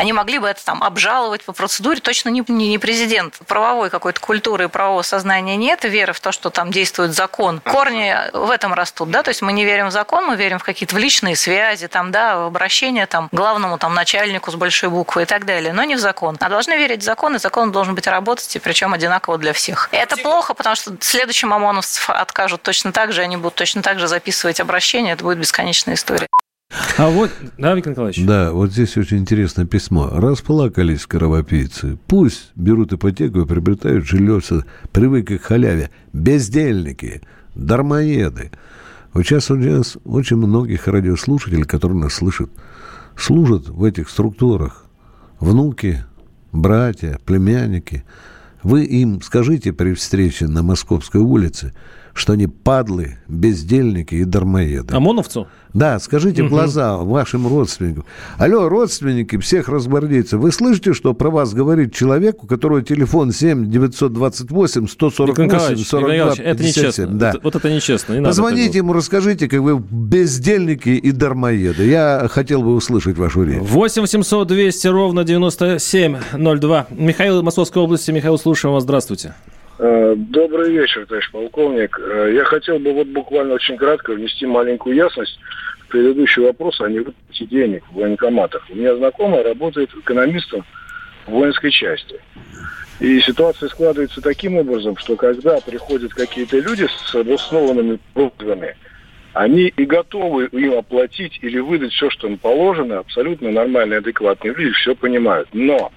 Они 0.00 0.14
могли 0.14 0.38
бы 0.38 0.48
это 0.48 0.64
там 0.64 0.82
обжаловать 0.82 1.44
по 1.44 1.52
процедуре, 1.52 2.00
точно 2.00 2.30
не, 2.30 2.42
не 2.48 2.78
президент. 2.78 3.38
Правовой 3.46 3.90
какой-то 3.90 4.18
культуры 4.18 4.64
и 4.64 4.68
правового 4.68 5.02
сознания 5.02 5.56
нет, 5.56 5.84
веры 5.84 6.14
в 6.14 6.20
то, 6.20 6.32
что 6.32 6.48
там 6.48 6.70
действует 6.70 7.12
закон. 7.12 7.60
Корни 7.60 8.16
в 8.32 8.48
этом 8.48 8.72
растут, 8.72 9.10
да, 9.10 9.22
то 9.22 9.28
есть 9.28 9.42
мы 9.42 9.52
не 9.52 9.66
верим 9.66 9.88
в 9.88 9.90
закон, 9.90 10.24
мы 10.24 10.36
верим 10.36 10.58
в 10.58 10.64
какие-то 10.64 10.94
в 10.94 10.98
личные 10.98 11.36
связи, 11.36 11.86
там, 11.86 12.12
да, 12.12 12.38
в 12.38 12.46
обращение 12.46 13.04
там, 13.04 13.28
главному 13.30 13.76
там, 13.76 13.92
начальнику 13.92 14.50
с 14.50 14.54
большой 14.54 14.88
буквы 14.88 15.24
и 15.24 15.26
так 15.26 15.44
далее, 15.44 15.74
но 15.74 15.84
не 15.84 15.96
в 15.96 15.98
закон. 15.98 16.38
А 16.40 16.48
должны 16.48 16.78
верить 16.78 17.02
в 17.02 17.04
закон, 17.04 17.36
и 17.36 17.38
закон 17.38 17.70
должен 17.70 17.94
быть 17.94 18.06
работать, 18.06 18.56
и 18.56 18.58
причем 18.58 18.94
одинаково 18.94 19.36
для 19.36 19.52
всех. 19.52 19.90
Это 19.92 20.16
плохо, 20.16 20.54
потому 20.54 20.76
что 20.76 20.92
следующим 21.00 21.52
ОМОНовцев 21.52 22.08
откажут 22.08 22.62
точно 22.62 22.92
так 22.92 23.12
же, 23.12 23.20
они 23.20 23.36
будут 23.36 23.56
точно 23.56 23.82
так 23.82 23.98
же 23.98 24.08
записывать 24.08 24.60
обращение, 24.60 25.12
это 25.12 25.24
будет 25.24 25.36
бесконечная 25.36 25.96
история. 25.96 26.26
А 26.98 27.10
вот, 27.10 27.30
да, 27.58 27.74
Виктор 27.74 27.92
Николаевич? 27.92 28.24
Да, 28.24 28.52
вот 28.52 28.72
здесь 28.72 28.96
очень 28.96 29.18
интересное 29.18 29.66
письмо. 29.66 30.08
Расплакались 30.12 31.06
кровопийцы. 31.06 31.98
Пусть 32.06 32.52
берут 32.54 32.92
ипотеку 32.92 33.40
и 33.40 33.46
приобретают 33.46 34.06
жилье, 34.06 34.40
привыкли 34.92 35.38
к 35.38 35.42
халяве. 35.42 35.90
Бездельники, 36.12 37.22
дармоеды. 37.54 38.52
Вот 39.12 39.24
сейчас 39.24 39.50
у 39.50 39.56
нас 39.56 39.98
очень 40.04 40.36
многих 40.36 40.86
радиослушателей, 40.86 41.64
которые 41.64 41.98
нас 41.98 42.14
слышат, 42.14 42.50
служат 43.16 43.68
в 43.68 43.82
этих 43.82 44.08
структурах. 44.08 44.84
Внуки, 45.40 46.04
братья, 46.52 47.18
племянники. 47.24 48.04
Вы 48.62 48.84
им 48.84 49.20
скажите 49.22 49.72
при 49.72 49.94
встрече 49.94 50.46
на 50.46 50.62
Московской 50.62 51.20
улице– 51.20 51.72
что 52.20 52.34
они 52.34 52.46
падлы, 52.46 53.16
бездельники 53.28 54.14
и 54.14 54.24
дармоеды. 54.24 54.94
ОМОНовцу? 54.94 55.48
Да, 55.72 55.98
скажите 56.00 56.42
в 56.42 56.48
глаза 56.48 56.96
вашим 56.96 57.46
родственникам. 57.46 58.04
Алло, 58.38 58.68
родственники 58.68 59.38
всех 59.38 59.68
разгвардейцев, 59.68 60.40
вы 60.40 60.52
слышите, 60.52 60.92
что 60.92 61.14
про 61.14 61.30
вас 61.30 61.54
говорит 61.54 61.94
человек, 61.94 62.42
у 62.44 62.46
которого 62.46 62.82
телефон 62.82 63.32
7 63.32 63.70
928 63.70 64.88
148 64.88 65.76
42 65.76 66.34
это 66.38 66.62
нечестно. 66.62 67.06
Да. 67.06 67.30
Это, 67.30 67.40
вот 67.42 67.56
это 67.56 67.72
нечестно. 67.72 68.14
Не 68.14 68.24
Позвоните 68.24 68.78
ему, 68.78 68.92
расскажите, 68.92 69.48
как 69.48 69.60
вы 69.60 69.78
бездельники 69.78 70.90
и 70.90 71.12
дармоеды. 71.12 71.86
Я 71.86 72.28
хотел 72.30 72.62
бы 72.62 72.74
услышать 72.74 73.16
вашу 73.16 73.44
речь. 73.44 73.60
8 73.60 74.02
800 74.02 74.48
200 74.48 74.86
ровно 74.88 75.24
9702. 75.24 76.86
Михаил, 76.90 77.42
Московской 77.42 77.82
области. 77.82 78.10
Михаил, 78.10 78.38
слушаем 78.38 78.74
вас. 78.74 78.82
Здравствуйте. 78.82 79.34
Э, 79.82 80.14
добрый 80.14 80.72
вечер, 80.72 81.06
товарищ 81.06 81.30
полковник. 81.30 81.98
Э, 81.98 82.30
я 82.34 82.44
хотел 82.44 82.78
бы 82.78 82.92
вот 82.92 83.06
буквально 83.06 83.54
очень 83.54 83.78
кратко 83.78 84.12
внести 84.12 84.44
маленькую 84.44 84.94
ясность 84.94 85.40
в 85.78 85.86
предыдущий 85.86 86.42
вопрос 86.42 86.82
о 86.82 86.88
невыплате 86.90 87.46
денег 87.46 87.82
в 87.90 87.94
военкоматах. 87.94 88.62
У 88.68 88.74
меня 88.74 88.94
знакомая 88.96 89.42
работает 89.42 89.88
экономистом 89.94 90.66
в 91.26 91.30
воинской 91.30 91.70
части. 91.70 92.20
И 93.00 93.20
ситуация 93.20 93.70
складывается 93.70 94.20
таким 94.20 94.58
образом, 94.58 94.98
что 94.98 95.16
когда 95.16 95.58
приходят 95.60 96.12
какие-то 96.12 96.58
люди 96.58 96.86
с 96.86 97.14
обоснованными 97.14 97.98
просьбами, 98.12 98.76
они 99.32 99.68
и 99.68 99.86
готовы 99.86 100.48
им 100.48 100.74
оплатить 100.74 101.38
или 101.40 101.58
выдать 101.58 101.92
все, 101.92 102.10
что 102.10 102.28
им 102.28 102.36
положено, 102.36 102.98
абсолютно 102.98 103.50
нормальные, 103.50 104.00
адекватные 104.00 104.52
люди 104.52 104.72
все 104.72 104.94
понимают. 104.94 105.48
Но 105.54 105.90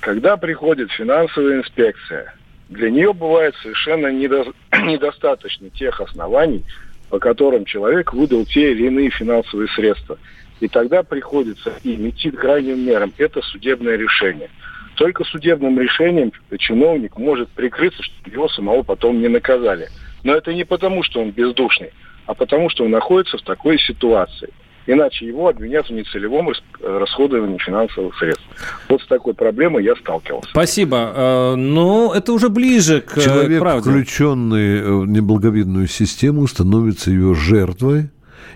когда 0.00 0.36
приходит 0.36 0.90
финансовая 0.90 1.58
инспекция, 1.58 2.34
для 2.68 2.90
нее 2.90 3.12
бывает 3.12 3.54
совершенно 3.62 4.08
недо... 4.08 4.44
недостаточно 4.84 5.70
тех 5.70 6.00
оснований, 6.00 6.64
по 7.08 7.18
которым 7.18 7.64
человек 7.64 8.12
выдал 8.12 8.44
те 8.44 8.72
или 8.72 8.86
иные 8.86 9.10
финансовые 9.10 9.68
средства. 9.68 10.18
И 10.60 10.68
тогда 10.68 11.02
приходится 11.02 11.72
идти 11.82 12.30
крайним 12.30 12.84
мерам. 12.84 13.12
Это 13.16 13.40
судебное 13.42 13.96
решение. 13.96 14.50
Только 14.96 15.24
судебным 15.24 15.78
решением 15.80 16.32
чиновник 16.58 17.16
может 17.16 17.48
прикрыться, 17.50 18.02
чтобы 18.02 18.30
его 18.30 18.48
самого 18.48 18.82
потом 18.82 19.20
не 19.20 19.28
наказали. 19.28 19.88
Но 20.24 20.34
это 20.34 20.52
не 20.52 20.64
потому, 20.64 21.04
что 21.04 21.22
он 21.22 21.30
бездушный, 21.30 21.92
а 22.26 22.34
потому, 22.34 22.68
что 22.68 22.84
он 22.84 22.90
находится 22.90 23.38
в 23.38 23.42
такой 23.42 23.78
ситуации. 23.78 24.50
Иначе 24.88 25.26
его 25.26 25.48
обвинят 25.48 25.86
в 25.86 25.92
нецелевом 25.92 26.48
расходовании 26.80 27.58
финансовых 27.58 28.16
средств. 28.18 28.46
Вот 28.88 29.02
с 29.02 29.06
такой 29.06 29.34
проблемой 29.34 29.84
я 29.84 29.94
сталкивался. 29.96 30.48
Спасибо. 30.48 31.12
Э, 31.14 31.54
но 31.56 32.14
это 32.16 32.32
уже 32.32 32.48
ближе 32.48 33.02
к 33.02 33.20
Человек, 33.20 33.60
правде. 33.60 33.90
включенный 33.90 35.00
в 35.00 35.06
неблаговидную 35.06 35.88
систему, 35.88 36.46
становится 36.46 37.10
ее 37.10 37.34
жертвой, 37.34 38.08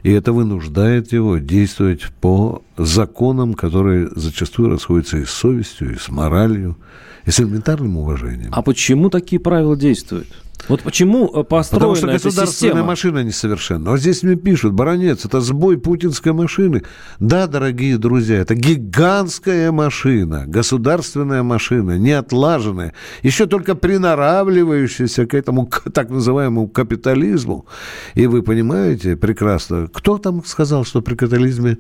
и 0.05 0.11
это 0.11 0.33
вынуждает 0.33 1.12
его 1.12 1.37
действовать 1.37 2.07
по 2.22 2.62
законам, 2.78 3.53
которые 3.53 4.09
зачастую 4.16 4.70
расходятся 4.70 5.18
и 5.18 5.26
с 5.26 5.30
совестью, 5.30 5.93
и 5.93 5.99
с 5.99 6.09
моралью, 6.09 6.78
и 7.26 7.30
с 7.30 7.41
элементарным 7.41 7.99
уважением. 7.99 8.53
А 8.55 8.62
почему 8.62 9.11
такие 9.11 9.39
правила 9.39 9.76
действуют? 9.76 10.28
Вот 10.69 10.83
почему 10.83 11.29
э, 11.35 11.45
построена 11.45 11.95
Потому 11.95 11.95
что 11.97 12.07
государственная 12.07 12.47
система? 12.47 12.85
машина 12.85 13.25
несовершенна. 13.25 13.91
Вот 13.91 14.01
здесь 14.01 14.23
мне 14.23 14.37
пишут, 14.37 14.75
баронец, 14.75 15.25
это 15.25 15.41
сбой 15.41 15.77
путинской 15.79 16.33
машины. 16.33 16.83
Да, 17.19 17.47
дорогие 17.47 17.99
друзья, 17.99 18.39
это 18.39 18.55
гигантская 18.55 19.73
машина, 19.73 20.45
государственная 20.47 21.43
машина, 21.43 21.99
неотлаженная, 21.99 22.95
еще 23.23 23.47
только 23.47 23.75
приноравливающаяся 23.75 25.27
к 25.27 25.35
этому 25.35 25.71
так 25.93 26.11
называемому 26.11 26.69
капитализму. 26.69 27.67
И 28.15 28.27
вы 28.27 28.43
понимаете 28.43 29.17
прекрасно, 29.17 29.89
кто 29.93 30.19
там 30.19 30.45
сказал, 30.45 30.85
что 30.85 31.03
при 31.03 31.17
капитализме 31.17 31.79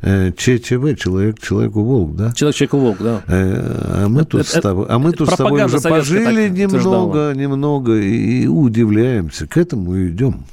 э, 0.00 0.32
ЧЧВ, 0.32 0.98
человек 0.98 1.38
человеку 1.40 1.82
волк, 1.82 2.16
да? 2.16 2.32
Человек 2.32 2.56
человеку 2.56 2.78
волк, 2.78 2.96
да. 3.00 3.22
Э, 3.26 4.04
а 4.04 4.08
мы 4.08 4.24
тут, 4.24 4.42
это, 4.42 4.58
с, 4.58 4.60
тобой, 4.60 4.86
а 4.88 4.98
мы 4.98 5.12
тут 5.12 5.30
с 5.30 5.36
тобой 5.36 5.64
уже 5.64 5.80
пожили 5.80 6.48
немного, 6.48 7.32
немного 7.34 7.96
и 7.96 8.21
удивляемся. 8.46 9.46
К 9.46 9.56
этому 9.56 9.96
и 9.96 10.08
идем. 10.08 10.44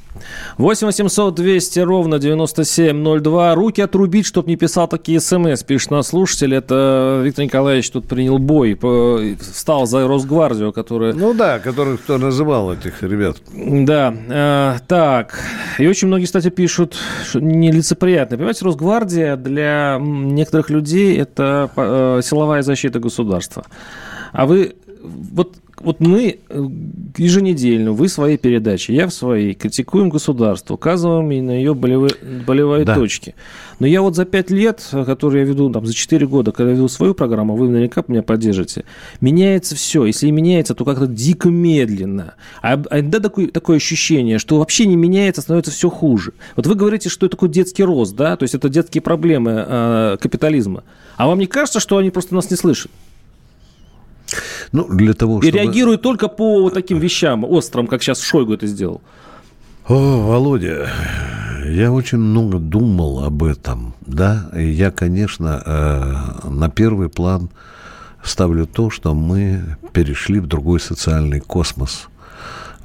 8 0.57 0.87
800 0.87 1.35
200 1.35 1.79
ровно 1.79 2.19
9702. 2.19 3.55
Руки 3.55 3.81
отрубить, 3.81 4.25
чтобы 4.25 4.49
не 4.49 4.55
писал 4.55 4.87
такие 4.87 5.19
смс, 5.19 5.63
пишет 5.63 5.91
наш 5.91 6.07
слушатель. 6.07 6.53
Это 6.53 7.21
Виктор 7.23 7.45
Николаевич 7.45 7.89
тут 7.89 8.07
принял 8.07 8.37
бой, 8.37 8.77
встал 9.39 9.85
за 9.85 10.07
Росгвардию, 10.07 10.73
которая... 10.73 11.13
Ну 11.13 11.33
да, 11.33 11.59
который 11.59 11.97
кто 11.97 12.17
называл 12.17 12.73
этих 12.73 13.01
ребят. 13.03 13.37
Да, 13.53 14.13
э, 14.13 14.79
так. 14.87 15.39
И 15.77 15.87
очень 15.87 16.07
многие, 16.07 16.25
кстати, 16.25 16.49
пишут, 16.49 16.95
что 17.25 17.39
нелицеприятно. 17.39 18.37
Понимаете, 18.37 18.65
Росгвардия 18.65 19.35
для 19.35 19.97
некоторых 19.99 20.69
людей 20.69 21.17
это 21.17 21.69
э, 21.75 22.21
силовая 22.23 22.61
защита 22.61 22.99
государства. 22.99 23.65
А 24.31 24.45
вы 24.45 24.75
вот 25.01 25.55
вот 25.81 25.99
мы 25.99 26.39
э, 26.49 26.67
еженедельно 27.17 27.91
вы 27.91 28.07
в 28.07 28.11
своей 28.11 28.37
передаче, 28.37 28.93
я 28.93 29.07
в 29.07 29.13
своей, 29.13 29.53
критикуем 29.53 30.09
государство, 30.09 30.73
указываем 30.73 31.45
на 31.45 31.51
ее 31.51 31.73
болевые, 31.73 32.13
болевые 32.45 32.85
да. 32.85 32.95
точки. 32.95 33.35
Но 33.79 33.87
я 33.87 34.01
вот 34.01 34.15
за 34.15 34.25
пять 34.25 34.51
лет, 34.51 34.85
которые 34.91 35.43
я 35.43 35.49
веду, 35.49 35.69
там, 35.71 35.85
за 35.85 35.93
четыре 35.93 36.27
года, 36.27 36.51
когда 36.51 36.71
я 36.71 36.75
веду 36.75 36.87
свою 36.89 37.13
программу, 37.13 37.55
вы 37.55 37.69
наверняка 37.69 38.03
меня 38.07 38.23
поддержите, 38.23 38.83
меняется 39.21 39.75
все. 39.75 40.05
Если 40.05 40.27
и 40.27 40.31
меняется, 40.31 40.75
то 40.75 40.83
как-то 40.83 41.07
дико 41.07 41.49
медленно. 41.49 42.35
А, 42.61 42.81
а 42.89 42.99
иногда 42.99 43.19
такое, 43.19 43.47
такое 43.47 43.77
ощущение, 43.77 44.37
что 44.37 44.59
вообще 44.59 44.85
не 44.85 44.95
меняется, 44.95 45.41
становится 45.41 45.71
все 45.71 45.89
хуже. 45.89 46.33
Вот 46.55 46.67
вы 46.67 46.75
говорите, 46.75 47.09
что 47.09 47.25
это 47.25 47.37
такой 47.37 47.49
детский 47.49 47.83
рост, 47.83 48.15
да, 48.15 48.35
то 48.35 48.43
есть 48.43 48.53
это 48.53 48.67
детские 48.69 49.01
проблемы 49.01 49.65
э, 49.65 50.17
капитализма. 50.19 50.83
А 51.15 51.27
вам 51.27 51.39
не 51.39 51.47
кажется, 51.47 51.79
что 51.79 51.97
они 51.97 52.09
просто 52.09 52.35
нас 52.35 52.51
не 52.51 52.57
слышат? 52.57 52.91
Ну, 54.71 54.87
для 54.87 55.13
того, 55.13 55.41
чтобы... 55.41 55.47
И 55.47 55.51
реагируют 55.51 56.01
только 56.01 56.27
по 56.27 56.61
вот 56.61 56.73
таким 56.73 56.99
вещам, 56.99 57.43
острым, 57.43 57.87
как 57.87 58.03
сейчас 58.03 58.21
Шойгу 58.21 58.53
это 58.53 58.67
сделал. 58.67 59.01
О, 59.87 60.27
Володя, 60.27 60.89
я 61.65 61.91
очень 61.91 62.19
много 62.19 62.59
думал 62.59 63.23
об 63.23 63.43
этом, 63.43 63.95
да, 64.01 64.49
и 64.55 64.63
я, 64.63 64.91
конечно, 64.91 65.61
э, 65.65 66.47
на 66.49 66.69
первый 66.69 67.09
план 67.09 67.49
ставлю 68.23 68.67
то, 68.67 68.91
что 68.91 69.15
мы 69.15 69.77
перешли 69.91 70.39
в 70.39 70.45
другой 70.45 70.79
социальный 70.79 71.39
космос. 71.39 72.07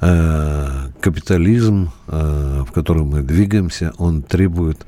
Э, 0.01 0.89
капитализм, 0.99 1.91
э, 2.07 2.63
в 2.67 2.71
котором 2.71 3.09
мы 3.09 3.21
двигаемся, 3.21 3.93
он 3.97 4.21
требует 4.23 4.85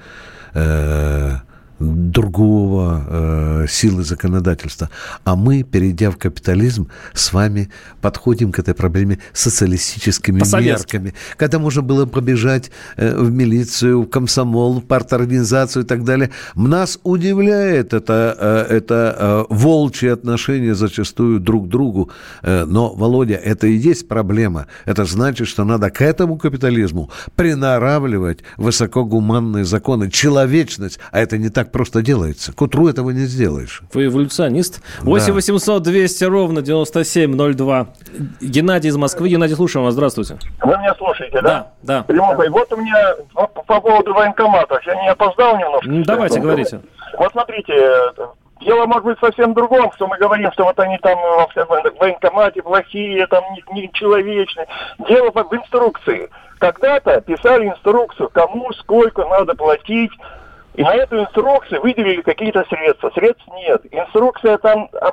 другого 1.79 3.03
э, 3.07 3.65
силы 3.69 4.03
законодательства. 4.03 4.89
А 5.23 5.35
мы, 5.35 5.63
перейдя 5.63 6.11
в 6.11 6.17
капитализм, 6.17 6.87
с 7.13 7.33
вами 7.33 7.69
подходим 8.01 8.51
к 8.51 8.59
этой 8.59 8.73
проблеме 8.73 9.19
социалистическими 9.33 10.41
мерками. 10.61 11.13
Когда 11.37 11.59
можно 11.59 11.81
было 11.81 12.05
побежать 12.05 12.71
э, 12.95 13.15
в 13.15 13.31
милицию, 13.31 14.01
в 14.01 14.07
комсомол, 14.07 14.79
в 14.79 14.85
парторганизацию 14.85 15.83
и 15.83 15.87
так 15.87 16.03
далее. 16.03 16.31
Нас 16.55 16.99
удивляет 17.03 17.93
это, 17.93 18.35
э, 18.69 18.75
это 18.75 19.15
э, 19.17 19.53
волчье 19.53 20.13
отношение 20.13 20.75
зачастую 20.75 21.39
друг 21.39 21.65
к 21.65 21.69
другу. 21.69 22.09
Э, 22.41 22.65
но, 22.65 22.93
Володя, 22.93 23.35
это 23.35 23.67
и 23.67 23.73
есть 23.73 24.07
проблема. 24.07 24.67
Это 24.85 25.05
значит, 25.05 25.47
что 25.47 25.63
надо 25.63 25.89
к 25.89 26.01
этому 26.01 26.37
капитализму 26.37 27.09
приноравливать 27.35 28.39
высокогуманные 28.57 29.65
законы, 29.65 30.09
человечность. 30.09 30.99
А 31.11 31.19
это 31.19 31.37
не 31.37 31.49
так 31.49 31.66
так 31.67 31.71
просто 31.71 32.01
делается. 32.01 32.53
К 32.53 32.61
утру 32.61 32.87
этого 32.87 33.11
не 33.11 33.25
сделаешь. 33.25 33.81
Вы 33.93 34.05
эволюционист. 34.05 34.81
8 35.01 35.33
800 35.33 35.83
200 35.83 36.23
ровно 36.25 36.61
9702. 36.61 37.87
Геннадий 38.41 38.89
из 38.89 38.97
Москвы. 38.97 39.29
Геннадий, 39.29 39.55
слушаем 39.55 39.85
вас. 39.85 39.93
Здравствуйте. 39.93 40.37
Вы 40.63 40.77
меня 40.77 40.95
слушаете, 40.95 41.41
да? 41.41 41.41
Да, 41.41 41.71
да. 41.83 42.03
Прямой. 42.03 42.49
Вот 42.49 42.71
у 42.71 42.77
меня 42.77 43.15
по, 43.33 43.47
по 43.47 43.81
поводу 43.81 44.13
военкоматов. 44.13 44.85
Я 44.85 44.95
не 45.01 45.09
опоздал 45.09 45.57
немножко? 45.57 45.89
Давайте, 46.05 46.39
говорите. 46.39 46.81
Вот 47.17 47.31
смотрите, 47.31 47.73
Дело 48.61 48.87
может 48.87 49.03
быть 49.03 49.19
совсем 49.19 49.53
другом, 49.53 49.91
что 49.93 50.07
мы 50.07 50.17
говорим, 50.17 50.51
что 50.51 50.63
вот 50.63 50.79
они 50.79 50.97
там 50.97 51.15
в 51.15 51.99
военкомате 51.99 52.63
плохие, 52.63 53.27
там 53.27 53.43
нечеловечные. 53.71 54.67
Дело 55.07 55.29
в 55.31 55.53
инструкции. 55.53 56.27
Когда-то 56.57 57.21
писали 57.21 57.67
инструкцию, 57.67 58.29
кому 58.29 58.73
сколько 58.73 59.25
надо 59.25 59.53
платить 59.53 60.11
и 60.77 60.83
на 60.83 60.93
эту 60.93 61.19
инструкцию 61.19 61.81
выделили 61.81 62.21
какие-то 62.21 62.63
средства. 62.69 63.09
Средств 63.09 63.43
нет. 63.55 63.81
Инструкция 63.91 64.59
там 64.59 64.87
а, 64.93 65.09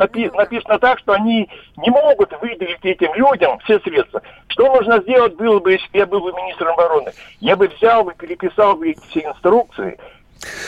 напи- 0.00 0.34
написана 0.36 0.80
так, 0.80 0.98
что 0.98 1.12
они 1.12 1.48
не 1.76 1.90
могут 1.90 2.32
выделить 2.42 2.84
этим 2.84 3.14
людям 3.14 3.60
все 3.60 3.78
средства. 3.78 4.22
Что 4.48 4.74
нужно 4.74 5.00
сделать 5.02 5.36
было 5.36 5.60
бы, 5.60 5.72
если 5.72 5.88
бы 5.92 5.98
я 5.98 6.06
был 6.06 6.20
бы 6.20 6.32
министром 6.32 6.72
обороны? 6.72 7.12
Я 7.38 7.54
бы 7.54 7.68
взял 7.68 8.02
бы, 8.02 8.12
переписал 8.14 8.74
бы 8.74 8.90
эти 8.90 9.06
все 9.10 9.20
инструкции 9.20 9.98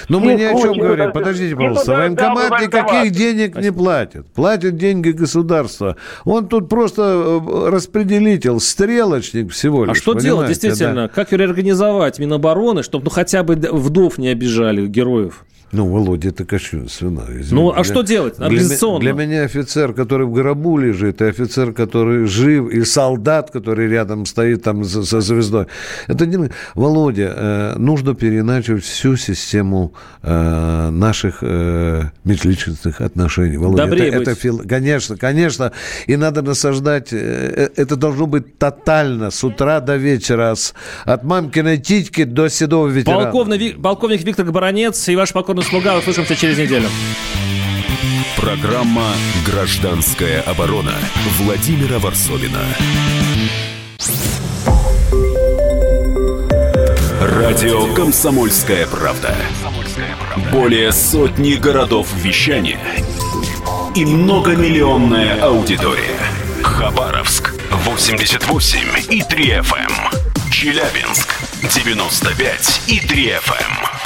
но 0.08 0.20
мы 0.20 0.34
ни 0.34 0.42
о 0.42 0.58
чем 0.60 0.74
говорим. 0.74 1.12
Подождите, 1.12 1.56
пожалуйста. 1.56 1.92
Военкомат 1.92 2.62
никаких 2.62 3.12
денег 3.12 3.56
не 3.56 3.72
платит. 3.72 4.26
Платит 4.28 4.76
деньги 4.76 5.10
государства. 5.10 5.96
Он 6.24 6.48
тут 6.48 6.68
просто 6.68 7.02
э, 7.02 7.68
распределитель, 7.70 8.60
стрелочник 8.60 9.52
всего 9.52 9.84
лишь. 9.84 9.96
А 9.96 10.00
что 10.00 10.14
делать, 10.14 10.48
действительно? 10.48 10.94
Да? 10.94 11.08
Как 11.08 11.32
реорганизовать 11.32 12.18
Минобороны, 12.18 12.82
чтобы 12.82 13.04
ну, 13.04 13.10
хотя 13.10 13.42
бы 13.42 13.54
вдов 13.54 14.18
не 14.18 14.28
обижали, 14.28 14.86
героев? 14.86 15.44
Ну, 15.72 15.88
Володя, 15.88 16.28
это 16.28 16.44
кощунственно. 16.44 17.24
Извините. 17.28 17.54
Ну, 17.54 17.72
а 17.72 17.82
что 17.82 18.02
делать 18.02 18.38
организационно? 18.38 19.00
Для, 19.00 19.14
для 19.14 19.26
меня 19.26 19.42
офицер, 19.42 19.92
который 19.94 20.26
в 20.26 20.32
гробу 20.32 20.78
лежит, 20.78 21.20
и 21.20 21.24
офицер, 21.24 21.72
который 21.72 22.26
жив, 22.26 22.70
и 22.70 22.84
солдат, 22.84 23.50
который 23.50 23.88
рядом 23.88 24.26
стоит 24.26 24.62
там 24.62 24.84
со, 24.84 25.20
звездой. 25.20 25.66
Это 26.06 26.24
не... 26.24 26.50
Володя, 26.74 27.34
э, 27.36 27.74
нужно 27.78 28.14
переначать 28.14 28.84
всю 28.84 29.16
систему 29.16 29.92
э, 30.22 30.90
наших 30.90 31.38
э, 31.42 32.10
межличностных 32.22 33.00
отношений. 33.00 33.56
Володя, 33.56 33.86
Добрее 33.86 34.08
это, 34.08 34.18
быть. 34.18 34.44
это, 34.44 34.68
конечно, 34.68 35.16
конечно. 35.16 35.72
И 36.06 36.16
надо 36.16 36.42
насаждать... 36.42 37.12
Э, 37.12 37.70
э, 37.76 37.82
это 37.82 37.96
должно 37.96 38.28
быть 38.28 38.56
тотально, 38.56 39.32
с 39.32 39.42
утра 39.42 39.80
до 39.80 39.96
вечера, 39.96 40.54
с, 40.54 40.74
от 41.04 41.24
мамкиной 41.24 41.78
титьки 41.78 42.22
до 42.22 42.48
седого 42.48 42.86
ветерана. 42.86 43.24
Полковник, 43.24 43.82
полковник 43.82 44.22
Виктор 44.22 44.46
Баранец 44.52 45.08
и 45.08 45.16
ваш 45.16 45.32
покорный 45.32 45.55
покорный 45.56 45.62
слуга. 45.64 45.96
Услышимся 45.96 46.36
через 46.36 46.58
неделю. 46.58 46.88
Программа 48.36 49.12
«Гражданская 49.44 50.42
оборона» 50.42 50.94
Владимира 51.38 51.98
Варсовина. 51.98 52.64
Радио 57.20 57.94
«Комсомольская 57.94 58.86
правда». 58.86 59.34
Более 60.52 60.92
сотни 60.92 61.54
городов 61.54 62.08
вещания 62.14 62.80
и 63.94 64.04
многомиллионная 64.04 65.42
аудитория. 65.42 66.18
Хабаровск 66.62 67.54
88 67.70 68.78
и 69.10 69.22
3 69.22 69.44
FM. 69.50 69.76
Эм. 69.76 70.50
Челябинск 70.50 71.34
95 71.62 72.82
и 72.88 73.00
3 73.00 73.28
FM. 73.30 74.05